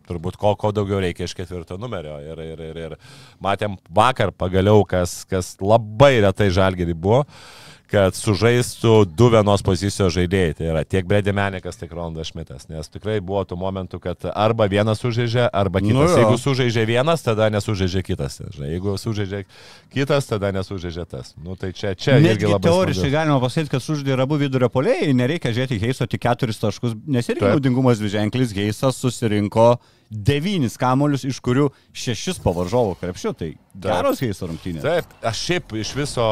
turbūt 0.02 0.34
ko, 0.36 0.50
ko 0.58 0.72
daugiau 0.74 0.98
reikia 1.00 1.28
iš 1.28 1.34
ketvirto 1.38 1.76
numerio. 1.80 2.16
Ir, 2.20 2.40
ir, 2.42 2.62
ir, 2.72 2.78
ir 2.88 2.94
matėm 3.40 3.76
vakar 3.94 4.32
pagaliau, 4.34 4.82
kas, 4.88 5.22
kas 5.30 5.54
labai 5.62 6.16
retai 6.24 6.50
žalgerį 6.52 6.96
buvo. 6.98 7.22
Uh, 7.22 7.71
kad 7.92 8.16
sužaistų 8.16 8.92
du 9.12 9.28
vienos 9.32 9.62
pozicijos 9.64 10.14
žaidėjai. 10.14 10.54
Tai 10.56 10.68
yra 10.70 10.82
tiek 10.88 11.04
Bredi 11.08 11.34
Menikas, 11.36 11.76
tiek 11.76 11.92
Ronaldas 11.92 12.30
Šmitas. 12.32 12.64
Nes 12.72 12.88
tikrai 12.88 13.18
buvo 13.20 13.42
tų 13.48 13.58
momentų, 13.60 14.00
kad 14.02 14.26
arba 14.32 14.68
vienas 14.72 15.02
sužaidžia, 15.02 15.50
arba 15.52 15.82
kitas. 15.84 15.98
Nu, 15.98 16.06
jo. 16.08 16.22
Jeigu 16.22 16.40
sužaidžia 16.40 16.86
vienas, 16.88 17.24
tada 17.26 17.50
nesužaidžia 17.52 18.04
kitas. 18.06 18.40
Jeigu 18.56 18.96
sužaidžia 19.00 19.44
kitas, 19.92 20.30
tada 20.30 20.54
nesužaidžia 20.56 21.04
tas. 21.08 21.34
Nu, 21.36 21.58
tai 21.60 21.74
čia, 21.76 21.92
čia 21.92 22.16
irgi 22.22 22.48
labai. 22.48 22.64
Teoriškai 22.64 23.10
smagu. 23.10 23.16
galima 23.18 23.40
pasakyti, 23.44 23.74
kad 23.76 23.84
sužaidė 23.84 24.20
abu 24.24 24.40
vidurio 24.40 24.72
poliai, 24.72 25.12
nereikia 25.16 25.52
žiūrėti 25.52 25.80
Heiso 25.82 26.08
tik 26.08 26.24
keturis 26.24 26.62
taškus, 26.62 26.96
nes 27.06 27.28
irgi 27.28 27.44
naudingumas 27.44 28.00
dviženklis 28.00 28.56
Heisas 28.56 28.96
susirinko 29.04 29.74
devynis 30.12 30.76
kamolius, 30.80 31.24
iš 31.24 31.38
kurių 31.44 31.70
šešis 31.96 32.40
pavaržovo 32.44 32.96
krepšių. 33.00 33.32
Tai 33.36 33.48
geros 33.84 34.20
Heiso 34.24 34.48
rungtynės. 34.48 34.84
Taip, 34.84 35.16
aš 35.24 35.46
šiaip 35.48 35.72
iš 35.80 35.94
viso 35.96 36.26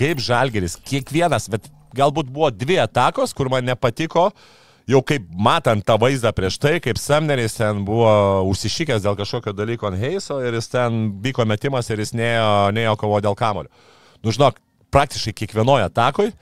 kaip 0.00 0.22
Žalgeris, 0.24 0.78
kiekvienas, 0.88 1.48
bet 1.52 1.68
galbūt 1.96 2.30
buvo 2.32 2.50
dvi 2.54 2.80
atakos, 2.80 3.34
kur 3.36 3.50
man 3.52 3.66
nepatiko. 3.68 4.30
Jau 4.90 5.02
kaip 5.06 5.26
matant 5.30 5.84
tą 5.86 5.94
vaizdą 6.00 6.32
prieš 6.34 6.56
tai, 6.58 6.78
kaip 6.82 6.98
Samneris 6.98 7.54
ten 7.58 7.84
buvo 7.86 8.10
užsišykęs 8.50 9.04
dėl 9.04 9.14
kažkokio 9.20 9.52
dalyko 9.54 9.86
ant 9.86 10.00
Heiso 10.00 10.40
ir 10.42 10.56
jis 10.56 10.70
ten 10.72 11.04
vyko 11.22 11.46
metimas 11.46 11.90
ir 11.92 12.02
jis 12.02 12.10
neėjo, 12.16 12.48
neėjo 12.74 12.96
kovo 12.98 13.20
dėl 13.22 13.36
kamulio. 13.38 13.70
Nu, 14.24 14.34
žinok, 14.34 14.58
praktiškai 14.90 15.36
kiekvienoje 15.42 15.86
atakoje 15.86 16.34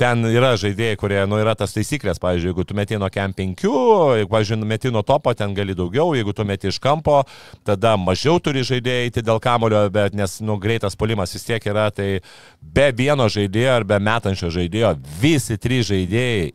ten 0.00 0.24
yra 0.28 0.54
žaidėjai, 0.60 0.96
kurie, 1.00 1.18
nu, 1.28 1.38
yra 1.40 1.54
tas 1.58 1.74
taisyklės, 1.74 2.20
pavyzdžiui, 2.22 2.50
jeigu 2.50 2.64
tu 2.66 2.76
meti 2.76 2.98
nuo 3.00 3.08
kem 3.12 3.34
5, 3.36 3.64
jeigu, 3.64 4.30
pavyzdžiui, 4.32 4.58
meti 4.68 4.92
nuo 4.94 5.04
topo, 5.06 5.34
ten 5.36 5.54
gali 5.56 5.76
daugiau, 5.78 6.14
jeigu 6.16 6.34
tu 6.36 6.46
meti 6.48 6.70
iš 6.70 6.80
kampo, 6.82 7.20
tada 7.66 7.94
mažiau 8.00 8.40
turi 8.42 8.64
žaidėjai 8.66 9.08
eiti 9.08 9.24
dėl 9.26 9.40
kamulio, 9.42 9.84
bet 9.92 10.16
nes, 10.18 10.38
nu, 10.44 10.56
greitas 10.62 10.96
polimas 10.98 11.34
vis 11.36 11.46
tiek 11.46 11.68
yra, 11.68 11.90
tai 11.94 12.22
be 12.62 12.88
vieno 12.96 13.28
žaidėjo 13.32 13.76
ar 13.76 13.86
be 13.88 14.00
metančio 14.02 14.50
žaidėjo, 14.54 14.96
visi 15.22 15.60
trys 15.60 15.88
žaidėjai 15.92 16.50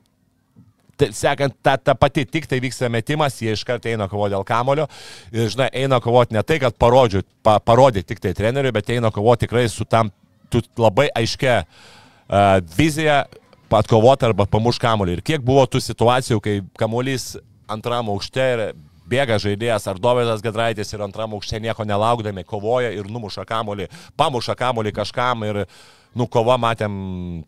Tai, 0.97 1.11
sekant, 1.13 1.53
ta, 1.61 1.75
ta 1.77 1.93
pati 1.93 2.23
tik 2.25 2.47
tai 2.49 2.57
vyksta 2.57 2.87
metimas, 2.89 3.35
jie 3.37 3.51
iš 3.53 3.61
karto 3.69 3.85
eina 3.85 4.07
kovoti 4.09 4.33
dėl 4.33 4.45
kamulio. 4.47 4.87
Ir, 5.29 5.51
žinai, 5.53 5.67
eina 5.83 5.99
kovoti 6.01 6.33
ne 6.33 6.41
tai, 6.41 6.57
kad 6.63 6.73
parodžiu, 6.81 7.21
pa, 7.45 7.59
parodyti 7.61 8.15
tik 8.15 8.23
tai 8.23 8.31
treneriui, 8.33 8.73
bet 8.73 8.89
eina 8.95 9.11
kovoti 9.13 9.45
tikrai 9.45 9.67
su 9.69 9.85
tam 9.85 10.09
labai 10.81 11.05
aiškia 11.21 11.59
uh, 11.59 11.96
viziją 12.77 13.23
atkovoti 13.75 14.27
arba 14.27 14.47
pamuš 14.49 14.79
kamuolį. 14.81 15.17
Ir 15.17 15.25
kiek 15.25 15.43
buvo 15.43 15.65
tų 15.67 15.81
situacijų, 15.83 16.39
kai 16.43 16.59
kamuolys 16.79 17.35
antram 17.67 18.09
aukšte 18.13 18.47
ir 18.53 18.63
bėga 19.07 19.37
žaidėjas 19.39 19.87
ar 19.87 19.99
Dovydas 20.03 20.43
Gadraitis 20.43 20.91
ir 20.93 21.03
antram 21.03 21.35
aukšte 21.35 21.59
nieko 21.63 21.85
nelaukdami 21.87 22.43
kovoja 22.47 22.91
ir 22.95 23.07
numuša 23.11 23.47
kamuolį, 23.47 23.87
pamuša 24.19 24.55
kamuolį 24.59 24.93
kažkam 24.95 25.45
ir 25.47 25.63
nu, 26.17 26.25
kova 26.31 26.55
matėm 26.57 26.93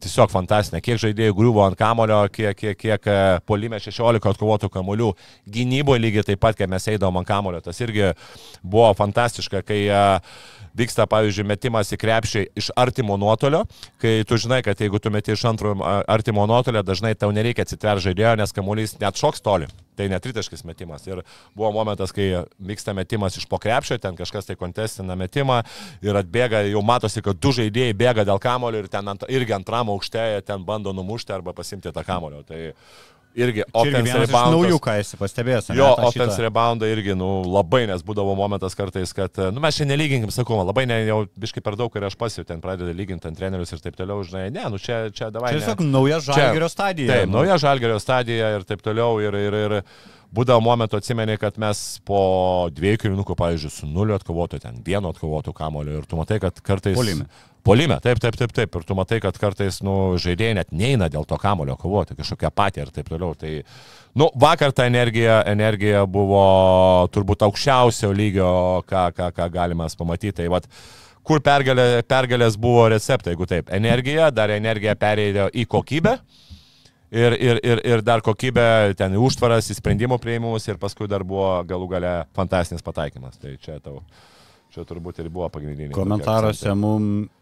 tiesiog 0.04 0.30
fantastinė. 0.30 0.82
Kiek 0.86 1.00
žaidėjų 1.02 1.36
griuvo 1.38 1.64
ant 1.66 1.78
kamulio, 1.80 2.20
kiek, 2.34 2.54
kiek, 2.58 2.78
kiek 2.78 3.08
polime 3.50 3.80
16 3.82 4.30
atkovotų 4.30 4.70
kamuolių. 4.74 5.10
Gynyboje 5.50 6.04
lygiai 6.04 6.28
taip 6.28 6.42
pat, 6.44 6.58
kai 6.60 6.68
mes 6.70 6.86
eidavom 6.92 7.18
ant 7.22 7.28
kamulio. 7.28 7.64
Tas 7.66 7.80
irgi 7.82 8.12
buvo 8.62 8.92
fantastiška, 9.00 9.64
kai 9.66 9.80
uh, 9.90 10.38
vyksta, 10.80 11.06
pavyzdžiui, 11.10 11.48
metimas 11.50 11.92
į 11.94 12.00
krepšį 12.00 12.46
iš 12.60 12.72
artimo 12.80 13.18
nuotolio, 13.20 13.66
kai 14.02 14.22
tu 14.28 14.40
žinai, 14.40 14.62
kad 14.66 14.80
jeigu 14.80 15.02
tu 15.02 15.12
meti 15.14 15.36
iš 15.36 15.46
antro 15.50 15.76
artimo 16.08 16.46
nuotolio, 16.50 16.84
dažnai 16.86 17.16
tau 17.20 17.32
nereikia 17.36 17.68
atsitver 17.68 18.02
žaidėjo, 18.04 18.38
nes 18.40 18.56
kamuolys 18.56 18.98
net 19.02 19.20
šoks 19.20 19.44
toli. 19.46 19.70
Tai 20.00 20.06
netritaškis 20.08 20.64
metimas. 20.64 21.04
Ir 21.10 21.20
buvo 21.58 21.74
momentas, 21.76 22.14
kai 22.16 22.46
vyksta 22.64 22.94
metimas 22.96 23.36
iš 23.36 23.44
po 23.52 23.60
krepšio, 23.60 23.98
ten 24.00 24.16
kažkas 24.16 24.48
tai 24.48 24.56
kontestina 24.56 25.18
metimą 25.20 25.60
ir 26.06 26.16
atbėga, 26.16 26.64
jau 26.72 26.84
matosi, 26.88 27.24
kad 27.26 27.36
du 27.36 27.52
žaidėjai 27.58 27.98
bėga 28.00 28.24
dėl 28.30 28.40
kamulio 28.40 28.80
ir 28.80 28.88
ten 28.92 29.12
ant, 29.12 29.28
irgi 29.28 29.58
antram 29.58 29.92
aukštėje 29.92 30.46
ten 30.48 30.64
bando 30.64 30.96
numušti 30.96 31.36
arba 31.36 31.52
pasimti 31.58 31.92
tą 31.92 32.06
kamulio. 32.08 32.46
Tai 32.48 32.72
irgi 33.40 33.66
offense 33.72 34.18
rebound. 34.24 34.56
Naujų, 34.56 34.80
ką 34.84 34.96
esi 35.02 35.20
pastebėjęs. 35.20 35.72
Jo, 35.78 35.90
offense 36.08 36.44
rebound 36.44 36.86
irgi, 36.88 37.16
nu, 37.18 37.30
labai, 37.48 37.86
nes 37.90 38.04
būdavo 38.06 38.36
momentas 38.40 38.78
kartais, 38.78 39.14
kad, 39.16 39.40
nu, 39.54 39.64
mes 39.64 39.80
šiandien 39.80 40.00
lyginkim, 40.02 40.34
sakau, 40.36 40.60
labai 40.68 40.86
ne, 40.90 41.02
jau 41.08 41.24
biškai 41.40 41.64
per 41.66 41.80
daug 41.80 41.96
ir 41.98 42.10
aš 42.10 42.18
pasiu, 42.20 42.46
ten 42.48 42.62
pradeda 42.64 42.94
lyginti 42.96 43.30
ant 43.30 43.40
trenerius 43.40 43.74
ir 43.76 43.84
taip 43.84 43.98
toliau, 44.00 44.22
žinai, 44.28 44.48
ne, 44.54 44.68
nu, 44.72 44.82
čia, 44.82 45.06
čia 45.16 45.32
davai. 45.34 45.56
Čia 45.56 45.64
tiesiog 45.64 45.84
nauja 45.88 46.22
žalgerio 46.30 46.72
stadija. 46.72 47.12
Taip, 47.16 47.30
nu. 47.30 47.40
nauja 47.40 47.60
žalgerio 47.62 48.00
stadija 48.04 48.56
ir 48.58 48.68
taip 48.70 48.86
toliau 48.86 49.20
ir, 49.24 49.38
ir, 49.48 49.60
ir 49.66 49.78
būdavo 50.36 50.62
momentų 50.64 51.00
atsimeni, 51.00 51.38
kad 51.42 51.58
mes 51.62 52.00
po 52.06 52.22
dviejų 52.76 53.04
kilinukų, 53.06 53.36
pavyzdžiui, 53.40 53.74
su 53.74 53.90
nuliu 53.90 54.16
atkovotų, 54.18 54.62
ten 54.62 54.82
vieno 54.86 55.14
atkovotų 55.14 55.54
kamulio 55.58 56.00
ir 56.02 56.10
tu 56.10 56.20
matai, 56.20 56.40
kad 56.44 56.60
kartais... 56.66 56.98
Polime. 56.98 57.26
Polime, 57.64 57.98
taip, 58.00 58.22
taip, 58.24 58.38
taip, 58.40 58.54
taip. 58.56 58.76
Ir 58.80 58.86
tu 58.88 58.96
matai, 58.96 59.20
kad 59.24 59.36
kartais, 59.40 59.82
nu, 59.84 60.16
žaidėjai 60.22 60.56
net 60.62 60.72
neina 60.72 61.10
dėl 61.12 61.26
to 61.28 61.38
kamulio 61.40 61.76
kovoti, 61.80 62.16
kažkokia 62.16 62.52
patė 62.56 62.86
ir 62.86 62.92
taip 62.96 63.10
toliau. 63.12 63.36
Tai, 63.38 63.52
nu, 64.20 64.30
vakar 64.40 64.72
ta 64.76 64.88
energija, 64.88 65.42
energija 65.50 66.06
buvo 66.08 66.44
turbūt 67.12 67.44
aukščiausio 67.50 68.14
lygio, 68.16 68.50
ką, 68.88 69.10
ką, 69.18 69.30
ką 69.36 69.48
galime 69.54 69.90
pamatyti. 70.00 70.38
Tai, 70.40 70.48
vat, 70.56 70.70
kur 71.28 71.44
pergalė, 71.44 72.04
pergalės 72.08 72.56
buvo 72.60 72.88
receptai, 72.94 73.36
jeigu 73.36 73.48
taip. 73.50 73.74
Energija, 73.76 74.30
dar 74.32 74.54
energija 74.56 74.96
perėjo 75.00 75.50
į 75.52 75.66
kokybę. 75.68 76.16
Ir, 77.10 77.34
ir, 77.42 77.58
ir, 77.66 77.80
ir 77.90 78.04
dar 78.06 78.22
kokybė, 78.22 78.94
ten 78.96 79.16
užtvaras, 79.18 79.68
į 79.74 79.80
sprendimų 79.80 80.20
prieimus 80.22 80.68
ir 80.70 80.78
paskui 80.78 81.08
dar 81.10 81.26
buvo 81.26 81.58
galų 81.68 81.88
gale 81.90 82.14
fantastinis 82.38 82.86
pataikymas. 82.86 83.40
Tai 83.42 83.56
čia 83.66 83.80
tau, 83.82 84.04
čia 84.72 84.86
turbūt 84.86 85.20
ir 85.20 85.32
buvo 85.34 85.50
pagrindiniai. 85.52 85.96
Komentaruose 85.98 86.76
mums 86.78 87.34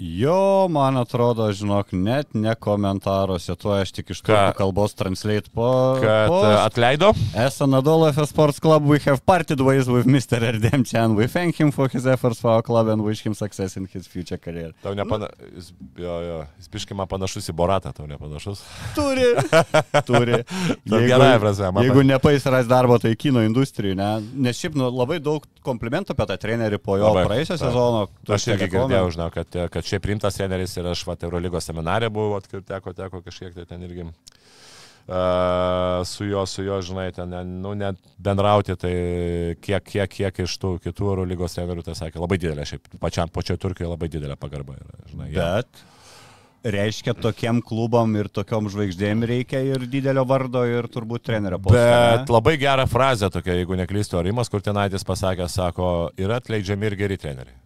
Jo, 0.00 0.64
man 0.72 0.96
atrodo, 0.96 1.44
žinok, 1.52 1.90
net 1.92 2.30
ne 2.32 2.54
komentaruose, 2.56 3.52
tuo 3.60 3.74
aš 3.76 3.90
tik 3.92 4.14
iš 4.14 4.22
turkų 4.24 4.54
kalbos 4.56 4.94
translate 4.96 5.52
po... 5.52 5.66
Kad 6.00 6.30
post. 6.32 6.46
atleido? 6.56 7.10
As 7.36 7.58
Anadolu 7.60 8.06
FS 8.08 8.32
Sports 8.32 8.62
Club, 8.64 8.86
we 8.88 8.96
have 9.04 9.20
parted 9.28 9.60
ways 9.60 9.90
with 9.92 10.08
Mr. 10.08 10.40
Erdem 10.40 10.86
Chan. 10.88 11.12
We 11.18 11.26
thank 11.28 11.60
him 11.60 11.68
for 11.68 11.92
his 11.92 12.06
efforts 12.08 12.40
for 12.40 12.48
our 12.48 12.64
club 12.64 12.88
and 12.88 13.04
wish 13.04 13.20
him 13.26 13.34
success 13.36 13.76
in 13.76 13.84
his 13.92 14.08
future 14.08 14.38
career. 14.38 14.72
Tau 14.80 14.94
nepana... 14.96 15.28
Jis, 15.52 15.68
jo, 16.00 16.16
jo, 16.24 16.38
jis 16.56 16.72
piškai 16.72 16.96
man 16.96 17.10
panašus 17.12 17.52
į 17.52 17.56
Boratą, 17.60 17.92
tau 17.92 18.08
nepanašus? 18.08 18.64
Turi. 18.96 19.28
Turi. 20.08 20.40
jeigu, 20.40 21.02
gerai, 21.12 21.34
prasme, 21.44 21.74
man. 21.76 21.84
Jeigu 21.84 22.06
nepais 22.08 22.48
ras 22.48 22.72
darbo, 22.72 22.96
tai 23.04 23.12
kino 23.20 23.44
industrijų, 23.44 24.00
ne? 24.00 24.10
Nes 24.48 24.64
šiaip 24.64 24.80
nu, 24.80 24.88
labai 24.88 25.20
daug 25.20 25.44
komplimentų 25.60 26.16
apie 26.16 26.30
tą 26.32 26.40
trenerį 26.40 26.80
po 26.80 26.96
jo 26.96 27.12
praėjusio 27.20 27.60
sezono. 27.60 28.08
Aš 28.32 28.48
irgi 28.54 28.72
girdėjau, 28.78 29.12
žinau, 29.12 29.28
kad, 29.34 29.60
kad 29.68 29.89
šiaip 29.90 30.08
rimtas 30.12 30.38
treneris 30.38 30.76
ir 30.78 30.88
aš, 30.92 31.04
va, 31.08 31.18
Eurolygos 31.28 31.66
seminarė 31.68 32.10
buvau, 32.12 32.38
atkir, 32.40 32.62
teko, 32.66 32.94
teko 32.96 33.22
kažkiek 33.26 33.54
tai 33.56 33.66
ten 33.68 33.84
irgi 33.86 34.06
uh, 34.06 34.14
su 36.06 36.24
juo, 36.28 36.46
su 36.46 36.64
juo, 36.66 36.80
žinai, 36.84 37.10
ten, 37.16 37.36
nu, 37.60 37.74
net 37.78 38.00
bendrauti, 38.18 38.76
tai 38.80 38.94
kiek, 39.62 39.84
kiek, 39.84 40.10
kiek 40.18 40.42
iš 40.46 40.58
tų 40.62 40.74
kitų 40.86 41.14
Eurolygos 41.14 41.56
trenerių, 41.58 41.86
tai 41.86 41.96
sakė, 41.98 42.20
labai 42.22 42.40
didelė, 42.40 42.66
šiaip 42.68 42.92
pačiam, 43.02 43.32
pačioje 43.32 43.62
Turkijoje 43.62 43.94
labai 43.94 44.10
didelė 44.12 44.36
pagarba 44.40 44.78
yra, 44.78 45.00
žinai. 45.12 45.32
Bet. 45.36 45.82
Ja. 45.82 45.96
Reiškia, 46.60 47.14
tokiem 47.16 47.62
klubam 47.64 48.12
ir 48.20 48.26
tokiom 48.28 48.66
žvaigždėm 48.68 49.22
reikia 49.24 49.62
ir 49.64 49.86
didelio 49.88 50.26
vardo, 50.28 50.60
ir 50.68 50.84
turbūt 50.92 51.24
trenerio 51.24 51.56
posto. 51.56 51.80
Bet 51.80 52.26
ne? 52.26 52.34
labai 52.34 52.52
gera 52.60 52.84
frazė 52.84 53.30
tokia, 53.32 53.54
jeigu 53.56 53.78
neklystu, 53.80 54.18
Arimas 54.20 54.52
Kurtinaitis 54.52 55.06
pasakė, 55.08 55.48
sako, 55.48 56.10
yra 56.20 56.36
atleidžiami 56.36 56.90
ir 56.90 56.98
geri 57.00 57.16
treneriai. 57.22 57.56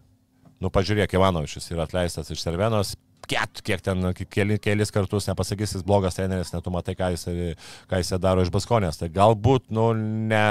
Nu, 0.65 0.71
pažiūrėk, 0.73 1.13
Ivanovičius 1.19 1.69
yra 1.75 1.85
atleistas 1.85 2.31
iš 2.33 2.41
Servenos, 2.41 2.95
ket, 3.29 3.61
kiek 3.65 3.83
ten, 3.85 4.07
keli, 4.33 4.57
kelis 4.63 4.93
kartus 4.95 5.29
nepasakys, 5.29 5.77
jis 5.77 5.85
blogas 5.87 6.17
treneris, 6.17 6.53
net 6.55 6.65
tu 6.65 6.73
matai, 6.73 6.97
ką 6.97 7.11
jis, 7.13 7.29
ką 7.91 8.01
jis 8.01 8.15
daro 8.23 8.45
iš 8.45 8.53
Baskonės. 8.55 9.01
Tai 9.01 9.11
galbūt, 9.13 9.69
nu, 9.77 9.91
ne 10.31 10.47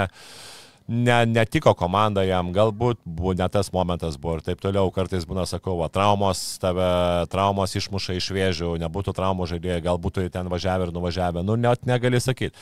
ne, 0.87 1.17
netiko 1.29 1.73
komanda 1.77 2.23
jam, 2.27 2.51
galbūt 2.55 2.99
buvo 3.05 3.33
ne 3.37 3.47
tas 3.51 3.71
momentas 3.73 4.17
buvo 4.19 4.37
ir 4.37 4.43
taip 4.45 4.61
toliau, 4.63 4.91
kartais 4.93 5.25
būna, 5.27 5.45
sakau, 5.49 5.77
va, 5.79 5.89
traumos 5.93 6.41
tave, 6.61 6.87
traumos 7.31 7.75
išmuša 7.79 8.17
iš 8.19 8.29
vėžių, 8.35 8.73
nebūtų 8.83 9.15
traumų 9.15 9.47
žaidėjai, 9.53 9.83
galbūt 9.87 10.21
ten 10.33 10.49
važiavę 10.51 10.89
ir 10.89 10.93
nuvažiavę, 10.95 11.43
nu 11.45 11.55
net 11.59 11.87
negali 11.89 12.19
sakyti. 12.23 12.55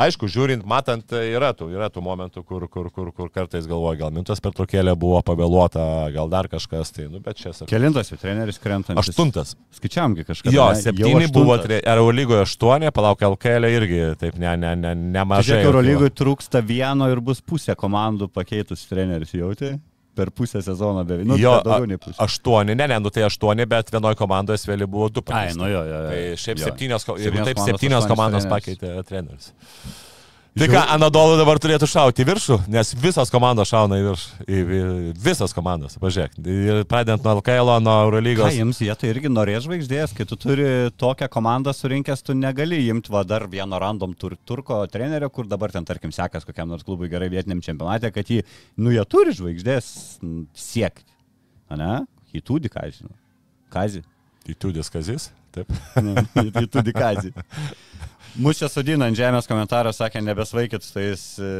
Aišku, 0.00 0.28
žiūrint, 0.30 0.66
matant, 0.66 1.12
yra 1.14 1.52
tų, 1.56 1.68
yra 1.74 1.90
tų 1.92 2.02
momentų, 2.04 2.44
kur, 2.46 2.68
kur, 2.70 2.90
kur, 2.94 3.10
kur 3.14 3.30
kartais 3.34 3.68
galvoju, 3.70 3.98
gal 4.00 4.14
mintas 4.14 4.42
per 4.42 4.54
trukėlę 4.56 4.94
buvo 4.98 5.20
pavėluota, 5.26 6.08
gal 6.14 6.30
dar 6.32 6.48
kažkas, 6.50 6.94
tai, 6.94 7.08
nu, 7.10 7.22
bet 7.24 7.38
čia 7.40 7.52
sakau. 7.52 7.70
Kelintas 7.70 8.12
jau 8.12 8.18
treneris 8.20 8.58
krentantis. 8.62 9.10
Aštuntas. 9.10 9.54
Skaičiamgi 9.74 10.26
kažką. 10.26 10.54
Jo, 10.54 10.70
septyni 10.78 11.28
buvo, 11.32 11.58
Eurolygoje 11.80 12.44
aštuoni, 12.46 12.90
palauk, 12.94 13.22
LKL 13.34 13.70
irgi 13.70 14.02
taip 14.20 14.38
ne, 14.40 14.54
ne, 14.60 14.74
ne, 14.78 14.94
nemažai. 15.14 15.60
Žiūrėk, 15.60 15.70
Eurolygoje 15.70 16.14
trūksta 16.18 16.62
vieno 16.64 17.08
ir 17.12 17.22
bus 17.24 17.42
pusė 17.42 17.63
komandų 17.72 18.28
pakeitus 18.28 18.84
treneris 18.90 19.32
jauti. 19.32 19.72
Per 20.14 20.30
pusę 20.30 20.60
sezono 20.62 21.00
beveik. 21.02 21.26
Nu, 21.26 21.34
jo, 21.40 21.56
daugiau 21.64 21.88
nei 21.90 21.96
pusę. 21.98 22.14
aštuoni, 22.22 22.76
ne, 22.78 22.86
ne, 22.86 22.98
nu 23.02 23.10
tai 23.10 23.24
aštuoni, 23.26 23.64
bet 23.66 23.88
vienoje 23.90 24.14
komandoje 24.14 24.60
svėlė 24.62 24.86
buvo 24.86 25.08
du 25.10 25.18
Ai, 25.24 25.30
pakeisti. 25.32 25.58
nu 25.58 25.66
jo, 25.72 25.80
jo. 25.88 26.02
jo. 26.04 26.10
Tai 26.12 26.36
šiaip 26.44 26.58
Jo. 26.60 26.64
septynios, 26.68 27.02
Septynios 27.02 27.46
taip, 27.48 27.56
komandos, 27.56 27.80
septynios 27.80 28.06
komandos 28.06 28.44
trenerius. 28.46 28.78
pakeitė 28.78 29.04
treneris. 29.08 29.48
Tai 30.54 30.68
ką, 30.70 30.80
Anadolu 30.94 31.34
dabar 31.34 31.58
turėtų 31.58 31.86
šauti 31.90 32.22
į 32.22 32.26
viršų, 32.28 32.56
nes 32.70 32.92
visos 33.02 33.30
komandos 33.34 33.72
šauna 33.72 33.96
į 33.98 34.04
viršų. 34.04 34.44
Į, 34.44 34.58
į, 34.60 34.82
visos 35.24 35.54
komandos, 35.56 35.96
pažiūrėk. 35.98 36.36
Pradedant 36.86 37.26
nuo 37.26 37.32
LKL, 37.40 37.72
nuo 37.82 37.96
Ką 37.96 38.04
Eurolygos. 38.06 38.54
jums 38.54 38.78
jie 38.84 38.94
tai 39.00 39.10
irgi 39.10 39.32
norės 39.32 39.66
žvaigždės, 39.66 40.14
kai 40.14 40.28
tu 40.30 40.38
turi 40.38 40.68
tokią 40.94 41.26
komandą 41.34 41.74
surinkęs, 41.74 42.22
tu 42.22 42.38
negali 42.38 42.78
imti 42.86 43.10
va 43.10 43.24
dar 43.26 43.48
vieno 43.50 43.82
random 43.82 44.14
tur, 44.14 44.38
turko 44.46 44.78
trenerio, 44.86 45.32
kur 45.34 45.50
dabar 45.50 45.74
ten, 45.74 45.82
tarkim, 45.90 46.14
sekas 46.14 46.46
kokiam 46.46 46.70
nors 46.70 46.86
klubui 46.86 47.10
gerai 47.10 47.32
vietiniam 47.34 47.58
čempionate, 47.64 48.14
kad 48.14 48.30
jį, 48.30 48.44
nu, 48.78 48.94
jie 48.94 49.02
turi 49.10 49.34
žvaigždės 49.34 49.92
siekti. 50.54 51.10
A 51.66 51.80
ne? 51.82 51.94
Į 52.30 52.46
tūdį, 52.46 52.70
ką 52.70 52.86
žinau. 52.94 53.16
Kazį. 53.74 54.06
Į 54.46 54.54
Tudis 54.60 54.92
Kazis. 54.92 55.32
Taip. 55.54 55.70
Į 56.62 56.66
tūdį 56.70 56.92
kazį. 56.94 57.30
Mūsų 58.34 58.64
čia 58.64 58.68
sudina 58.72 59.06
ant 59.06 59.18
žemės 59.18 59.46
komentarą, 59.46 59.92
sakė, 59.94 60.18
nebesvaikit 60.26 60.82
su 60.82 60.96
tais 60.96 61.20
e, 61.38 61.50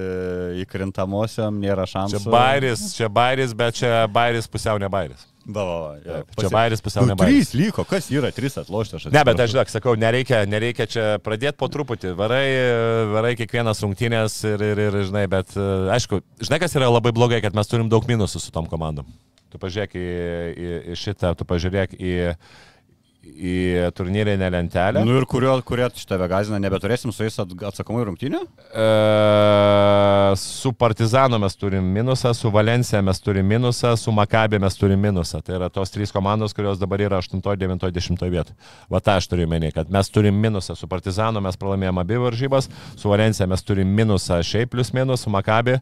įkrintamosiam, 0.65 1.61
nėra 1.63 1.87
šansų. 1.87 2.25
Čia 2.25 2.33
bairis, 2.35 2.83
čia 2.97 3.11
bairis, 3.13 3.55
bet 3.55 3.79
čia 3.79 3.93
bairis 4.11 4.51
pusiau 4.51 4.81
ne 4.83 4.91
bairis. 4.91 5.23
Jo. 5.45 5.65
Taip, 6.01 6.33
čia 6.41 6.49
bairis 6.51 6.83
pusiau 6.83 7.05
ne 7.05 7.13
Nu, 7.13 7.19
bairis. 7.21 7.53
Trys 7.53 7.61
liko, 7.61 7.85
kas 7.87 8.09
yra, 8.11 8.33
trys 8.35 8.57
atloštas. 8.63 9.07
Ne, 9.13 9.23
bet 9.29 9.43
aš 9.45 9.53
žinok, 9.53 9.71
sakau, 9.71 9.95
nereikia, 10.01 10.43
nereikia 10.51 10.89
čia 10.91 11.05
pradėti 11.23 11.61
po 11.61 11.69
truputį. 11.71 12.15
Varai, 12.19 12.47
varai 13.13 13.35
kiekvienas 13.39 13.85
rungtynės 13.85 14.41
ir, 14.49 14.65
ir, 14.73 14.83
ir, 14.89 14.99
žinai, 15.13 15.29
bet 15.31 15.55
e, 15.55 15.69
aišku, 15.95 16.25
žinai, 16.43 16.63
kas 16.65 16.75
yra 16.81 16.91
labai 16.91 17.15
blogai, 17.15 17.43
kad 17.45 17.55
mes 17.55 17.71
turim 17.71 17.93
daug 17.93 18.09
minusų 18.09 18.43
su 18.43 18.55
tom 18.55 18.67
komandom. 18.73 19.07
Tu 19.53 19.61
pažiūrėk 19.63 19.93
į, 19.95 20.07
į, 20.59 20.71
į 20.91 20.99
šitą, 20.99 21.37
tu 21.39 21.47
pažiūrėk 21.47 21.93
į, 22.01 22.01
į 22.03 22.33
turnyrinę 23.95 24.51
lentelę. 24.51 25.05
Nu 25.05 25.17
ir 25.19 25.27
kurio, 25.27 25.57
kurie 25.67 25.89
šitą 25.95 26.19
gazina, 26.29 26.59
nebeturėsim 26.63 27.13
su 27.13 27.25
jais 27.27 27.39
at- 27.43 27.55
atsakomųjų 27.71 28.05
rungtynių? 28.11 28.41
E, 28.75 30.37
su 30.37 30.73
Partizanu 30.73 31.39
mes 31.39 31.57
turim 31.57 31.85
minusą, 31.95 32.35
su 32.35 32.51
Valencija 32.51 33.03
mes 33.03 33.21
turim 33.21 33.47
minusą, 33.47 33.97
su 33.97 34.13
Makabė 34.13 34.61
mes 34.63 34.77
turim 34.79 35.01
minusą. 35.01 35.43
Tai 35.45 35.57
yra 35.59 35.71
tos 35.73 35.91
trys 35.95 36.13
komandos, 36.15 36.55
kurios 36.57 36.79
dabar 36.79 37.01
yra 37.01 37.19
8, 37.23 37.41
9, 37.57 37.91
10 37.93 38.31
vietų. 38.31 38.55
Va 38.91 39.01
tą 39.01 39.19
aš 39.19 39.29
turiu 39.33 39.49
menį, 39.51 39.73
kad 39.75 39.91
mes 39.91 40.11
turim 40.11 40.35
minusą. 40.41 40.77
Su 40.77 40.89
Partizanu 40.91 41.41
mes 41.45 41.57
pralaimėjome 41.61 42.01
abi 42.05 42.21
varžybas, 42.23 42.69
su 42.97 43.09
Valencija 43.13 43.47
mes 43.51 43.63
turim 43.63 43.89
minusą 43.97 44.41
šiaip 44.45 44.71
plus 44.75 44.93
minus, 44.93 45.25
su 45.27 45.31
Makabė. 45.31 45.81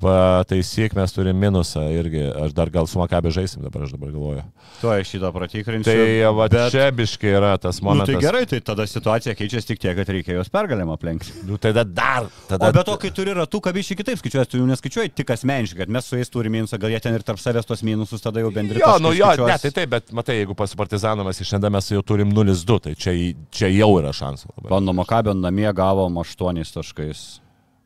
Pataisyk, 0.00 0.94
mes 0.96 1.12
turim 1.12 1.36
minusą 1.36 1.82
irgi. 1.92 2.22
Aš 2.44 2.54
dar 2.56 2.70
gal 2.72 2.86
su 2.88 2.98
Makabė 3.00 3.32
žaisim 3.34 3.64
dabar, 3.66 3.82
aš 3.84 3.92
dabar 3.96 4.12
galvoju. 4.14 4.44
Tuo 4.80 4.92
aš 4.94 5.10
šitą 5.12 5.30
pratikrinsiu. 5.34 5.90
Tai 5.90 6.30
va 6.38 6.46
bet- 6.48 6.70
čia 6.72 6.86
biškai 6.94 7.32
yra 7.36 7.50
tas 7.60 7.80
Nu, 7.82 7.88
momentas. 7.90 8.14
tai 8.14 8.22
gerai, 8.22 8.46
tai 8.48 8.60
tada 8.64 8.86
situacija 8.86 9.34
keičiasi 9.36 9.66
tik 9.72 9.80
tiek, 9.82 9.96
kad 9.98 10.08
reikia 10.08 10.38
jos 10.38 10.48
pergalėm 10.48 10.92
aplenkti. 10.94 11.34
Nu, 11.48 11.58
tada 11.58 11.84
dar. 11.84 12.30
Tada... 12.48 12.70
O 12.70 12.72
be 12.72 12.84
to, 12.86 12.96
kai 13.02 13.10
turi 13.10 13.34
ratų, 13.36 13.60
kabiškai 13.66 13.98
kitaip 14.00 14.22
skaičiuoji, 14.22 14.48
tu 14.54 14.62
jau 14.62 14.68
neskaičiuoji 14.70 15.12
tik 15.20 15.34
asmeniškai, 15.36 15.82
kad 15.82 15.92
mes 15.98 16.06
su 16.08 16.16
jais 16.16 16.30
turime 16.32 16.60
minusą, 16.60 16.78
gal 16.80 16.90
jie 16.94 17.00
ten 17.00 17.14
ir 17.18 17.22
tarp 17.26 17.38
savęs 17.42 17.66
tos 17.68 17.82
minusus 17.82 18.22
tada 18.24 18.40
jau 18.40 18.50
bendri. 18.54 18.80
Jo, 18.80 18.96
nu 19.02 19.12
jo, 19.12 19.26
skaičiuos. 19.26 19.48
ne, 19.52 19.58
tai 19.58 19.70
taip, 19.82 19.90
bet 19.98 20.12
matai, 20.16 20.38
jeigu 20.40 20.56
pas 20.56 20.72
Partizanu 20.80 21.24
mes 21.26 21.36
šiandien 21.44 21.72
mes 21.72 21.90
jau 21.92 22.00
turim 22.02 22.32
0-2, 22.32 22.80
tai 22.88 22.94
čia, 22.94 23.12
čia 23.52 23.68
jau 23.74 23.90
yra 24.00 24.14
šansų. 24.16 24.54
Pano 24.68 24.92
Makabio 24.96 25.34
namie 25.36 25.68
gavom 25.76 26.16
8 26.24 26.64
taškais. 26.78 27.40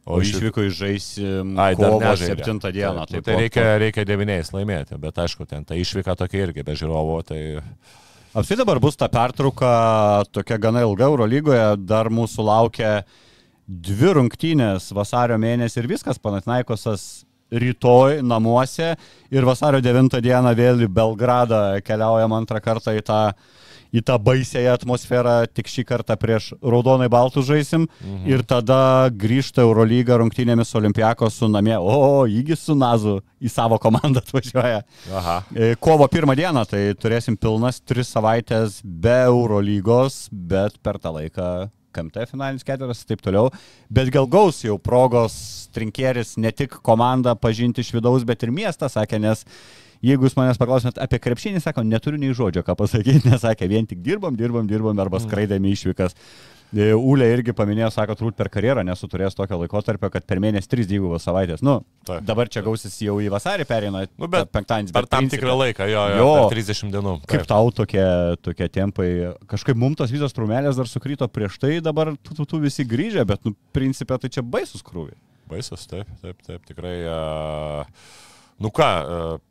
O 0.05 0.19
O 0.19 0.21
iš- 0.21 0.35
išvyko 0.37 0.67
žaisim 0.69 1.55
Ai, 1.59 1.75
kovo 1.75 1.97
nežaidė. 2.01 2.45
7 2.45 2.73
dieną. 2.77 3.07
Taip, 3.09 3.17
nu, 3.17 3.23
tai 3.25 3.35
po- 3.35 3.41
reikia, 3.41 3.67
reikia 3.81 4.05
devyniais 4.05 4.51
laimėti, 4.53 4.99
bet 5.01 5.15
aišku, 5.17 5.47
ten 5.49 5.65
ta 5.65 5.75
išvyka 5.75 6.13
tokia 6.17 6.45
irgi 6.49 6.65
be 6.65 6.73
žiūrovo, 6.77 7.23
tai 7.25 7.61
Apsi 8.35 8.57
dabar 8.59 8.81
bus 8.83 8.97
ta 8.99 9.07
pertrauka 9.09 10.25
tokia 10.35 10.59
gana 10.59 10.81
ilga 10.83 11.07
Eurolygoje, 11.07 11.77
dar 11.87 12.09
mūsų 12.11 12.43
laukia 12.45 13.05
dvi 13.69 14.11
rungtynės 14.19 14.91
vasario 14.93 15.39
mėnesį 15.39 15.79
ir 15.85 15.87
viskas, 15.87 16.19
Panatnaikosas 16.19 17.25
rytoj 17.55 18.19
namuose 18.27 18.97
ir 19.31 19.47
vasario 19.47 19.79
9 19.81 20.19
dieną 20.21 20.51
vėl 20.59 20.83
į 20.83 20.89
Belgradą 20.91 21.81
keliaujam 21.87 22.35
antrą 22.35 22.61
kartą 22.61 22.91
į 22.99 23.05
tą, 23.07 23.21
į 23.95 24.03
tą 24.07 24.17
baisėją 24.23 24.75
atmosferą, 24.79 25.37
tik 25.55 25.71
šį 25.71 25.85
kartą 25.89 26.17
prieš 26.21 26.51
raudonai 26.63 27.09
baltų 27.13 27.45
žaisim 27.47 27.87
mhm. 27.87 28.25
ir 28.31 28.43
tada 28.49 29.11
grįžta 29.11 29.63
Eurolyga 29.65 30.19
rungtynėmis 30.21 30.73
su 30.73 30.81
Olimpiakos 30.81 31.39
su 31.39 31.49
namie, 31.51 31.77
o, 31.79 32.25
įgis 32.27 32.67
su 32.67 32.77
Nazu 32.79 33.21
į 33.39 33.53
savo 33.53 33.79
komandą 33.83 34.23
atvažiuoja. 34.25 34.83
aha. 35.15 35.39
E, 35.55 35.75
Kovo 35.81 36.09
pirmą 36.11 36.37
dieną, 36.39 36.67
tai 36.71 36.83
turėsim 36.99 37.39
pilnas 37.39 37.81
tris 37.85 38.11
savaitės 38.15 38.81
be 38.83 39.25
Eurolygos, 39.29 40.27
bet 40.33 40.81
per 40.83 40.99
tą 41.03 41.15
laiką 41.19 41.49
KMT 41.95 42.27
finalinis 42.33 42.67
ketveras 42.67 43.05
ir 43.05 43.13
taip 43.13 43.23
toliau. 43.23 43.53
Bet 43.93 44.11
gal 44.15 44.27
gaus 44.31 44.59
jau 44.65 44.77
progos 44.83 45.37
trinkėris 45.75 46.35
ne 46.43 46.51
tik 46.51 46.81
komandą 46.87 47.37
pažinti 47.39 47.85
iš 47.85 47.93
vidaus, 47.95 48.27
bet 48.27 48.43
ir 48.43 48.55
miestą, 48.55 48.91
sakė, 48.91 49.21
nes 49.23 49.45
jeigu 50.05 50.29
jūs 50.29 50.37
manęs 50.39 50.61
paklausėt 50.61 50.99
apie 51.03 51.21
krepšinį, 51.25 51.63
sako, 51.65 51.85
neturiu 51.89 52.21
nei 52.21 52.35
žodžio 52.37 52.65
ką 52.67 52.77
pasakyti, 52.85 53.25
nesakė, 53.31 53.69
vien 53.71 53.89
tik 53.89 54.03
dirbam, 54.05 54.37
dirbam, 54.39 54.69
dirbam 54.71 55.01
arba 55.05 55.23
skraidėme 55.23 55.73
išvykas. 55.73 56.17
E, 56.75 56.89
Ūlė 56.97 57.29
irgi 57.31 57.53
paminėjo, 57.55 57.91
sako, 57.95 58.17
turbūt 58.19 58.35
per 58.39 58.49
karjerą 58.51 58.83
nesu 58.87 59.07
turėjęs 59.07 59.37
tokio 59.39 59.61
laikotarpio, 59.61 60.09
kad 60.11 60.25
per 60.27 60.41
mėnesį 60.43 60.71
tris 60.73 60.89
dvigubos 60.91 61.23
savaitės. 61.23 61.63
Nu, 61.63 61.77
Taip. 62.09 62.25
dabar 62.27 62.49
čia 62.51 62.65
gausis 62.67 62.97
jau 63.05 63.15
į 63.23 63.29
vasarį 63.31 63.67
perina, 63.69 64.03
Nu, 64.19 64.27
bet 64.33 64.51
penktadienis. 64.51 64.91
Per 64.97 65.07
tam 65.07 65.29
tikrą 65.31 65.55
laiką, 65.61 65.87
jo, 65.87 66.03
jo, 66.11 66.19
Jo. 66.19 66.33
per 66.49 66.57
30 66.57 66.91
dienų. 66.97 67.15
Kaip 67.31 67.45
Taip. 67.45 67.51
tau 67.53 67.71
tokie, 67.71 68.03
tokie 68.43 68.69
tempai? 68.75 69.09
Kažkaip 69.47 69.79
mums 69.79 70.01
tos 70.01 70.11
visos 70.11 70.35
trumelės 70.35 70.81
dar 70.81 70.91
sukryto 70.91 71.29
prieš 71.31 71.61
tai, 71.63 71.77
dabar 71.85 72.17
tu, 72.17 72.35
tu, 72.35 72.49
tu 72.49 72.59
visi 72.65 72.83
grįžę, 72.83 73.23
bet, 73.29 73.45
nu, 73.47 73.55
principė, 73.77 74.19
tai 74.19 74.33
čia 74.35 74.43
baisus 74.43 74.83
krūviai. 74.83 75.15
Baisus, 75.47 75.87
taip, 75.87 76.11
taip, 76.25 76.43
taip, 76.43 76.63
tikrai. 76.67 76.97
Uh, 77.07 77.85
nu 78.65 78.75
ką, 78.75 78.91
uh, 79.05 79.43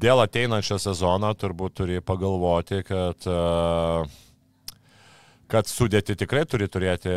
dėl 0.00 0.22
ateinančio 0.24 0.78
sezono 0.82 1.32
turbūt 1.38 1.76
turi 1.82 2.00
pagalvoti, 2.04 2.82
kad 2.86 3.28
uh, 3.30 4.18
kad 5.48 5.68
sudėti 5.68 6.16
tikrai 6.18 6.44
turi 6.48 6.68
turėti 6.68 7.12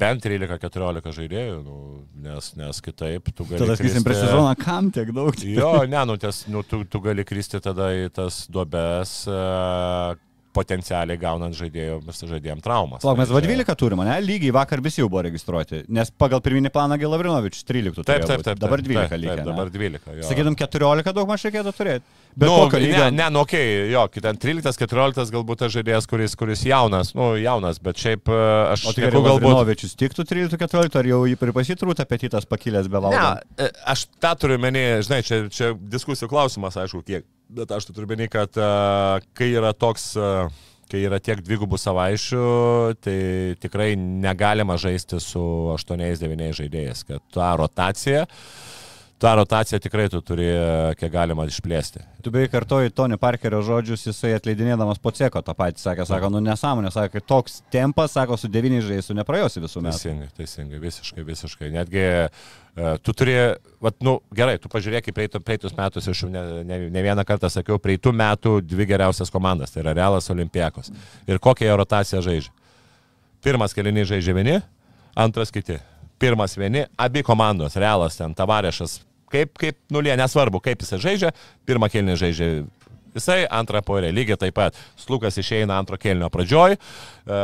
bent 0.00 0.24
13-14 0.24 1.12
žaidėjų, 1.16 1.58
nu, 1.64 1.76
nes, 2.24 2.50
nes 2.56 2.80
kitaip 2.84 3.28
tu 3.34 3.44
gali... 3.44 3.60
Tada 3.60 3.76
sakysim, 3.76 4.04
prieš 4.06 4.22
sezoną 4.24 4.54
kam 4.60 4.88
tiek 4.94 5.12
daug? 5.16 5.36
Jo, 5.44 5.74
ne, 5.90 6.00
nu, 6.08 6.16
ties, 6.20 6.46
nu 6.52 6.64
tu, 6.66 6.82
tu 6.88 7.02
gali 7.04 7.26
kristi 7.28 7.60
tada 7.62 7.90
į 7.96 8.08
tas 8.16 8.46
duobes 8.52 9.14
uh, 9.28 10.16
potencialiai 10.56 11.18
gaunant 11.20 11.54
žaidėjų, 11.54 12.00
žaidėjom 12.10 12.62
traumas. 12.64 13.04
Lauk, 13.06 13.18
mes 13.20 13.30
va 13.30 13.40
čia- 13.40 13.50
12 13.50 13.76
turime, 13.78 14.04
ne? 14.04 14.16
Lygiai 14.24 14.52
vakar 14.54 14.82
visi 14.82 15.00
jau 15.00 15.08
buvo 15.08 15.22
registruoti, 15.28 15.84
nes 15.88 16.10
pagal 16.10 16.42
pirminį 16.42 16.72
planą 16.74 16.98
Gilavrinovičius 16.98 17.64
13 17.68 18.04
Taip, 18.04 18.26
taip, 18.26 18.42
taip. 18.42 18.58
Dabar 18.58 18.82
taip, 18.82 18.88
12 18.90 19.08
taip, 19.08 19.20
lygiai. 19.20 19.36
Taip, 19.36 19.46
dabar 19.46 19.70
12. 19.70 20.16
jo. 20.16 20.26
Sakytum, 20.26 20.56
14 20.58 21.14
daug 21.14 21.28
maž 21.30 21.46
reikėtų 21.46 21.74
turėti. 21.76 22.02
Bet 22.36 22.46
nu, 22.46 22.56
kokio 22.64 22.78
lygio? 22.78 22.98
ne, 22.98 23.10
ne, 23.10 23.30
nu, 23.30 23.40
okay, 23.42 23.90
jo, 23.90 24.04
ten 24.22 24.38
13-14 24.38 25.32
galbūt 25.34 25.64
tas 25.64 25.72
žaidėjas, 25.74 26.06
kuris, 26.06 26.36
kuris 26.38 26.62
jaunas, 26.66 27.10
nu, 27.18 27.32
jaunas, 27.40 27.80
bet 27.82 27.98
šiaip 27.98 28.30
e, 28.30 28.38
aš 28.70 28.86
O 28.86 28.94
gerai, 28.94 29.10
galbūt... 29.10 29.46
Lavrinovičius 29.50 29.96
tiktų 29.98 30.26
13-14, 30.30 30.94
ar 31.00 31.10
jau 31.10 31.24
jį 31.26 31.34
pripasytrūta 31.40 32.06
apetitas 32.06 32.46
pakilęs 32.46 32.86
be 32.90 33.02
valdo? 33.02 33.18
Ne, 33.18 33.66
e, 33.66 33.70
aš 33.90 34.06
tą 34.22 34.36
turiu 34.38 34.60
menį, 34.62 34.86
žinai, 35.08 35.20
čia, 35.26 35.42
čia 35.50 35.72
diskusijų 35.74 36.30
klausimas, 36.30 36.78
aišku, 36.78 37.02
kiek, 37.02 37.26
bet 37.54 37.72
aš 37.74 37.88
tai 37.88 37.96
turiu 37.96 38.10
menį, 38.10 38.28
kad 38.32 38.58
uh, 38.60 39.20
kai 39.36 39.50
yra 39.56 39.72
toks, 39.76 40.12
uh, 40.20 40.50
kai 40.90 41.02
yra 41.06 41.20
tiek 41.22 41.42
dvigubų 41.44 41.78
savaičių, 41.80 42.44
tai 43.02 43.18
tikrai 43.62 43.92
negalima 43.98 44.78
žaisti 44.80 45.20
su 45.22 45.42
8-9 45.76 46.52
žaidėjais, 46.62 47.04
kad 47.08 47.24
ta 47.34 47.52
rotacija 47.60 48.26
tą 49.20 49.34
rotaciją 49.36 49.78
tikrai 49.84 50.08
tu 50.08 50.20
turi 50.24 50.46
e, 50.48 50.94
kiek 50.96 51.12
galima 51.12 51.44
išplėsti. 51.48 52.02
Tu 52.24 52.32
beje 52.32 52.48
kartoji 52.52 52.92
Tony 52.96 53.18
Parkerio 53.20 53.60
žodžius, 53.64 54.06
jisai 54.08 54.32
atleidinėdamas 54.36 55.00
po 55.02 55.12
ceko 55.16 55.42
tą 55.44 55.54
patį 55.56 55.82
sakė, 55.82 56.06
sako, 56.08 56.30
nu 56.32 56.40
nesąmonė, 56.44 56.92
sako, 56.94 57.20
toks 57.28 57.60
tempas, 57.72 58.14
sako, 58.16 58.38
su 58.40 58.48
devyniais 58.52 58.86
žaisų 58.88 59.18
neprajosi 59.20 59.62
visų 59.64 59.82
metų. 59.84 59.98
Teisingai, 59.98 60.28
teisingai, 60.38 60.80
visiškai, 60.80 61.24
visiškai. 61.26 61.68
Netgi 61.74 62.06
uh, 62.06 62.94
tu 63.04 63.14
turi, 63.16 63.36
vat, 63.84 63.98
nu, 64.04 64.16
gerai, 64.36 64.56
tu 64.62 64.72
pažiūrėk 64.72 65.12
į 65.12 65.16
praeitus 65.18 65.76
metus, 65.76 66.08
aš 66.08 66.24
jau 66.24 66.30
ne, 66.32 66.46
ne, 66.68 66.80
ne 66.92 67.04
vieną 67.04 67.26
kartą 67.28 67.52
sakiau, 67.52 67.80
praeitų 67.82 68.14
metų 68.16 68.56
dvi 68.64 68.88
geriausias 68.88 69.32
komandas, 69.32 69.74
tai 69.74 69.84
yra 69.84 69.96
Realas 70.00 70.32
Olimpijakos. 70.32 70.92
Ir 71.28 71.42
kokią 71.44 71.68
jie 71.68 71.76
rotaciją 71.76 72.24
žaidžia. 72.24 72.56
Pirmas 73.44 73.76
kelinys 73.76 74.08
žaidžia 74.08 74.36
vieni, 74.36 74.58
antras 75.16 75.52
kiti. 75.52 75.78
Pirmas 76.20 76.56
vieni, 76.60 76.84
abi 77.00 77.22
komandos, 77.24 77.78
Realas 77.80 78.18
ten, 78.18 78.34
Tavarešas, 78.36 78.98
kaip, 79.32 79.54
kaip 79.60 79.78
nulė, 79.94 80.16
nesvarbu, 80.20 80.62
kaip 80.64 80.84
jisai 80.84 81.00
žaidžia, 81.02 81.32
pirmą 81.68 81.90
kelinį 81.92 82.18
žaidžia 82.20 82.50
Jisai 83.14 83.46
antrą 83.50 83.80
porę 83.82 84.10
lygiai 84.14 84.38
taip 84.38 84.54
pat. 84.54 84.76
Slukas 84.98 85.38
išeina 85.40 85.78
antro 85.80 85.98
kelnio 85.98 86.28
pradžioj, 86.30 86.76
e, 86.76 87.40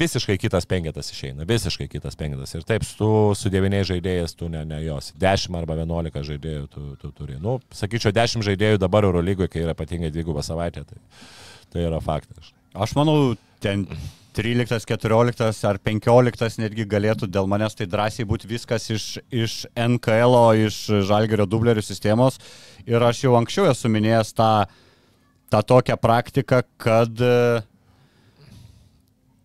visiškai 0.00 0.38
kitas 0.40 0.66
penketas 0.66 1.12
išeina, 1.12 1.44
visiškai 1.48 1.88
kitas 1.92 2.16
penketas. 2.16 2.54
Ir 2.56 2.64
taip, 2.64 2.86
tu 2.98 3.08
su 3.36 3.52
devyniais 3.52 3.88
žaidėjais 3.90 4.36
tu 4.38 4.48
ne, 4.48 4.64
ne 4.68 4.80
jos. 4.84 5.12
10 5.20 5.60
arba 5.60 5.76
11 5.82 6.24
žaidėjų 6.30 6.66
tu, 6.72 6.86
tu 7.02 7.12
turi. 7.12 7.36
Nu, 7.42 7.58
sakyčiau, 7.74 8.14
10 8.16 8.46
žaidėjų 8.48 8.80
dabar 8.80 9.04
Euro 9.04 9.20
lygoje, 9.24 9.52
kai 9.52 9.66
yra 9.66 9.76
ypatingai 9.76 10.12
dvigubą 10.14 10.44
savaitę, 10.46 10.86
tai, 10.88 11.00
tai 11.74 11.84
yra 11.84 12.00
faktas. 12.04 12.54
Aš 12.74 12.96
manau, 12.96 13.34
ten 13.62 13.84
13, 14.34 14.86
14 14.90 15.68
ar 15.68 15.78
15 15.78 16.58
netgi 16.62 16.86
galėtų 16.90 17.28
dėl 17.30 17.48
manęs 17.50 17.76
tai 17.78 17.86
drąsiai 17.90 18.26
būti 18.28 18.50
viskas 18.50 18.88
iš, 18.92 19.04
iš 19.30 19.58
NKL, 19.78 20.38
iš 20.66 20.80
Žalgerio 21.08 21.46
dublerių 21.50 21.84
sistemos. 21.84 22.40
Ir 22.88 23.02
aš 23.02 23.24
jau 23.26 23.36
anksčiau 23.38 23.70
esu 23.70 23.90
minėjęs 23.92 24.34
tą, 24.36 24.50
tą 25.54 25.62
tokią 25.74 25.96
praktiką, 26.02 26.64
kad 26.82 27.22
uh, 27.24 27.62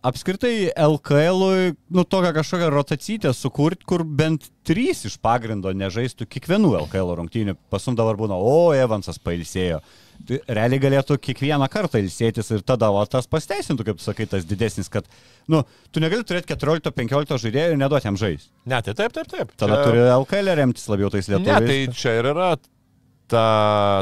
apskritai 0.01 0.71
LKL, 0.75 1.73
nu, 1.89 2.03
tokią 2.03 2.33
kažkokią 2.33 2.69
rotacytę 2.69 3.33
sukurti, 3.33 3.85
kur 3.85 4.03
bent 4.03 4.47
trys 4.63 5.03
iš 5.09 5.17
pagrindo 5.21 5.73
nežaistų 5.75 6.27
kiekvienų 6.29 6.75
LKL 6.85 7.15
rungtynių. 7.19 7.57
Pasum 7.71 7.97
dabar 7.99 8.19
būna, 8.19 8.37
o, 8.37 8.71
Evansas 8.75 9.19
pailsėjo. 9.19 9.81
Tai 10.27 10.39
realiai 10.51 10.81
galėtų 10.83 11.15
kiekvieną 11.23 11.67
kartą 11.71 11.99
ilsėtis 12.03 12.51
ir 12.55 12.63
tada 12.67 12.89
o, 12.91 13.03
tas 13.07 13.27
pasteisintų, 13.27 13.87
kaip 13.89 14.03
sakai, 14.03 14.27
tas 14.31 14.47
didesnis, 14.47 14.91
kad, 14.91 15.07
nu, 15.51 15.63
tu 15.91 16.03
negali 16.03 16.27
turėti 16.27 16.53
14-15 16.53 17.39
žaidėjų 17.45 17.75
ir 17.75 17.79
neduoti 17.79 18.07
jam 18.07 18.19
žaisti. 18.19 18.51
Ne, 18.67 18.81
tai 18.83 18.95
taip, 18.95 19.15
taip, 19.15 19.31
taip. 19.31 19.55
Tada 19.59 19.79
čia... 19.79 19.87
turi 19.87 20.05
LKL 20.15 20.55
remtis 20.59 20.87
labiau 20.91 21.11
tais 21.11 21.31
lietuviais. 21.31 21.59
Ne, 21.59 21.67
tai 21.67 21.99
čia 21.99 22.15
ir 22.19 22.31
yra 22.31 22.53
ta, 23.31 23.45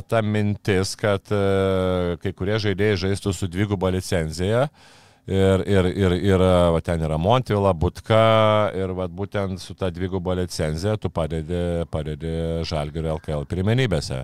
ta 0.09 0.21
mintis, 0.25 0.93
kad 0.97 1.33
uh, 1.33 2.15
kai 2.21 2.33
kurie 2.37 2.61
žaidėjai 2.65 3.01
žaistų 3.07 3.33
su 3.37 3.49
dviguba 3.51 3.93
licenzija. 3.93 4.67
Uh, 4.69 4.95
Ir, 5.27 5.59
ir, 5.67 5.89
ir, 5.91 6.13
ir 6.23 6.39
va, 6.39 6.79
ten 6.79 7.01
yra 7.03 7.17
Montvila, 7.19 7.73
Butka 7.75 8.71
ir 8.79 8.93
va, 8.95 9.09
būtent 9.11 9.59
su 9.59 9.73
ta 9.75 9.89
dvigubo 9.91 10.31
licenzija 10.39 10.95
tu 10.95 11.11
padedi, 11.11 11.83
padedi 11.91 12.63
Žalgirio 12.67 13.17
LKL 13.17 13.43
pirmenybėse. 13.51 14.21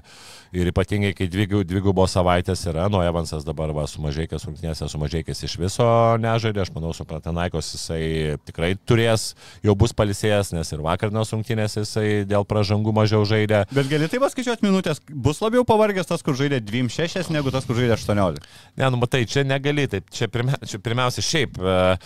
Ir 0.54 0.70
ypatingai, 0.70 1.12
kai 1.18 1.26
dvigubos 1.28 1.66
dvigubo 1.68 2.06
savaitės 2.08 2.62
yra, 2.70 2.86
nu 2.88 3.02
Evansas 3.04 3.44
dabar 3.44 3.74
va, 3.76 3.84
sumažėkęs 3.90 4.46
rungtynėse, 4.48 4.88
sumažėkęs 4.94 5.44
iš 5.48 5.58
viso 5.60 5.88
nežaidė, 6.24 6.62
aš 6.64 6.72
manau, 6.76 6.94
su 6.96 7.04
Pratanaikos 7.10 7.74
jisai 7.74 8.38
tikrai 8.48 8.72
turės, 8.78 9.34
jau 9.66 9.76
bus 9.76 9.96
palisėjęs, 9.98 10.54
nes 10.56 10.72
ir 10.72 10.86
vakarnos 10.86 11.34
rungtynėse 11.36 11.84
jisai 11.84 12.06
dėl 12.30 12.48
pražangų 12.48 12.94
mažiau 12.96 13.26
žaidė. 13.28 13.64
Bet 13.74 13.90
gali 13.92 14.08
taip 14.08 14.24
paskaičiuoti 14.24 14.70
minutės, 14.70 15.02
bus 15.10 15.42
labiau 15.44 15.66
pavargęs 15.68 16.14
tas, 16.14 16.24
kur 16.24 16.38
žaidė 16.38 16.62
2-6 16.64 17.34
negu 17.34 17.52
tas, 17.52 17.66
kur 17.66 17.82
žaidė 17.82 17.98
18. 17.98 18.46
Ne, 18.78 18.92
nu 18.94 19.02
matai, 19.02 19.26
čia 19.26 19.44
negali, 19.48 19.90
taip, 19.90 20.14
čia, 20.14 20.30
pirmia, 20.30 20.62
čia 20.70 20.78
pirmia 20.78 20.93
pirmiausia 20.94 21.26
šiaip. 21.26 21.58
E, 21.58 21.98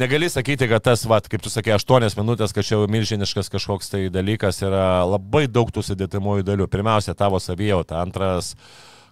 negali 0.00 0.30
sakyti, 0.32 0.68
kad 0.70 0.84
tas, 0.88 1.04
vat, 1.08 1.28
kaip 1.30 1.44
tu 1.44 1.52
sakė, 1.52 1.76
8 1.76 2.16
minutės, 2.20 2.54
kad 2.56 2.66
čia 2.66 2.78
jau 2.78 2.88
milžiniškas 2.90 3.52
kažkoks 3.52 3.92
tai 3.92 4.06
dalykas 4.12 4.62
yra 4.64 5.04
labai 5.04 5.44
daug 5.50 5.72
tų 5.72 5.84
sudėtimųjų 5.90 6.48
dalių. 6.48 6.68
Pirmiausia, 6.72 7.14
tavo 7.18 7.40
savijauta. 7.42 8.00
Antras, 8.00 8.54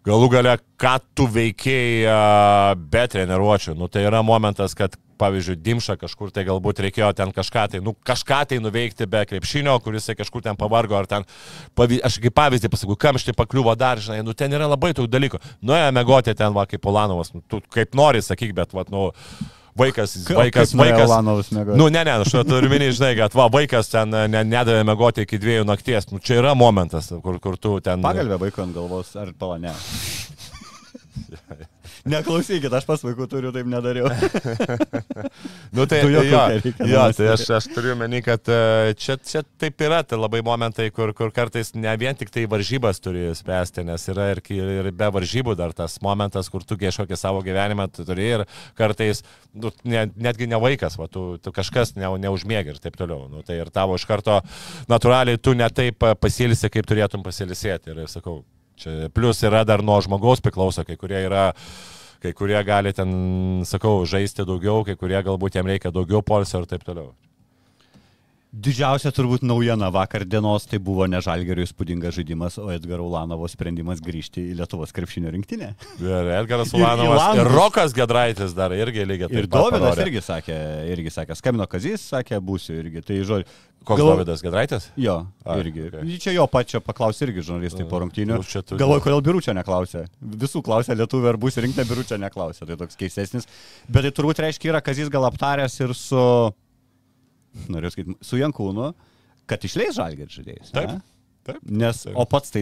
galų 0.07 0.31
gale, 0.33 0.57
ką 0.81 0.97
tu 1.15 1.27
veikiai 1.31 2.09
be 2.91 3.05
treniruočio. 3.13 3.77
Nu, 3.79 3.89
tai 3.93 4.07
yra 4.09 4.23
momentas, 4.27 4.75
kad 4.79 4.97
pavyzdžiui, 5.21 5.59
Dimša 5.61 5.97
kažkur 6.01 6.33
tai 6.33 6.47
galbūt 6.49 6.81
reikėjo 6.87 7.11
ten 7.19 7.33
kažką 7.37 7.67
tai, 7.75 7.83
nu, 7.85 7.93
kažką 8.09 8.41
tai 8.51 8.61
nuveikti 8.63 9.09
be 9.11 9.23
krepšinio, 9.29 9.77
kuris 9.85 10.09
kažkur 10.17 10.45
ten 10.47 10.59
pavargo, 10.61 10.97
ar 10.97 11.09
ten, 11.11 11.27
pavy, 11.77 12.01
aš 12.07 12.17
kaip 12.25 12.37
pavyzdį 12.39 12.73
pasakau, 12.73 12.97
kamštai 13.05 13.37
pakliuvo 13.37 13.75
dar, 13.79 14.01
žinai, 14.01 14.23
nu, 14.25 14.33
ten 14.37 14.53
yra 14.57 14.71
labai 14.71 14.95
daug 14.97 15.11
dalykų. 15.13 15.43
Nuėjo 15.67 15.93
mėgoti 15.97 16.37
ten, 16.39 16.57
va, 16.57 16.65
kaip 16.71 16.83
Polanovas, 16.85 17.35
nu, 17.37 17.45
tu 17.51 17.61
kaip 17.73 17.97
nori, 17.99 18.25
sakyk, 18.25 18.57
bet, 18.57 18.73
va, 18.77 18.87
nu, 18.93 19.11
vaikas, 19.81 20.15
vaikas, 20.29 20.75
vaikas. 20.79 21.11
Nu, 21.75 21.89
ne, 21.89 22.05
ne, 22.05 22.19
aš 22.21 22.37
turiu 22.49 22.71
minį, 22.73 22.93
žinai, 22.99 23.15
kad 23.19 23.35
va, 23.39 23.49
vaikas 23.53 23.91
ten 23.93 24.13
ne, 24.13 24.45
nedavė 24.45 24.85
mėgoti 24.89 25.27
iki 25.27 25.41
dviejų 25.41 25.67
nakties. 25.69 26.11
Nu, 26.13 26.23
čia 26.23 26.41
yra 26.43 26.55
momentas, 26.59 27.11
kur, 27.25 27.41
kur 27.43 27.59
tu 27.61 27.79
ten... 27.85 28.05
Pagalbė 28.05 28.41
vaiko 28.47 28.65
ant 28.67 28.77
galvos, 28.77 29.13
ar 29.21 29.35
pala, 29.39 29.59
ne. 29.63 29.75
Neklausykit, 32.09 32.73
aš 32.73 32.87
pas 32.89 33.03
vaikų 33.05 33.27
turiu, 33.29 33.51
taip 33.53 33.67
nedariau. 33.69 34.09
nu, 35.77 35.85
tai, 35.91 36.01
jo, 36.09 36.23
jo, 36.25 36.45
jo, 36.89 37.03
tai 37.17 37.27
aš, 37.35 37.45
aš 37.59 37.67
turiu 37.75 37.97
meni, 37.99 38.23
kad 38.25 38.49
e, 38.49 38.95
čia, 39.01 39.19
čia 39.21 39.43
taip 39.61 39.83
yra, 39.85 40.01
tai 40.07 40.17
labai 40.17 40.41
momentai, 40.47 40.89
kur, 40.97 41.13
kur 41.17 41.33
kartais 41.37 41.75
ne 41.77 41.93
vien 42.01 42.17
tik 42.17 42.33
tai 42.33 42.47
varžybas 42.51 43.03
turi 43.05 43.27
spręsti, 43.37 43.85
nes 43.89 44.07
yra 44.13 44.31
ir, 44.33 44.41
ir 44.49 44.91
be 44.97 45.11
varžybų 45.17 45.57
dar 45.59 45.75
tas 45.77 45.99
momentas, 46.05 46.49
kur 46.53 46.65
tu 46.65 46.79
kažkokį 46.81 47.19
savo 47.21 47.43
gyvenimą 47.45 47.91
tu 47.93 48.07
turi 48.09 48.31
ir 48.39 48.47
kartais, 48.79 49.21
nu, 49.53 49.73
ne, 49.85 50.07
netgi 50.17 50.49
ne 50.49 50.61
vaikas, 50.63 50.97
va, 51.01 51.11
tu, 51.13 51.35
tu 51.43 51.53
kažkas 51.53 51.97
ne, 52.01 52.09
neužmėgi 52.25 52.75
ir 52.75 52.81
taip 52.81 52.97
toliau. 53.01 53.29
Nu, 53.29 53.45
tai 53.45 53.61
ir 53.61 53.73
tavo 53.75 53.99
iš 54.01 54.09
karto 54.09 54.41
natūraliai 54.91 55.41
tu 55.43 55.53
ne 55.59 55.69
taip 55.69 56.01
pasilsi, 56.21 56.73
kaip 56.73 56.89
turėtum 56.89 57.25
pasilisėti. 57.27 57.93
Ir 57.93 58.09
sakau, 58.09 58.41
Čia 58.81 59.11
plus 59.15 59.43
yra 59.45 59.65
dar 59.69 59.85
nuo 59.85 59.99
žmogaus 60.05 60.43
priklauso, 60.45 60.85
kai 60.89 60.97
kurie 61.01 61.25
yra 61.29 61.51
kai 62.21 62.35
kurie 62.37 62.61
gali 62.65 62.93
ten, 62.93 63.11
sakau, 63.69 64.05
žaisti 64.09 64.45
daugiau, 64.45 64.85
kai 64.85 64.97
kurie 65.01 65.21
galbūt 65.25 65.57
jam 65.57 65.69
reikia 65.69 65.93
daugiau 65.95 66.21
polsio 66.25 66.61
ir 66.61 66.69
taip 66.69 66.85
toliau. 66.85 67.15
Didžiausia 68.51 69.13
turbūt 69.15 69.45
naujiena 69.47 69.93
vakar 69.95 70.25
dienos 70.27 70.65
tai 70.67 70.81
buvo 70.83 71.05
ne 71.07 71.21
Žalgerio 71.23 71.63
įspūdingas 71.63 72.17
žaidimas, 72.17 72.57
o 72.59 72.67
Edgaro 72.75 73.05
Ulanovo 73.07 73.47
sprendimas 73.47 74.01
grįžti 74.03 74.43
į 74.51 74.57
Lietuvos 74.59 74.91
krepšinio 74.91 75.31
rinktinę. 75.31 75.69
Ir 76.03 76.31
Edgaras 76.41 76.73
Ulanovas 76.77 77.37
ir, 77.39 77.45
ir 77.45 77.51
Rokas 77.55 77.95
Gedraitis 77.95 78.57
dar 78.59 78.75
irgi 78.75 79.07
lygiai 79.07 79.31
taip. 79.31 79.45
Ir 79.45 79.49
Dovydas 79.55 80.03
irgi 80.03 80.25
sakė, 80.27 80.57
irgi 80.91 81.15
sakė, 81.15 81.39
skambino 81.39 81.69
Kazys, 81.71 82.09
sakė, 82.11 82.43
būsiu 82.43 82.75
irgi. 82.81 83.05
Tai 83.07 83.21
žodžiu. 83.31 83.61
Koks 83.89 83.97
Gal... 83.97 84.11
Dovydas 84.13 84.43
Gedraitis? 84.45 84.91
Jo, 85.01 85.15
A, 85.41 85.55
irgi. 85.63 85.87
Okay. 85.89 86.19
Čia 86.21 86.35
jo 86.35 86.45
pačio 86.53 86.83
paklausė 86.85 87.25
irgi 87.27 87.47
žurnalistai 87.47 87.87
po 87.89 88.03
rungtynių. 88.03 88.37
Galvoju, 88.77 89.05
kodėl 89.07 89.23
Biručio 89.25 89.55
neklausė. 89.57 90.05
Visų 90.21 90.61
klausė 90.67 90.99
lietuvių, 91.01 91.31
ar 91.33 91.39
bus 91.41 91.57
rinkta 91.65 91.87
Biručio 91.89 92.19
neklausė. 92.21 92.69
Tai 92.69 92.77
toks 92.83 93.01
keistesnis. 93.01 93.49
Bet 93.89 94.05
tai 94.05 94.13
turbūt 94.15 94.43
reiškia, 94.45 94.75
yra 94.75 94.83
Kazys 94.85 95.09
gal 95.13 95.25
aptaręs 95.31 95.81
ir 95.81 95.97
su 95.97 96.21
norėjau 97.71 97.95
sakyti, 97.95 98.17
su 98.25 98.39
Jankūnu, 98.41 98.91
kad 99.51 99.65
išleis 99.67 99.97
žalgerį 99.97 100.37
žaidėjus. 100.37 100.75
Taip. 100.75 100.93
Ne? 100.93 101.20
Taip, 101.41 101.61
Nes, 101.65 102.03
taip. 102.05 102.17
o 102.21 102.27
pats 102.29 102.53
tai, 102.53 102.61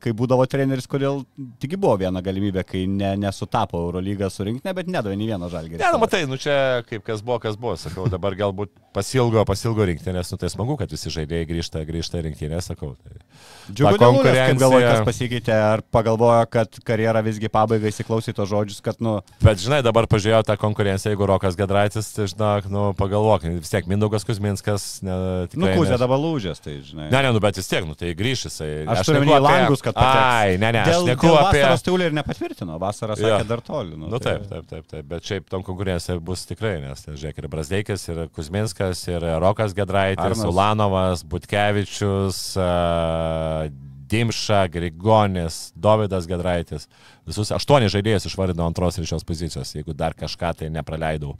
kai 0.00 0.14
būdavo 0.16 0.46
treneris, 0.48 0.86
kodėl 0.88 1.22
tik 1.60 1.74
buvo 1.76 1.98
viena 2.00 2.22
galimybė, 2.24 2.62
kai 2.64 2.86
ne, 2.88 3.10
nesutapo 3.20 3.82
Eurolygą 3.84 4.30
surinkti, 4.32 4.72
bet 4.76 4.88
nedavė 4.88 5.18
nei 5.20 5.28
vieno 5.28 5.50
žalgerį. 5.52 5.82
Ne, 5.82 5.90
nu 5.92 6.00
matai, 6.00 6.22
nu 6.30 6.38
čia 6.40 6.56
kaip 6.88 7.04
kas 7.04 7.20
buvo, 7.24 7.36
kas 7.42 7.58
buvo, 7.60 7.74
sakau, 7.80 8.06
dabar 8.08 8.36
galbūt 8.38 8.72
pasilgo, 8.96 9.42
pasilgo 9.44 9.84
rinktinės, 9.90 10.30
nu 10.32 10.40
tai 10.40 10.48
smagu, 10.52 10.78
kad 10.80 10.92
visi 10.94 11.12
žaidėjai 11.12 11.48
grįžta, 11.50 11.82
grįžta 11.84 12.22
rinktinės, 12.24 12.70
sakau. 12.70 12.94
Tai... 12.96 13.20
Džiugu, 13.68 13.98
konkurencija... 14.00 14.46
kaip 14.54 14.62
galvoja, 14.62 14.88
kas 14.94 15.04
pasikeitė, 15.10 15.54
ar 15.74 15.84
pagalvojo, 15.92 16.48
kad 16.54 16.80
karjera 16.88 17.20
visgi 17.26 17.52
pabaigai 17.52 17.92
įsiklausė 17.92 18.32
tos 18.36 18.48
žodžius, 18.54 18.80
kad, 18.84 19.04
nu... 19.04 19.18
Bet 19.44 19.60
žinai, 19.60 19.82
dabar 19.84 20.08
pažiūrėjau 20.08 20.46
tą 20.48 20.56
konkurenciją, 20.64 21.12
jeigu 21.12 21.28
Rokas 21.28 21.58
Gedraitis, 21.60 22.08
tai 22.16 22.30
žinok, 22.32 22.70
nu 22.72 22.86
pagalvok, 22.96 23.44
vis 23.58 23.72
tiek 23.72 23.88
Mindaugas 23.90 24.24
Kuzminskas, 24.24 24.88
ne, 25.04 25.18
tikrai... 25.52 25.64
Nu, 25.64 25.72
kūzė 25.76 26.00
dabar 26.00 26.22
lūžęs, 26.22 26.62
tai 26.64 26.78
žinai. 26.86 27.10
Ne, 27.10 27.24
ne, 27.26 27.34
nu 27.34 27.42
bet 27.42 27.58
vis 27.60 27.70
tiek, 27.70 27.84
nu 27.88 27.98
tai 27.98 28.13
grįš 28.18 28.44
jisai. 28.48 28.68
Aš, 28.84 29.02
aš 29.02 29.10
turiu 29.10 29.22
apie 29.24 29.38
langus, 29.44 29.84
kad 29.84 29.96
pateks. 29.96 30.24
Ai, 30.24 30.58
ne, 30.60 30.70
ne, 30.76 30.82
dėl, 30.88 31.00
aš 31.02 31.08
nekalbu 31.10 31.38
apie... 31.40 31.62
Vasaros 31.64 31.86
tai 31.86 31.94
ir 32.06 32.16
nepatvirtino, 32.18 32.78
vasarą 32.82 33.16
sakė 33.18 33.30
ja. 33.32 33.46
dar 33.48 33.62
toli. 33.64 33.96
Nu, 33.96 34.10
nu 34.12 34.20
tai... 34.22 34.36
taip, 34.40 34.50
taip, 34.50 34.68
taip, 34.72 34.90
taip, 34.90 35.08
bet 35.12 35.30
šiaip 35.30 35.48
tom 35.52 35.64
konkurencija 35.66 36.18
bus 36.24 36.44
tikrai, 36.50 36.76
nes, 36.84 37.06
tai, 37.06 37.16
žiūrėk, 37.20 37.40
ir 37.42 37.50
Brasdeikis, 37.52 38.06
ir 38.12 38.22
Kuzminskas, 38.34 39.06
ir 39.10 39.26
Rokas 39.44 39.74
Gedraitis, 39.76 40.44
Ulanovas, 40.48 41.26
Butkevičius. 41.28 42.44
Uh, 42.58 43.72
Dimša, 44.14 44.66
Grigonis, 44.68 45.72
Davidas 45.74 46.26
Gedraitis. 46.28 46.86
Visus 47.26 47.50
aštuoni 47.54 47.88
žaidėjus 47.90 48.28
išvardino 48.28 48.66
antros 48.68 48.98
ir 49.00 49.08
šios 49.08 49.24
pozicijos, 49.26 49.72
jeigu 49.74 49.96
dar 49.96 50.14
kažką 50.14 50.52
tai 50.60 50.68
nepraleidau. 50.70 51.34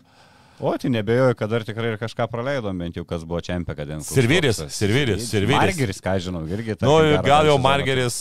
O, 0.63 0.73
tai 0.79 0.91
nebejoju, 0.95 1.35
kad 1.39 1.51
dar 1.51 1.65
tikrai 1.67 1.93
ir 1.93 1.97
kažką 1.99 2.29
praleidom, 2.31 2.79
bent 2.79 2.99
jau 2.99 3.05
kas 3.09 3.25
buvo 3.27 3.41
čempė 3.43 3.75
kadencijos. 3.75 4.15
Sirvyris, 4.15 4.61
Sirvyris, 4.71 5.25
Sirvyris. 5.27 5.59
Margeris, 5.59 6.03
ką 6.05 6.15
žinau, 6.23 6.45
irgi. 6.47 6.77
Nu, 6.85 6.99
gal 7.27 7.49
jau 7.51 7.57
Margeris, 7.63 8.19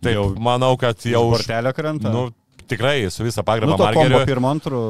taip, 0.00 0.16
Jau 0.16 0.30
manau, 0.40 0.72
kad 0.80 1.04
jau... 1.06 1.26
Portelio 1.34 1.74
krenta. 1.76 2.12
Nu, 2.14 2.30
tikrai, 2.72 3.10
su 3.12 3.26
visą 3.26 3.44
pagarbą 3.46 3.76
nu 3.76 3.80
Margeriui. 3.80 4.24
pirmo 4.28 4.50
antrų. 4.52 4.82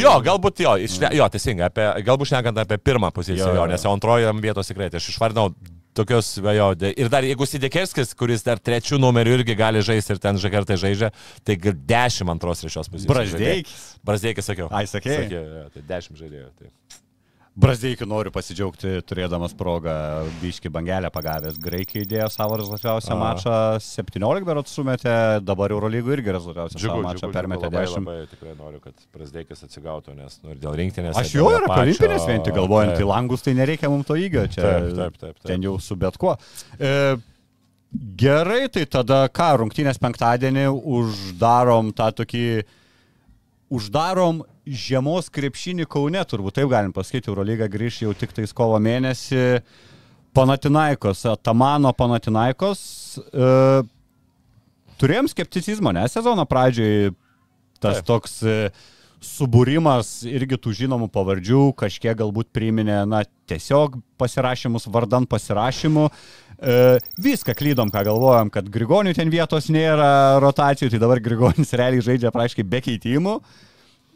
Jo, 0.00 0.16
galbūt 0.24 0.64
jo, 0.64 0.76
išne, 0.88 1.12
jo 1.16 1.28
teisingai, 1.32 1.70
apie, 1.70 1.86
galbūt 2.06 2.32
šnekant 2.32 2.64
apie 2.64 2.78
pirmą 2.80 3.12
poziciją, 3.14 3.50
jo, 3.50 3.52
jo, 3.52 3.62
jo. 3.62 3.70
nes 3.72 3.84
jau 3.84 3.92
antrojo 3.92 4.32
vietos 4.40 4.72
tikrai, 4.72 4.88
tai 4.92 5.02
aš 5.02 5.10
išvardinau 5.12 5.50
tokios, 5.96 6.30
jo, 6.38 6.68
ir 6.92 7.10
dar 7.12 7.26
jeigu 7.26 7.48
Sidekerskis, 7.48 8.14
kuris 8.18 8.44
dar 8.46 8.60
trečių 8.62 9.00
numerių 9.02 9.40
irgi 9.40 9.56
gali 9.58 9.82
žaisti 9.84 10.16
ir 10.16 10.22
ten 10.22 10.40
žakartai 10.40 10.78
žaidžia, 10.80 11.12
tai 11.46 11.58
dešimt 11.60 12.34
antros 12.36 12.62
trečios 12.64 12.90
pozicijos. 12.92 13.12
Brazdeikis. 13.12 13.86
Brazdėkis 14.06 14.50
sakiau. 14.52 14.68
Ai, 14.70 14.84
sakei? 14.90 15.22
Sakė, 15.24 15.40
jo, 15.40 15.64
tai 15.74 15.84
dešimt 15.88 16.20
žaidėjų. 16.20 16.50
Tai. 16.60 16.72
Brazdeikiu 17.56 18.04
noriu 18.04 18.28
pasidžiaugti, 18.34 18.98
turėdamas 19.08 19.54
progą 19.56 19.92
biški 20.42 20.68
bangelę 20.68 21.08
pagavęs. 21.12 21.56
Graikiai 21.62 22.02
įdėjo 22.04 22.26
savo 22.34 22.58
rezultatyviausią 22.60 23.16
mačą, 23.16 23.54
17 23.80 24.44
berot 24.44 24.68
sumetė, 24.68 25.14
dabar 25.40 25.72
Eurolygų 25.72 26.18
irgi 26.18 26.34
rezultatyviausią 26.36 26.82
Džiugu, 26.82 26.98
mačą 27.06 27.22
džiugu, 27.22 27.32
permetė 27.32 27.70
labai, 27.70 27.86
10. 27.88 28.04
labai 28.04 28.28
tikrai 28.34 28.52
noriu, 28.58 28.82
kad 28.84 29.06
Brazdėkis 29.16 29.64
atsigautų, 29.64 30.18
nes 30.18 30.36
nu, 30.44 30.52
dėl 30.60 30.76
rinktinės. 30.82 31.16
Aš 31.16 31.32
jau 31.38 31.46
ir 31.54 31.64
apie 31.64 31.80
olimpinės 31.86 32.28
vien 32.28 32.44
tik 32.44 32.58
galvojant, 32.58 32.92
Taip. 32.92 33.06
į 33.06 33.08
langus 33.08 33.46
tai 33.46 33.56
nereikia 33.56 33.92
mums 33.92 34.10
to 34.10 34.18
įgio, 34.20 34.44
čia 34.52 34.60
Taip, 34.66 34.92
taip, 35.00 35.16
taip, 35.22 35.40
taip. 35.40 35.48
ten 35.48 35.64
jau 35.64 35.78
su 35.80 35.96
bet 35.96 36.20
kuo. 36.20 36.36
E, 36.76 36.92
gerai, 38.20 38.66
tai 38.68 38.84
tada 38.84 39.22
ką, 39.32 39.48
rungtynės 39.62 40.02
penktadienį 40.04 40.68
uždarom 40.76 41.96
tą 41.96 42.12
tokį, 42.20 42.48
uždarom 43.72 44.42
žiemos 44.66 45.30
krepšinį 45.32 45.86
Kaune, 45.90 46.22
turbūt 46.26 46.58
taip 46.58 46.70
galim 46.70 46.94
pasakyti, 46.94 47.30
Eurolyga 47.30 47.68
grįž 47.70 48.02
jau 48.04 48.14
tik 48.18 48.34
tais 48.36 48.54
kovo 48.54 48.78
mėnesį. 48.82 49.60
Panatinaikos, 50.36 51.22
Tamano 51.46 51.92
Panatinaikos. 51.96 52.80
E, 53.24 53.46
turėjom 55.00 55.30
skepticizmo, 55.32 55.94
ne 55.96 56.04
sezono 56.12 56.44
pradžioj 56.48 57.14
tas 57.80 58.00
Taip. 58.00 58.08
toks 58.08 58.36
e, 58.44 58.56
subūrimas 59.24 60.20
irgi 60.28 60.58
tų 60.60 60.74
žinomų 60.82 61.08
pavardžių, 61.14 61.62
kažkiek 61.78 62.16
galbūt 62.18 62.50
priminė, 62.54 63.00
na, 63.08 63.22
tiesiog 63.48 63.96
pasirašymus 64.20 64.88
vardan 64.92 65.28
pasirašymų. 65.30 66.08
E, 66.56 66.98
viską 67.20 67.52
klydom, 67.56 67.90
ką 67.92 68.04
galvojom, 68.06 68.50
kad 68.52 68.68
Grigonių 68.72 69.12
ten 69.16 69.28
vietos 69.32 69.68
nėra 69.72 70.38
rotacijų, 70.40 70.88
tai 70.92 71.00
dabar 71.02 71.20
Grigonis 71.20 71.74
realiai 71.76 72.04
žaidžia 72.04 72.32
praaiškiai 72.32 72.64
be 72.64 72.80
keitimų. 72.86 73.34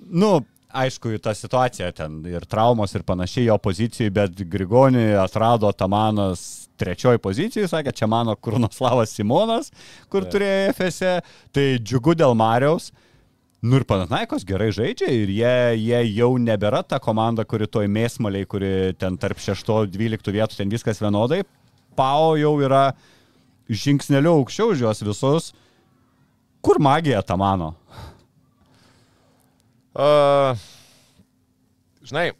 Nu, 0.09 0.31
aišku, 0.73 1.13
ta 1.21 1.35
situacija 1.37 1.91
ten 1.93 2.23
ir 2.31 2.47
traumos 2.49 2.97
ir 2.97 3.05
panašiai 3.05 3.51
jo 3.51 3.59
pozicijai, 3.61 4.15
bet 4.23 4.41
Grigonį 4.41 5.13
atrado 5.21 5.69
Tamanas 5.77 6.71
trečioji 6.81 7.21
pozicijai, 7.21 7.69
sakė, 7.69 7.93
čia 7.93 8.09
mano 8.09 8.33
Kurnoslavas 8.41 9.13
Simonas, 9.13 9.69
kur 10.09 10.25
Taip. 10.25 10.39
turėjo 10.39 10.75
FSE, 10.79 11.15
tai 11.53 11.67
džiugu 11.77 12.17
dėl 12.17 12.33
Mariaus. 12.39 12.89
Nu 13.61 13.77
ir 13.77 13.85
Panatnaikos 13.85 14.47
gerai 14.49 14.71
žaidžia 14.73 15.11
ir 15.13 15.29
jie, 15.29 15.57
jie 15.77 15.99
jau 16.17 16.31
nebėra 16.41 16.81
ta 16.81 16.97
komanda, 16.97 17.45
kuri 17.45 17.69
toj 17.69 17.91
mėsmaliai, 17.93 18.49
kuri 18.49 18.95
ten 18.97 19.21
tarp 19.21 19.37
6-12 19.37 20.33
vietų 20.33 20.57
ten 20.57 20.73
viskas 20.73 21.03
vienodai. 21.05 21.43
Pau 22.01 22.33
jau 22.41 22.55
yra 22.65 22.95
žingsneliu 23.69 24.39
aukščiau 24.41 24.73
už 24.73 24.85
juos 24.87 25.05
visus. 25.05 25.51
Kur 26.65 26.81
magija 26.81 27.21
ta 27.25 27.37
mano? 27.41 27.75
Uh, 29.91 30.57
žinai, 32.07 32.31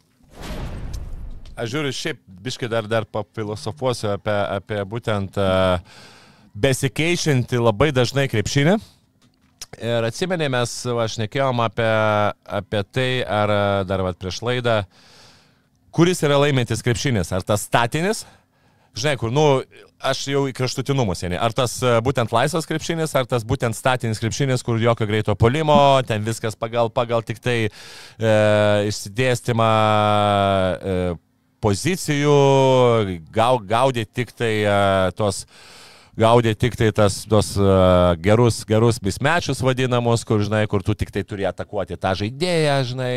aš 1.59 1.73
žiūriu 1.73 1.93
šiaip, 1.93 2.21
biškai 2.41 2.69
dar, 2.71 2.87
dar 2.89 3.05
pafilosofuosiu 3.05 4.13
apie, 4.15 4.37
apie 4.57 4.79
būtent 4.87 5.37
uh, 5.41 5.83
besikeičiantį 6.57 7.61
labai 7.61 7.91
dažnai 7.95 8.27
krepšinį. 8.31 8.77
Ir 9.81 10.07
atsimenė, 10.07 10.49
mes, 10.51 10.73
va, 10.89 11.05
aš 11.05 11.19
nekėjom 11.21 11.61
apie, 11.63 11.91
apie 12.59 12.81
tai, 12.91 13.09
ar 13.23 13.53
dar 13.87 14.03
va, 14.03 14.11
prieš 14.17 14.41
laidą, 14.43 14.81
kuris 15.95 16.23
yra 16.25 16.39
laimintis 16.41 16.83
krepšinis, 16.83 17.31
ar 17.35 17.45
tas 17.47 17.67
statinis, 17.69 18.25
žinai, 18.97 19.15
kur, 19.19 19.31
nu, 19.33 19.45
aš 20.01 20.23
jau 20.31 20.45
į 20.49 20.53
kraštutinumus 20.57 21.21
seniai. 21.23 21.39
Ar 21.41 21.53
tas 21.55 21.77
e, 21.83 21.93
būtent 22.03 22.33
laisvas 22.33 22.67
krepšinis, 22.69 23.13
ar 23.17 23.27
tas 23.29 23.45
būtent 23.47 23.77
statinis 23.77 24.21
krepšinis, 24.21 24.63
kur 24.65 24.81
jokio 24.81 25.07
greito 25.09 25.35
polimo, 25.39 25.75
ten 26.07 26.25
viskas 26.25 26.57
pagal, 26.59 26.91
pagal 26.93 27.23
tik 27.25 27.41
tai 27.43 27.57
e, 27.67 27.69
išsidėstymą 28.89 29.69
e, 29.71 30.95
pozicijų, 31.61 32.39
gau, 33.33 33.53
gaudė 33.61 34.07
tik 34.09 34.33
tai 34.33 34.55
e, 34.65 34.81
tos 35.17 35.45
gaudė 36.17 36.53
tik 36.59 36.75
tai 36.75 36.89
tas, 36.91 37.21
tos 37.29 37.53
uh, 37.55 38.11
gerus, 38.19 38.61
gerus 38.67 38.99
mismečius 39.03 39.61
vadinamus, 39.63 40.25
kur, 40.27 40.41
žinai, 40.43 40.65
kur 40.69 40.83
tu 40.83 40.93
tik 40.97 41.09
tai 41.13 41.23
turi 41.27 41.47
atakuoti 41.47 41.97
tą 41.97 42.11
žaidėją, 42.19 42.75
žinai, 42.91 43.13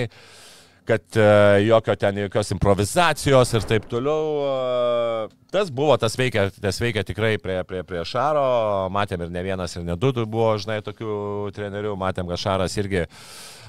kad 0.88 1.18
uh, 1.18 1.56
jokio 1.64 1.96
ten, 1.96 2.18
jokios 2.26 2.52
improvizacijos 2.54 3.54
ir 3.56 3.66
taip 3.68 3.88
toliau. 3.90 4.28
Uh, 4.44 5.32
tas 5.54 5.70
buvo, 5.72 5.96
tas 6.00 6.16
veikia, 6.18 6.48
tas 6.60 6.80
veikia 6.82 7.04
tikrai 7.06 7.36
prie, 7.40 7.60
prie, 7.68 7.82
prie 7.86 8.04
Šaro, 8.08 8.44
matėm 8.92 9.24
ir 9.24 9.34
ne 9.34 9.44
vienas, 9.46 9.76
ir 9.76 9.86
ne 9.86 9.96
du 9.96 10.12
buvo, 10.24 10.52
žinai, 10.60 10.80
tokių 10.84 11.50
trenerių, 11.56 11.96
matėm, 12.00 12.30
kad 12.30 12.42
Šaras 12.46 12.80
irgi 12.82 13.06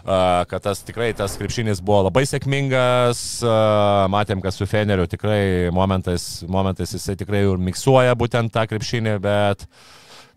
Uh, 0.06 0.44
kad 0.46 0.62
tas 0.62 0.84
tikrai 0.86 1.08
tas 1.18 1.34
krepšinis 1.34 1.80
buvo 1.82 2.04
labai 2.06 2.28
sėkmingas, 2.30 3.20
uh, 3.42 4.04
matėm, 4.14 4.38
kad 4.38 4.54
su 4.54 4.68
Feneriu 4.70 5.08
tikrai 5.10 5.72
momentais, 5.74 6.44
momentais 6.46 6.94
jisai 6.94 7.16
tikrai 7.18 7.40
ir 7.48 7.58
miksuoja 7.58 8.14
būtent 8.14 8.54
tą 8.54 8.68
krepšinį, 8.70 9.16
bet 9.24 9.66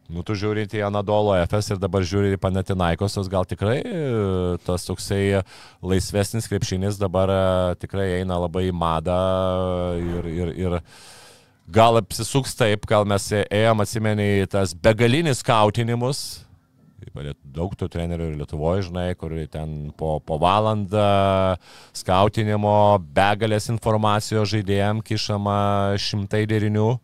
Nu, 0.08 0.22
tu 0.24 0.32
žiūri 0.40 0.64
į 0.72 0.80
Anadolo 0.86 1.34
FS 1.36 1.74
ir 1.74 1.80
dabar 1.82 2.00
žiūri 2.00 2.30
į 2.32 2.40
Panatinaikosios, 2.40 3.28
gal 3.28 3.44
tikrai 3.44 3.76
e, 3.84 3.98
tas 4.64 4.86
toksai 4.88 5.42
laisvesnis 5.84 6.48
krepšinis 6.48 6.96
dabar 6.96 7.28
e, 7.28 7.42
tikrai 7.82 8.06
eina 8.22 8.38
labai 8.40 8.70
į 8.70 8.72
madą 8.72 9.18
ir, 10.00 10.30
ir, 10.32 10.52
ir 10.56 10.78
gal 11.68 12.00
apsisuks 12.00 12.56
taip, 12.56 12.88
gal 12.88 13.04
mes 13.04 13.28
ėjom 13.44 13.84
atsimeni 13.84 14.30
į 14.38 14.48
tas 14.56 14.72
begalinis 14.72 15.44
skautinimus. 15.44 16.24
Daug 17.44 17.76
tų 17.76 17.90
trenerių 17.92 18.30
ir 18.30 18.40
Lietuvoje, 18.40 18.88
žinai, 18.88 19.10
kur 19.18 19.32
ten 19.52 19.90
po, 19.98 20.18
po 20.24 20.40
valandą 20.40 21.56
skautinimo, 21.96 22.96
begalės 23.12 23.68
informacijos 23.72 24.54
žaidėjim 24.54 25.04
kišama 25.04 25.60
šimtai 26.00 26.46
derinių. 26.48 26.94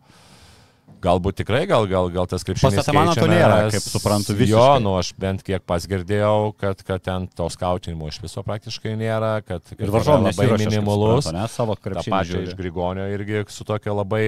Galbūt 1.05 1.37
tikrai, 1.43 1.63
gal, 1.69 1.85
gal, 1.89 2.09
gal 2.13 2.25
tas 2.29 2.43
krepšinis. 2.47 2.79
Pas 2.79 2.81
Atamaną 2.81 3.13
to 3.17 3.27
nėra, 3.29 3.57
kaip 3.69 3.85
suprantu, 3.85 4.33
visiškai. 4.33 4.51
Jo, 4.51 4.67
nu 4.81 4.95
aš 4.97 5.11
bent 5.21 5.43
kiek 5.45 5.61
pasgirdėjau, 5.69 6.53
kad, 6.59 6.81
kad 6.87 7.03
ten 7.05 7.27
to 7.29 7.45
skautinimo 7.53 8.09
iš 8.09 8.17
viso 8.23 8.41
praktiškai 8.45 8.95
nėra, 8.99 9.35
kad, 9.45 9.61
Ir 9.77 9.93
varžovai 9.93 10.31
labai 10.33 10.49
minimalus. 10.65 11.29
ne, 11.35 11.45
savo 11.51 11.77
Ta 11.77 11.85
krepšinį 11.89 12.23
žiūri. 12.31 12.47
iš 12.49 12.57
Grigonio 12.57 13.05
irgi 13.13 13.43
su 13.53 13.67
tokia 13.67 13.93
labai, 13.93 14.23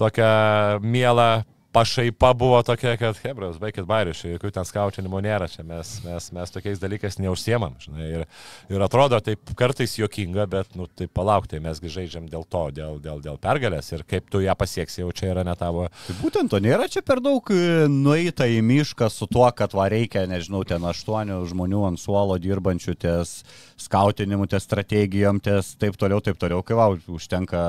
tokia 0.00 0.80
miela 0.80 1.44
pašaipa 1.74 2.32
buvo 2.38 2.62
tokia, 2.62 2.94
kad 2.96 3.18
Hebras, 3.24 3.56
baikit 3.58 3.86
bairius, 3.88 4.20
čia 4.22 4.34
jokių 4.34 4.50
ten 4.54 4.66
skautinimo 4.68 5.18
nėra, 5.24 5.48
čia 5.50 5.64
mes, 5.66 5.96
mes, 6.04 6.28
mes 6.36 6.52
tokiais 6.54 6.78
dalykais 6.82 7.18
neužsiemam, 7.18 7.74
žinai, 7.82 8.06
ir, 8.20 8.26
ir 8.70 8.84
atrodo 8.86 9.18
taip 9.24 9.50
kartais 9.58 9.96
jokinga, 9.98 10.46
bet, 10.50 10.76
nu, 10.78 10.86
tai 10.86 11.08
palauk, 11.10 11.48
tai 11.50 11.58
mesgi 11.64 11.90
žaidžiam 11.96 12.28
dėl 12.30 12.46
to, 12.46 12.62
dėl, 12.76 13.00
dėl, 13.02 13.18
dėl 13.24 13.40
pergalės 13.42 13.90
ir 13.90 14.04
kaip 14.06 14.30
tu 14.30 14.44
ją 14.44 14.54
pasieksi, 14.58 15.02
jau 15.02 15.10
čia 15.10 15.32
yra 15.32 15.42
ne 15.46 15.56
tavo. 15.58 15.88
Tai 16.06 16.16
būtent 16.20 16.54
to 16.54 16.62
nėra 16.62 16.86
čia 16.90 17.02
per 17.06 17.22
daug 17.24 17.50
e, 17.50 17.88
nueita 17.90 18.46
į 18.46 18.62
mišką 18.62 19.10
su 19.10 19.26
tuo, 19.30 19.48
kad 19.58 19.74
va 19.74 19.88
reikia, 19.90 20.28
nežinau, 20.30 20.62
ten 20.68 20.86
aštuonių 20.86 21.40
žmonių 21.50 21.82
ant 21.90 22.02
suolo 22.02 22.38
dirbančių 22.38 22.94
ties 23.02 23.40
skautinimu, 23.82 24.46
ties 24.46 24.68
strategijom, 24.68 25.42
ties 25.42 25.74
taip 25.80 25.98
toliau, 25.98 26.22
taip 26.22 26.38
toliau, 26.38 26.62
kai 26.62 26.78
va, 26.78 26.92
užtenka 26.94 27.64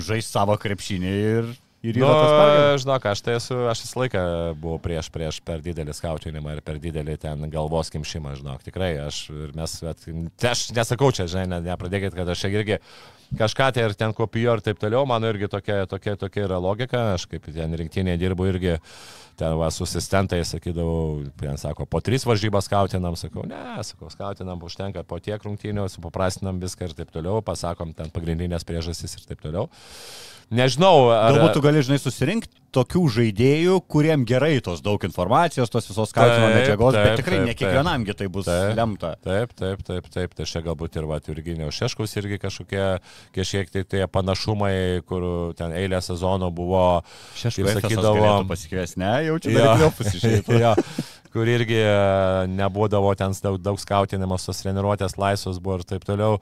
žaisti 0.00 0.32
savo 0.32 0.56
krepšinį 0.58 1.12
ir, 1.12 1.52
ir 1.84 1.98
Nu, 2.00 2.06
yra 2.08 2.14
tas 2.16 2.32
pergalės. 2.32 2.84
žinok, 2.84 3.08
aš 3.12 3.22
tai 3.24 3.34
esu, 3.38 3.58
aš 3.70 3.82
visą 3.84 4.00
laiką 4.02 4.22
buvau 4.60 4.78
prieš, 4.82 5.10
prieš 5.12 5.40
per 5.44 5.64
didelį 5.64 5.96
skautinimą 5.96 6.56
ir 6.56 6.62
per 6.64 6.80
didelį 6.82 7.18
ten 7.20 7.48
galvos 7.52 7.92
kimšimą, 7.92 8.36
žinok, 8.40 8.64
tikrai, 8.64 8.94
aš 9.04 9.26
mes, 9.56 9.76
bet, 9.84 10.06
tai 10.40 10.54
aš 10.54 10.68
nesakau 10.76 11.12
čia, 11.14 11.28
žinai, 11.30 11.46
ne, 11.52 11.60
nepradėkit, 11.68 12.16
kad 12.16 12.32
aš 12.32 12.46
čia 12.46 12.54
irgi 12.56 12.80
kažką 13.38 13.72
tai 13.74 13.84
ir 13.88 13.94
ten 13.98 14.14
kopijuoju 14.14 14.58
ir 14.58 14.62
taip 14.64 14.80
toliau, 14.80 15.04
mano 15.08 15.28
irgi 15.30 15.48
tokia, 15.50 15.84
tokia, 15.90 16.16
tokia 16.20 16.46
yra 16.46 16.60
logika, 16.62 17.14
aš 17.18 17.26
kaip 17.30 17.48
ten 17.50 17.76
rinktinėje 17.80 18.20
dirbu 18.20 18.46
irgi, 18.52 18.76
ten 19.40 19.56
va, 19.58 19.70
su 19.74 19.86
asistentai 19.86 20.40
sakydavau, 20.46 21.24
ten 21.40 21.58
sako, 21.60 21.88
po 21.90 22.00
tris 22.04 22.26
varžybas 22.28 22.68
skautinam, 22.68 23.16
sakau, 23.18 23.46
ne, 23.48 23.62
sakau, 23.86 24.10
skautinam, 24.12 24.62
užtenka 24.62 25.02
po 25.08 25.18
tiek 25.22 25.42
rungtynių, 25.42 25.88
supaprastinam 25.90 26.60
viską 26.62 26.90
ir 26.90 26.96
taip 27.00 27.10
toliau, 27.14 27.42
pasakom 27.44 27.94
ten 27.96 28.12
pagrindinės 28.14 28.66
priežastys 28.68 29.18
ir 29.18 29.26
taip 29.32 29.42
toliau. 29.42 29.68
Nežinau, 30.54 31.08
ar... 31.14 31.34
Galbūt 31.34 31.56
tu 31.56 31.64
gali, 31.64 31.82
žinai, 31.84 31.98
susirinkti 32.02 32.64
tokių 32.74 33.02
žaidėjų, 33.16 33.78
kuriem 33.90 34.24
gerai 34.26 34.56
tos 34.64 34.82
daug 34.84 35.02
informacijos, 35.06 35.70
tos 35.70 35.86
visos 35.86 36.12
Taip, 36.14 36.32
medžiagos, 36.54 36.96
taip, 36.96 37.06
bet 37.06 37.20
tikrai 37.20 37.38
taip, 37.38 37.46
ne 37.48 37.54
kiekvienamgi 37.58 38.16
tai 38.18 38.28
bus 38.34 38.48
Taip. 38.48 38.74
lemta. 38.78 39.12
Taip, 39.24 39.54
taip, 39.58 39.84
taip, 39.86 40.08
taip. 40.14 40.34
Tai 40.34 40.46
čia 40.50 40.62
galbūt 40.66 40.98
ir 40.98 41.08
va, 41.10 41.20
Virginijos 41.24 41.78
Šeškus 41.78 42.16
irgi 42.20 42.40
kažkokie 42.42 42.86
kažkiek 43.34 43.70
tai 43.74 43.84
tie 43.94 44.06
panašumai, 44.10 45.02
kur 45.08 45.54
ten 45.58 45.74
eilę 45.76 46.02
sezono 46.04 46.50
buvo, 46.54 47.04
Šeškus 47.38 47.78
sakydavo, 47.78 48.40
pasikvies, 48.50 48.98
ne, 49.00 49.14
jaučiu, 49.28 49.54
kad 49.54 49.84
jau 49.86 49.92
pasižiūrėjau. 50.00 50.74
kur 51.34 51.48
irgi 51.50 51.76
e, 51.82 51.94
nebūdavo 52.54 53.10
ten 53.18 53.34
daug, 53.42 53.58
daug 53.62 53.80
skautinimas, 53.82 54.46
tos 54.46 54.62
treniruotės 54.62 55.18
laisvos 55.18 55.58
buvo 55.62 55.80
ir 55.80 55.86
taip 55.88 56.06
toliau. 56.06 56.38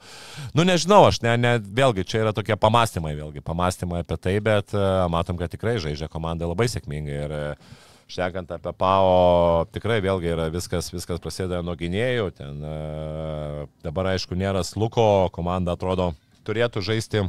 Nu 0.53 0.65
nežinau, 0.67 1.01
aš 1.09 1.23
ne, 1.25 1.33
ne, 1.41 1.55
vėlgi 1.59 2.05
čia 2.05 2.21
yra 2.23 2.35
tokie 2.35 2.57
pamastymai, 2.59 3.15
vėlgi 3.17 3.41
pamastymai 3.45 4.03
apie 4.05 4.19
tai, 4.21 4.37
bet 4.45 4.75
e, 4.77 4.85
matom, 5.13 5.39
kad 5.41 5.53
tikrai 5.53 5.79
žaidžia 5.81 6.11
komanda 6.13 6.49
labai 6.49 6.69
sėkmingai. 6.71 7.23
Ir, 7.25 7.35
e, 7.39 7.89
Šnekant 8.13 8.49
apie 8.51 8.73
PAO, 8.77 9.63
tikrai 9.73 10.01
vėlgi 10.03 10.27
yra 10.33 10.49
viskas, 10.53 10.91
viskas 10.93 11.21
prasideda 11.23 11.63
nuo 11.65 11.73
gynėjų. 11.79 12.27
Ten, 12.35 12.59
dabar 13.81 14.11
aišku 14.11 14.37
nėra 14.37 14.61
sluko, 14.67 15.31
komanda 15.33 15.73
atrodo 15.73 16.11
turėtų 16.45 16.83
žaisti 16.83 17.23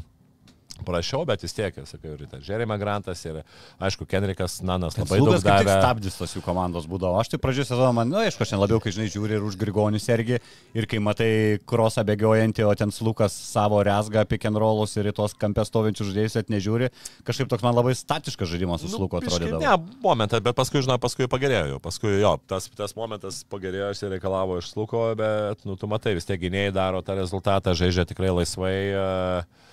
prašiau, 0.87 1.25
bet 1.29 1.43
vis 1.45 1.55
tiek, 1.57 1.77
sakiau, 1.89 2.15
ir 2.17 2.29
tas 2.31 2.45
Jeremy 2.47 2.77
Grantas, 2.81 3.23
ir 3.27 3.43
aišku, 3.83 4.07
Kenrikas 4.11 4.61
Nanas 4.67 4.99
labai 4.99 5.21
daug 5.23 5.39
davė. 5.45 5.77
stabdis 5.81 6.19
tos 6.19 6.35
jų 6.37 6.43
komandos 6.45 6.89
būdavo. 6.91 7.19
Aš 7.21 7.35
tai 7.35 7.41
pradžioje 7.43 7.71
sezono, 7.73 7.93
man, 7.97 8.11
na, 8.11 8.21
nu, 8.21 8.29
aišku, 8.29 8.45
aš 8.45 8.55
ten 8.55 8.63
labiau, 8.63 8.81
kai 8.83 8.95
žinai, 8.95 9.09
žiūri 9.13 9.39
ir 9.39 9.47
už 9.47 9.59
Grigonių 9.61 10.01
sergi, 10.03 10.41
ir 10.77 10.89
kai 10.91 11.01
matai 11.03 11.31
krosą 11.67 12.05
bėgiojantį, 12.07 12.67
o 12.69 12.75
ten 12.79 12.95
slukas 12.95 13.35
savo 13.35 13.83
rezgą 13.87 14.25
pick 14.29 14.47
and 14.49 14.61
rollus 14.61 14.97
ir 15.01 15.11
į 15.11 15.17
tos 15.17 15.37
kampės 15.39 15.73
stovinčius 15.73 16.11
žaidėjus 16.11 16.39
net 16.39 16.53
nežiūri, 16.55 16.91
kažkaip 17.27 17.51
toks 17.51 17.65
man 17.67 17.77
labai 17.77 17.97
statiškas 17.99 18.51
žaidimas 18.53 18.85
su 18.85 18.93
sluku 18.93 19.21
biškį, 19.21 19.33
atrodydavo. 19.33 19.63
Ne, 19.65 19.99
momentą, 20.05 20.41
bet 20.45 20.57
paskui, 20.59 20.85
žinau, 20.85 20.99
paskui 21.03 21.29
pagerėjo. 21.31 21.81
Paskui 21.85 22.17
jo, 22.21 22.37
tas, 22.51 22.69
tas 22.77 22.97
momentas 22.99 23.43
pagerėjo, 23.51 23.93
ir 23.95 24.17
reikalavo 24.17 24.61
iš 24.61 24.73
sluko, 24.75 25.07
bet, 25.19 25.65
nu, 25.69 25.79
tu 25.81 25.91
matai, 25.91 26.17
vis 26.19 26.29
tiek 26.29 26.41
gynėjai 26.41 26.75
daro 26.75 27.03
tą 27.05 27.19
rezultatą, 27.19 27.77
žaidžia 27.79 28.07
tikrai 28.11 28.33
laisvai. 28.35 28.77
Uh, 28.95 29.65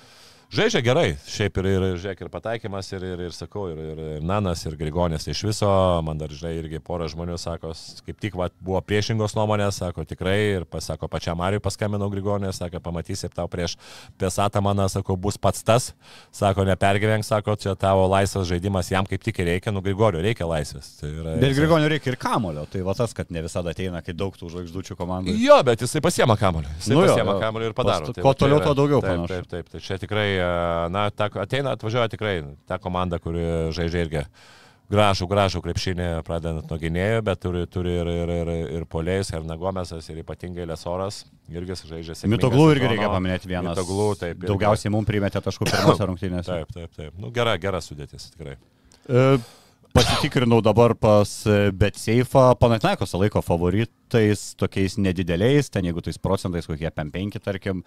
Žaidžia 0.51 0.81
gerai, 0.83 1.13
šiaip 1.31 1.55
ir, 1.61 1.67
ir, 1.71 1.83
žiūrėk, 1.95 2.25
ir 2.25 2.29
pataikymas, 2.31 2.89
ir, 2.91 3.03
ir, 3.07 3.21
ir 3.29 3.31
sakau, 3.31 3.69
ir, 3.71 3.77
ir, 3.79 3.99
ir 4.17 4.23
Nanas, 4.27 4.59
ir 4.67 4.73
Grigonės 4.75 5.23
iš 5.31 5.45
viso, 5.47 5.67
man 6.03 6.17
dar, 6.19 6.27
žinai, 6.35 6.57
irgi 6.59 6.81
pora 6.83 7.05
žmonių 7.07 7.37
sako, 7.39 7.71
kaip 8.03 8.17
tik 8.19 8.35
va, 8.35 8.49
buvo 8.59 8.81
priešingos 8.83 9.31
nuomonės, 9.37 9.77
sako 9.79 10.03
tikrai, 10.09 10.35
ir 10.57 10.65
pasako 10.67 11.07
pačiam 11.07 11.39
Mariui 11.39 11.63
paskambinau 11.63 12.09
Grigonės, 12.11 12.59
sako, 12.59 12.81
pamatysi, 12.83 13.29
tau 13.31 13.47
prieš 13.47 13.77
Pesatą 14.19 14.59
maną, 14.65 14.89
sako, 14.91 15.15
bus 15.15 15.37
pats 15.39 15.63
tas, 15.63 15.87
sako, 16.35 16.67
nepergyvenk, 16.67 17.23
sako, 17.23 17.55
čia 17.55 17.77
tavo 17.79 18.03
laisvas 18.11 18.49
žaidimas, 18.51 18.91
jam 18.91 19.07
kaip 19.07 19.23
tik 19.23 19.39
reikia, 19.47 19.71
nu 19.71 19.79
Grigoriu 19.87 20.19
reikia 20.19 20.49
laisvės. 20.51 20.91
Tai 20.99 21.13
yra, 21.13 21.37
Bet 21.45 21.55
Grigonių 21.61 21.93
reikia 21.95 22.11
ir 22.11 22.19
kamulio, 22.19 22.67
tai 22.67 22.83
va 22.83 22.97
tas, 22.99 23.15
kad 23.15 23.31
ne 23.31 23.45
visada 23.47 23.71
ateina, 23.71 24.03
kai 24.03 24.17
daug 24.19 24.35
tų 24.35 24.51
žvaigždučių 24.51 24.99
komandų. 24.99 25.37
Jo, 25.47 25.61
bet 25.71 25.87
jisai 25.87 26.03
pasiema 26.03 26.35
kamuolį. 26.43 26.75
Jisai 26.81 26.91
Nu 26.97 27.07
jo, 27.07 27.15
pasiema 27.15 27.39
kamuolį 27.39 27.71
ir 27.71 27.79
padaro. 27.79 28.11
Tai 28.11 28.19
kuo 28.19 28.33
va 28.33 28.35
čia 28.35 28.43
toliau, 28.43 28.59
yra- 28.59 28.67
tuo 28.67 28.77
daugiau 28.83 28.99
Taip, 28.99 29.15
panašu. 29.15 29.31
taip, 29.39 29.49
taip. 29.55 29.71
Tai 29.77 29.83
čia 29.87 29.99
tikrai, 30.03 30.27
na, 30.93 31.05
ta, 31.15 31.29
ateina, 31.43 31.75
atvažiuoja 31.77 32.09
tikrai 32.11 32.39
ta 32.69 32.79
komanda, 32.81 33.19
kuri 33.21 33.45
žaidžia 33.75 34.03
irgi 34.05 34.25
gražų, 34.91 35.27
gražų 35.31 35.61
krepšinį, 35.63 36.07
pradedant 36.27 36.67
nuo 36.71 36.79
gynėjų, 36.81 37.21
bet 37.27 37.41
turi, 37.43 37.63
turi 37.71 37.93
ir, 38.01 38.11
ir, 38.11 38.33
ir, 38.41 38.51
ir 38.79 38.87
polėjus, 38.91 39.31
ir 39.35 39.47
Nagomesas, 39.47 40.09
ir 40.11 40.19
ypatingai 40.23 40.67
Lesoras, 40.69 41.23
irgi 41.51 41.77
žaidžia 41.79 42.17
sėkmingai. 42.17 42.35
Mitoglų 42.35 42.67
irgi 42.75 42.91
reikia 42.91 43.13
paminėti 43.13 43.51
vienas. 43.51 43.77
Mitoglų, 43.77 44.09
taip. 44.19 44.35
irgi. 44.35 44.51
Daugiausiai 44.51 44.93
mums 44.93 45.09
primetė 45.09 45.43
taškų 45.45 45.67
pirmose 45.71 46.11
rungtynėse. 46.11 46.51
Taip, 46.51 46.75
taip, 46.75 46.93
taip. 46.97 47.17
Nu, 47.21 47.31
gera, 47.35 47.55
gera 47.61 47.81
sudėtis, 47.83 48.29
tikrai. 48.35 48.57
E, 49.07 49.25
Pasitikrinau 49.91 50.61
dabar 50.63 50.93
pas 50.95 51.27
Betseifą, 51.75 52.53
Panatnaikos 52.55 53.11
laiko 53.19 53.41
favoritais, 53.43 54.53
tokiais 54.55 54.95
nedideliais, 54.95 55.67
ten 55.67 55.89
jeigu 55.89 56.03
tais 56.05 56.19
procentais 56.21 56.67
kokie 56.69 56.87
5, 56.87 57.39
tarkim. 57.43 57.83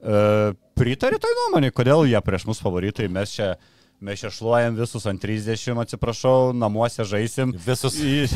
E, 0.00 0.52
Pritari 0.76 1.16
tai 1.22 1.32
nuomonė, 1.38 1.72
kodėl 1.72 2.04
jie 2.08 2.20
prieš 2.24 2.44
mus 2.50 2.60
favoritai, 2.60 3.06
mes 3.12 3.32
čia, 3.32 3.54
mes 4.04 4.20
čia 4.20 4.28
šluojam 4.34 4.76
visus 4.76 5.06
ant 5.08 5.22
30, 5.22 5.78
atsiprašau, 5.86 6.52
namuose 6.52 7.06
žaisim. 7.08 7.54
Visus. 7.64 7.96
Į... 7.96 8.26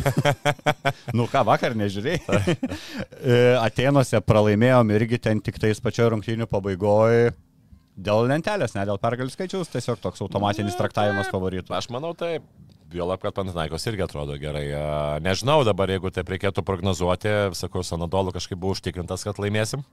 nu 1.18 1.28
ką, 1.28 1.44
vakar 1.48 1.76
nežiūrėjai. 1.76 2.56
E, 3.20 3.36
Atenuose 3.60 4.22
pralaimėjom 4.24 4.96
irgi 4.96 5.20
ten 5.28 5.44
tik 5.44 5.60
tais 5.60 5.82
pačioje 5.84 6.14
rungtynių 6.14 6.48
pabaigoje. 6.48 7.34
Dėl 8.00 8.30
lentelės, 8.30 8.72
ne 8.72 8.86
dėl 8.88 8.96
pergalių 9.02 9.32
skaičiaus, 9.34 9.68
tiesiog 9.68 10.00
toks 10.00 10.22
automatinis 10.24 10.78
traktavimas 10.78 11.28
favoritų. 11.28 11.74
Aš 11.76 11.90
manau 11.92 12.14
taip. 12.16 12.46
Juolab, 12.90 13.20
kad 13.22 13.34
Pantinaikos 13.36 13.84
irgi 13.86 14.02
atrodo 14.02 14.34
gerai. 14.40 14.64
A, 14.74 14.84
Nežinau 15.22 15.60
dabar, 15.68 15.92
jeigu 15.92 16.10
taip 16.14 16.30
reikėtų 16.32 16.64
prognozuoti, 16.66 17.34
sakau, 17.58 17.84
Sanadolu 17.86 18.32
kažkaip 18.34 18.58
buvo 18.58 18.74
užtikrintas, 18.74 19.22
kad 19.28 19.38
laimėsim. 19.42 19.84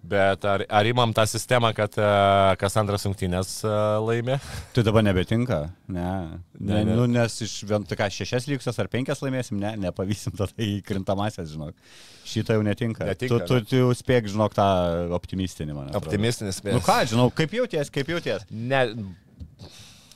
Bet 0.00 0.44
ar, 0.48 0.62
ar 0.64 0.88
įmam 0.88 1.12
tą 1.12 1.26
sistemą, 1.28 1.74
kad 1.76 1.92
a, 2.00 2.54
kas 2.60 2.76
antras 2.80 3.04
rungtynės 3.04 3.50
a, 3.68 3.72
laimė? 4.00 4.38
Tai 4.74 4.84
dabar 4.86 5.04
nebetinka, 5.04 5.58
ne. 5.92 6.12
ne, 6.56 6.78
Ne. 6.80 6.94
Nu, 6.96 7.04
nes 7.10 7.36
iš 7.44 7.58
vien, 7.68 7.84
ką, 7.84 8.08
šešias 8.14 8.48
lygsas 8.48 8.80
ar 8.80 8.88
penkias 8.92 9.20
laimėsim, 9.20 9.58
ne, 9.60 9.74
nepavysim 9.84 10.32
tada 10.40 10.56
į 10.56 10.80
krintamasias, 10.88 11.50
žinok. 11.52 11.76
Šitą 12.24 12.56
jau 12.56 12.64
netinka. 12.64 13.04
Netinka, 13.10 13.42
tu, 13.44 13.60
tu, 13.60 13.68
tu 13.68 13.82
jau 13.82 13.90
spėk, 13.96 14.30
žinok, 14.32 14.56
tą 14.56 14.68
optimistinį 15.16 15.76
man. 15.76 15.90
atrodo. 15.90 16.06
Optimistinis 16.06 16.62
Nu 16.64 16.80
ką, 16.84 17.02
žinau, 17.12 17.28
kaip 17.34 17.52
jauties, 17.60 17.92
kaip 17.92 18.08
jauties. 18.14 18.48
Ne. 18.50 18.86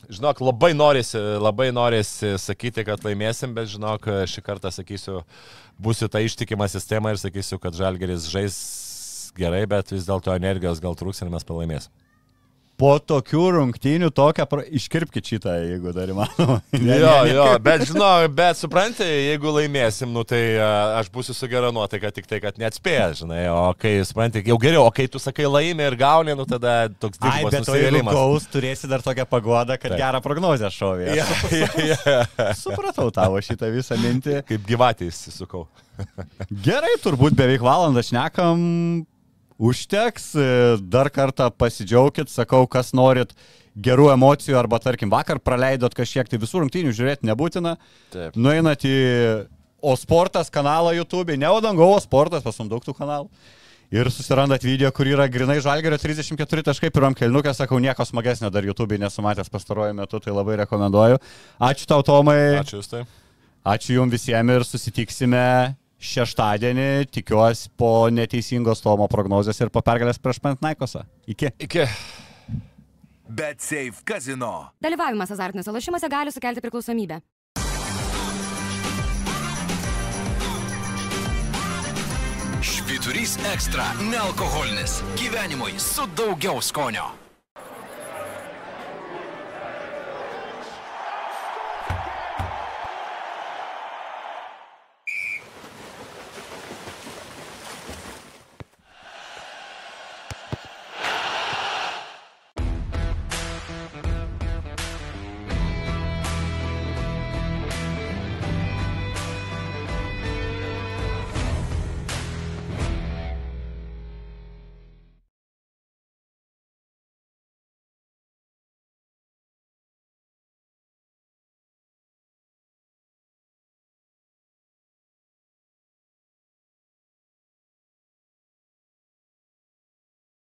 Žinok, 0.09 0.41
labai 0.45 0.72
norisi, 0.76 1.20
labai 1.41 1.70
norisi 1.72 2.35
sakyti, 2.41 2.85
kad 2.89 3.05
laimėsim, 3.05 3.53
bet 3.57 3.68
žinok, 3.72 4.09
šį 4.28 4.45
kartą 4.45 4.72
sakysiu, 4.72 5.22
būsiu 5.80 6.09
tą 6.12 6.20
ištikimą 6.24 6.68
sistemą 6.72 7.14
ir 7.14 7.20
sakysiu, 7.20 7.61
kad 7.61 7.76
Žalgeris 7.76 8.28
žais 8.32 8.59
gerai, 9.39 9.64
bet 9.70 9.93
vis 9.95 10.09
dėlto 10.09 10.35
energijos 10.37 10.82
gal 10.82 10.97
trūks 10.99 11.22
ir 11.24 11.32
mes 11.32 11.47
pralaimėsim. 11.47 11.93
Po 12.74 12.97
tokių 12.99 13.43
rungtynių 13.55 14.09
tokią, 14.11 14.45
pra... 14.51 14.64
iškirpkit 14.66 15.28
šitą, 15.30 15.53
jeigu 15.62 15.93
dar 15.95 16.11
įmanoma. 16.11 16.57
Ne, 16.74 16.97
Jo, 17.05 17.12
ne, 17.22 17.28
ne, 17.28 17.35
jo, 17.37 17.45
bet 17.68 17.85
žinau, 17.87 18.09
bet 18.35 18.59
supranti, 18.59 19.07
jeigu 19.07 19.53
laimėsim, 19.55 20.11
nu 20.11 20.24
tai 20.26 20.41
aš 20.99 21.11
būsiu 21.14 21.37
su 21.39 21.47
gera 21.51 21.70
nuotaika, 21.74 22.11
tik 22.14 22.26
tai, 22.30 22.41
kad 22.43 22.59
neatspėjęs, 22.59 23.22
žinai, 23.22 23.45
o 23.53 23.70
kai, 23.78 23.95
supranti, 24.09 24.43
jau 24.51 24.59
geriau, 24.59 24.89
o 24.89 24.95
kai 24.95 25.07
tu 25.07 25.22
sakai 25.22 25.47
laimė 25.47 25.87
ir 25.93 25.99
gauni, 26.03 26.35
nu 26.35 26.49
tada 26.51 26.74
toks 26.99 27.22
Ai, 27.22 27.45
dvigubas 27.45 27.55
bet 27.55 27.70
o 27.70 27.78
jeigu 27.78 28.03
gaus, 28.11 28.51
turėsi 28.51 28.91
dar 28.91 29.07
tokią 29.07 29.28
pagodą, 29.30 29.78
kad 29.78 29.95
Taip. 29.95 30.03
gerą 30.03 30.24
prognozę 30.26 30.74
šovė. 30.74 31.14
Ja, 31.14 31.30
ja, 31.62 31.70
ja. 31.95 32.51
Supratau 32.59 33.07
tavo 33.14 33.39
šitą 33.39 33.70
visą 33.70 34.03
mintį. 34.03 34.41
Kaip 34.51 34.66
gyvatė 34.66 35.12
įsisukau. 35.14 35.68
Gerai, 36.51 36.97
turbūt 37.07 37.39
beveik 37.39 37.62
valandą 37.62 38.03
šnekam. 38.03 38.59
Užteks, 39.59 40.32
e, 40.34 40.46
dar 40.82 41.11
kartą 41.14 41.46
pasidžiaugit, 41.55 42.30
sakau, 42.32 42.64
kas 42.66 42.90
norit 42.96 43.34
gerų 43.74 44.09
emocijų 44.14 44.59
arba, 44.59 44.80
tarkim, 44.82 45.11
vakar 45.11 45.38
praleidot 45.42 45.94
kažkiek, 45.94 46.28
tai 46.30 46.40
visų 46.42 46.64
rungtynių 46.64 46.94
žiūrėti 46.94 47.28
nebūtina. 47.28 47.76
Taip. 48.14 48.38
Nueinat 48.38 48.86
į 48.86 48.96
O 49.84 49.92
Sportas 50.00 50.48
kanalą 50.50 50.94
YouTube, 50.96 51.36
ne 51.36 51.50
Odango, 51.52 51.86
O 51.92 52.00
Sportas, 52.00 52.42
pas 52.42 52.59
mums 52.59 52.70
daug 52.72 52.82
tų 52.82 52.96
kanalų. 52.96 53.28
Ir 53.94 54.09
susirandat 54.11 54.64
video, 54.64 54.88
kur 54.90 55.07
yra 55.07 55.26
grinai 55.30 55.61
žalgerio 55.62 55.98
34 56.00 56.64
taškai 56.70 56.90
pirmam 56.90 57.14
kelniukė, 57.14 57.52
sakau, 57.55 57.78
nieko 57.78 58.02
smagesnio 58.09 58.50
dar 58.50 58.64
YouTube 58.66 58.98
nesumatęs 58.98 59.52
pastaruoju 59.52 59.94
metu, 59.94 60.18
tai 60.24 60.34
labai 60.34 60.57
rekomenduoju. 60.64 61.20
Ačiū 61.62 61.86
tau, 61.92 62.02
Tomai. 62.02 62.57
Ačiū 62.64 62.80
Jūs 62.80 62.90
tai. 62.90 63.05
Ačiū 63.74 64.00
Jums 64.00 64.16
visiems 64.16 64.57
ir 64.57 64.66
susitiksime 64.66 65.44
šeštadienį, 65.99 67.07
tikiuosi, 67.14 67.70
po 67.76 68.09
neteisingos 68.12 68.82
Tomo 68.84 69.09
prognozės 69.11 69.61
ir 69.61 69.72
po 69.74 69.82
pergalės 69.84 70.20
prieš 70.20 70.40
Pantnaikosą. 70.45 71.05
Iki. 71.26 71.55
Iki. 71.68 71.86
Bet 73.28 73.61
Safe 73.64 74.05
Casino. 74.05 74.70
Dalyvavimas 74.84 75.32
azartiniuose 75.32 75.72
lošimuose 75.72 76.11
gali 76.12 76.34
sukelti 76.34 76.61
priklausomybę. 76.64 77.22
Švyturys 82.64 83.38
ekstra- 83.53 83.84
nealkoholinis. 84.12 85.03
Gyvenimui 85.16 85.78
su 85.78 86.07
daugiau 86.16 86.62
skonio. 86.62 87.24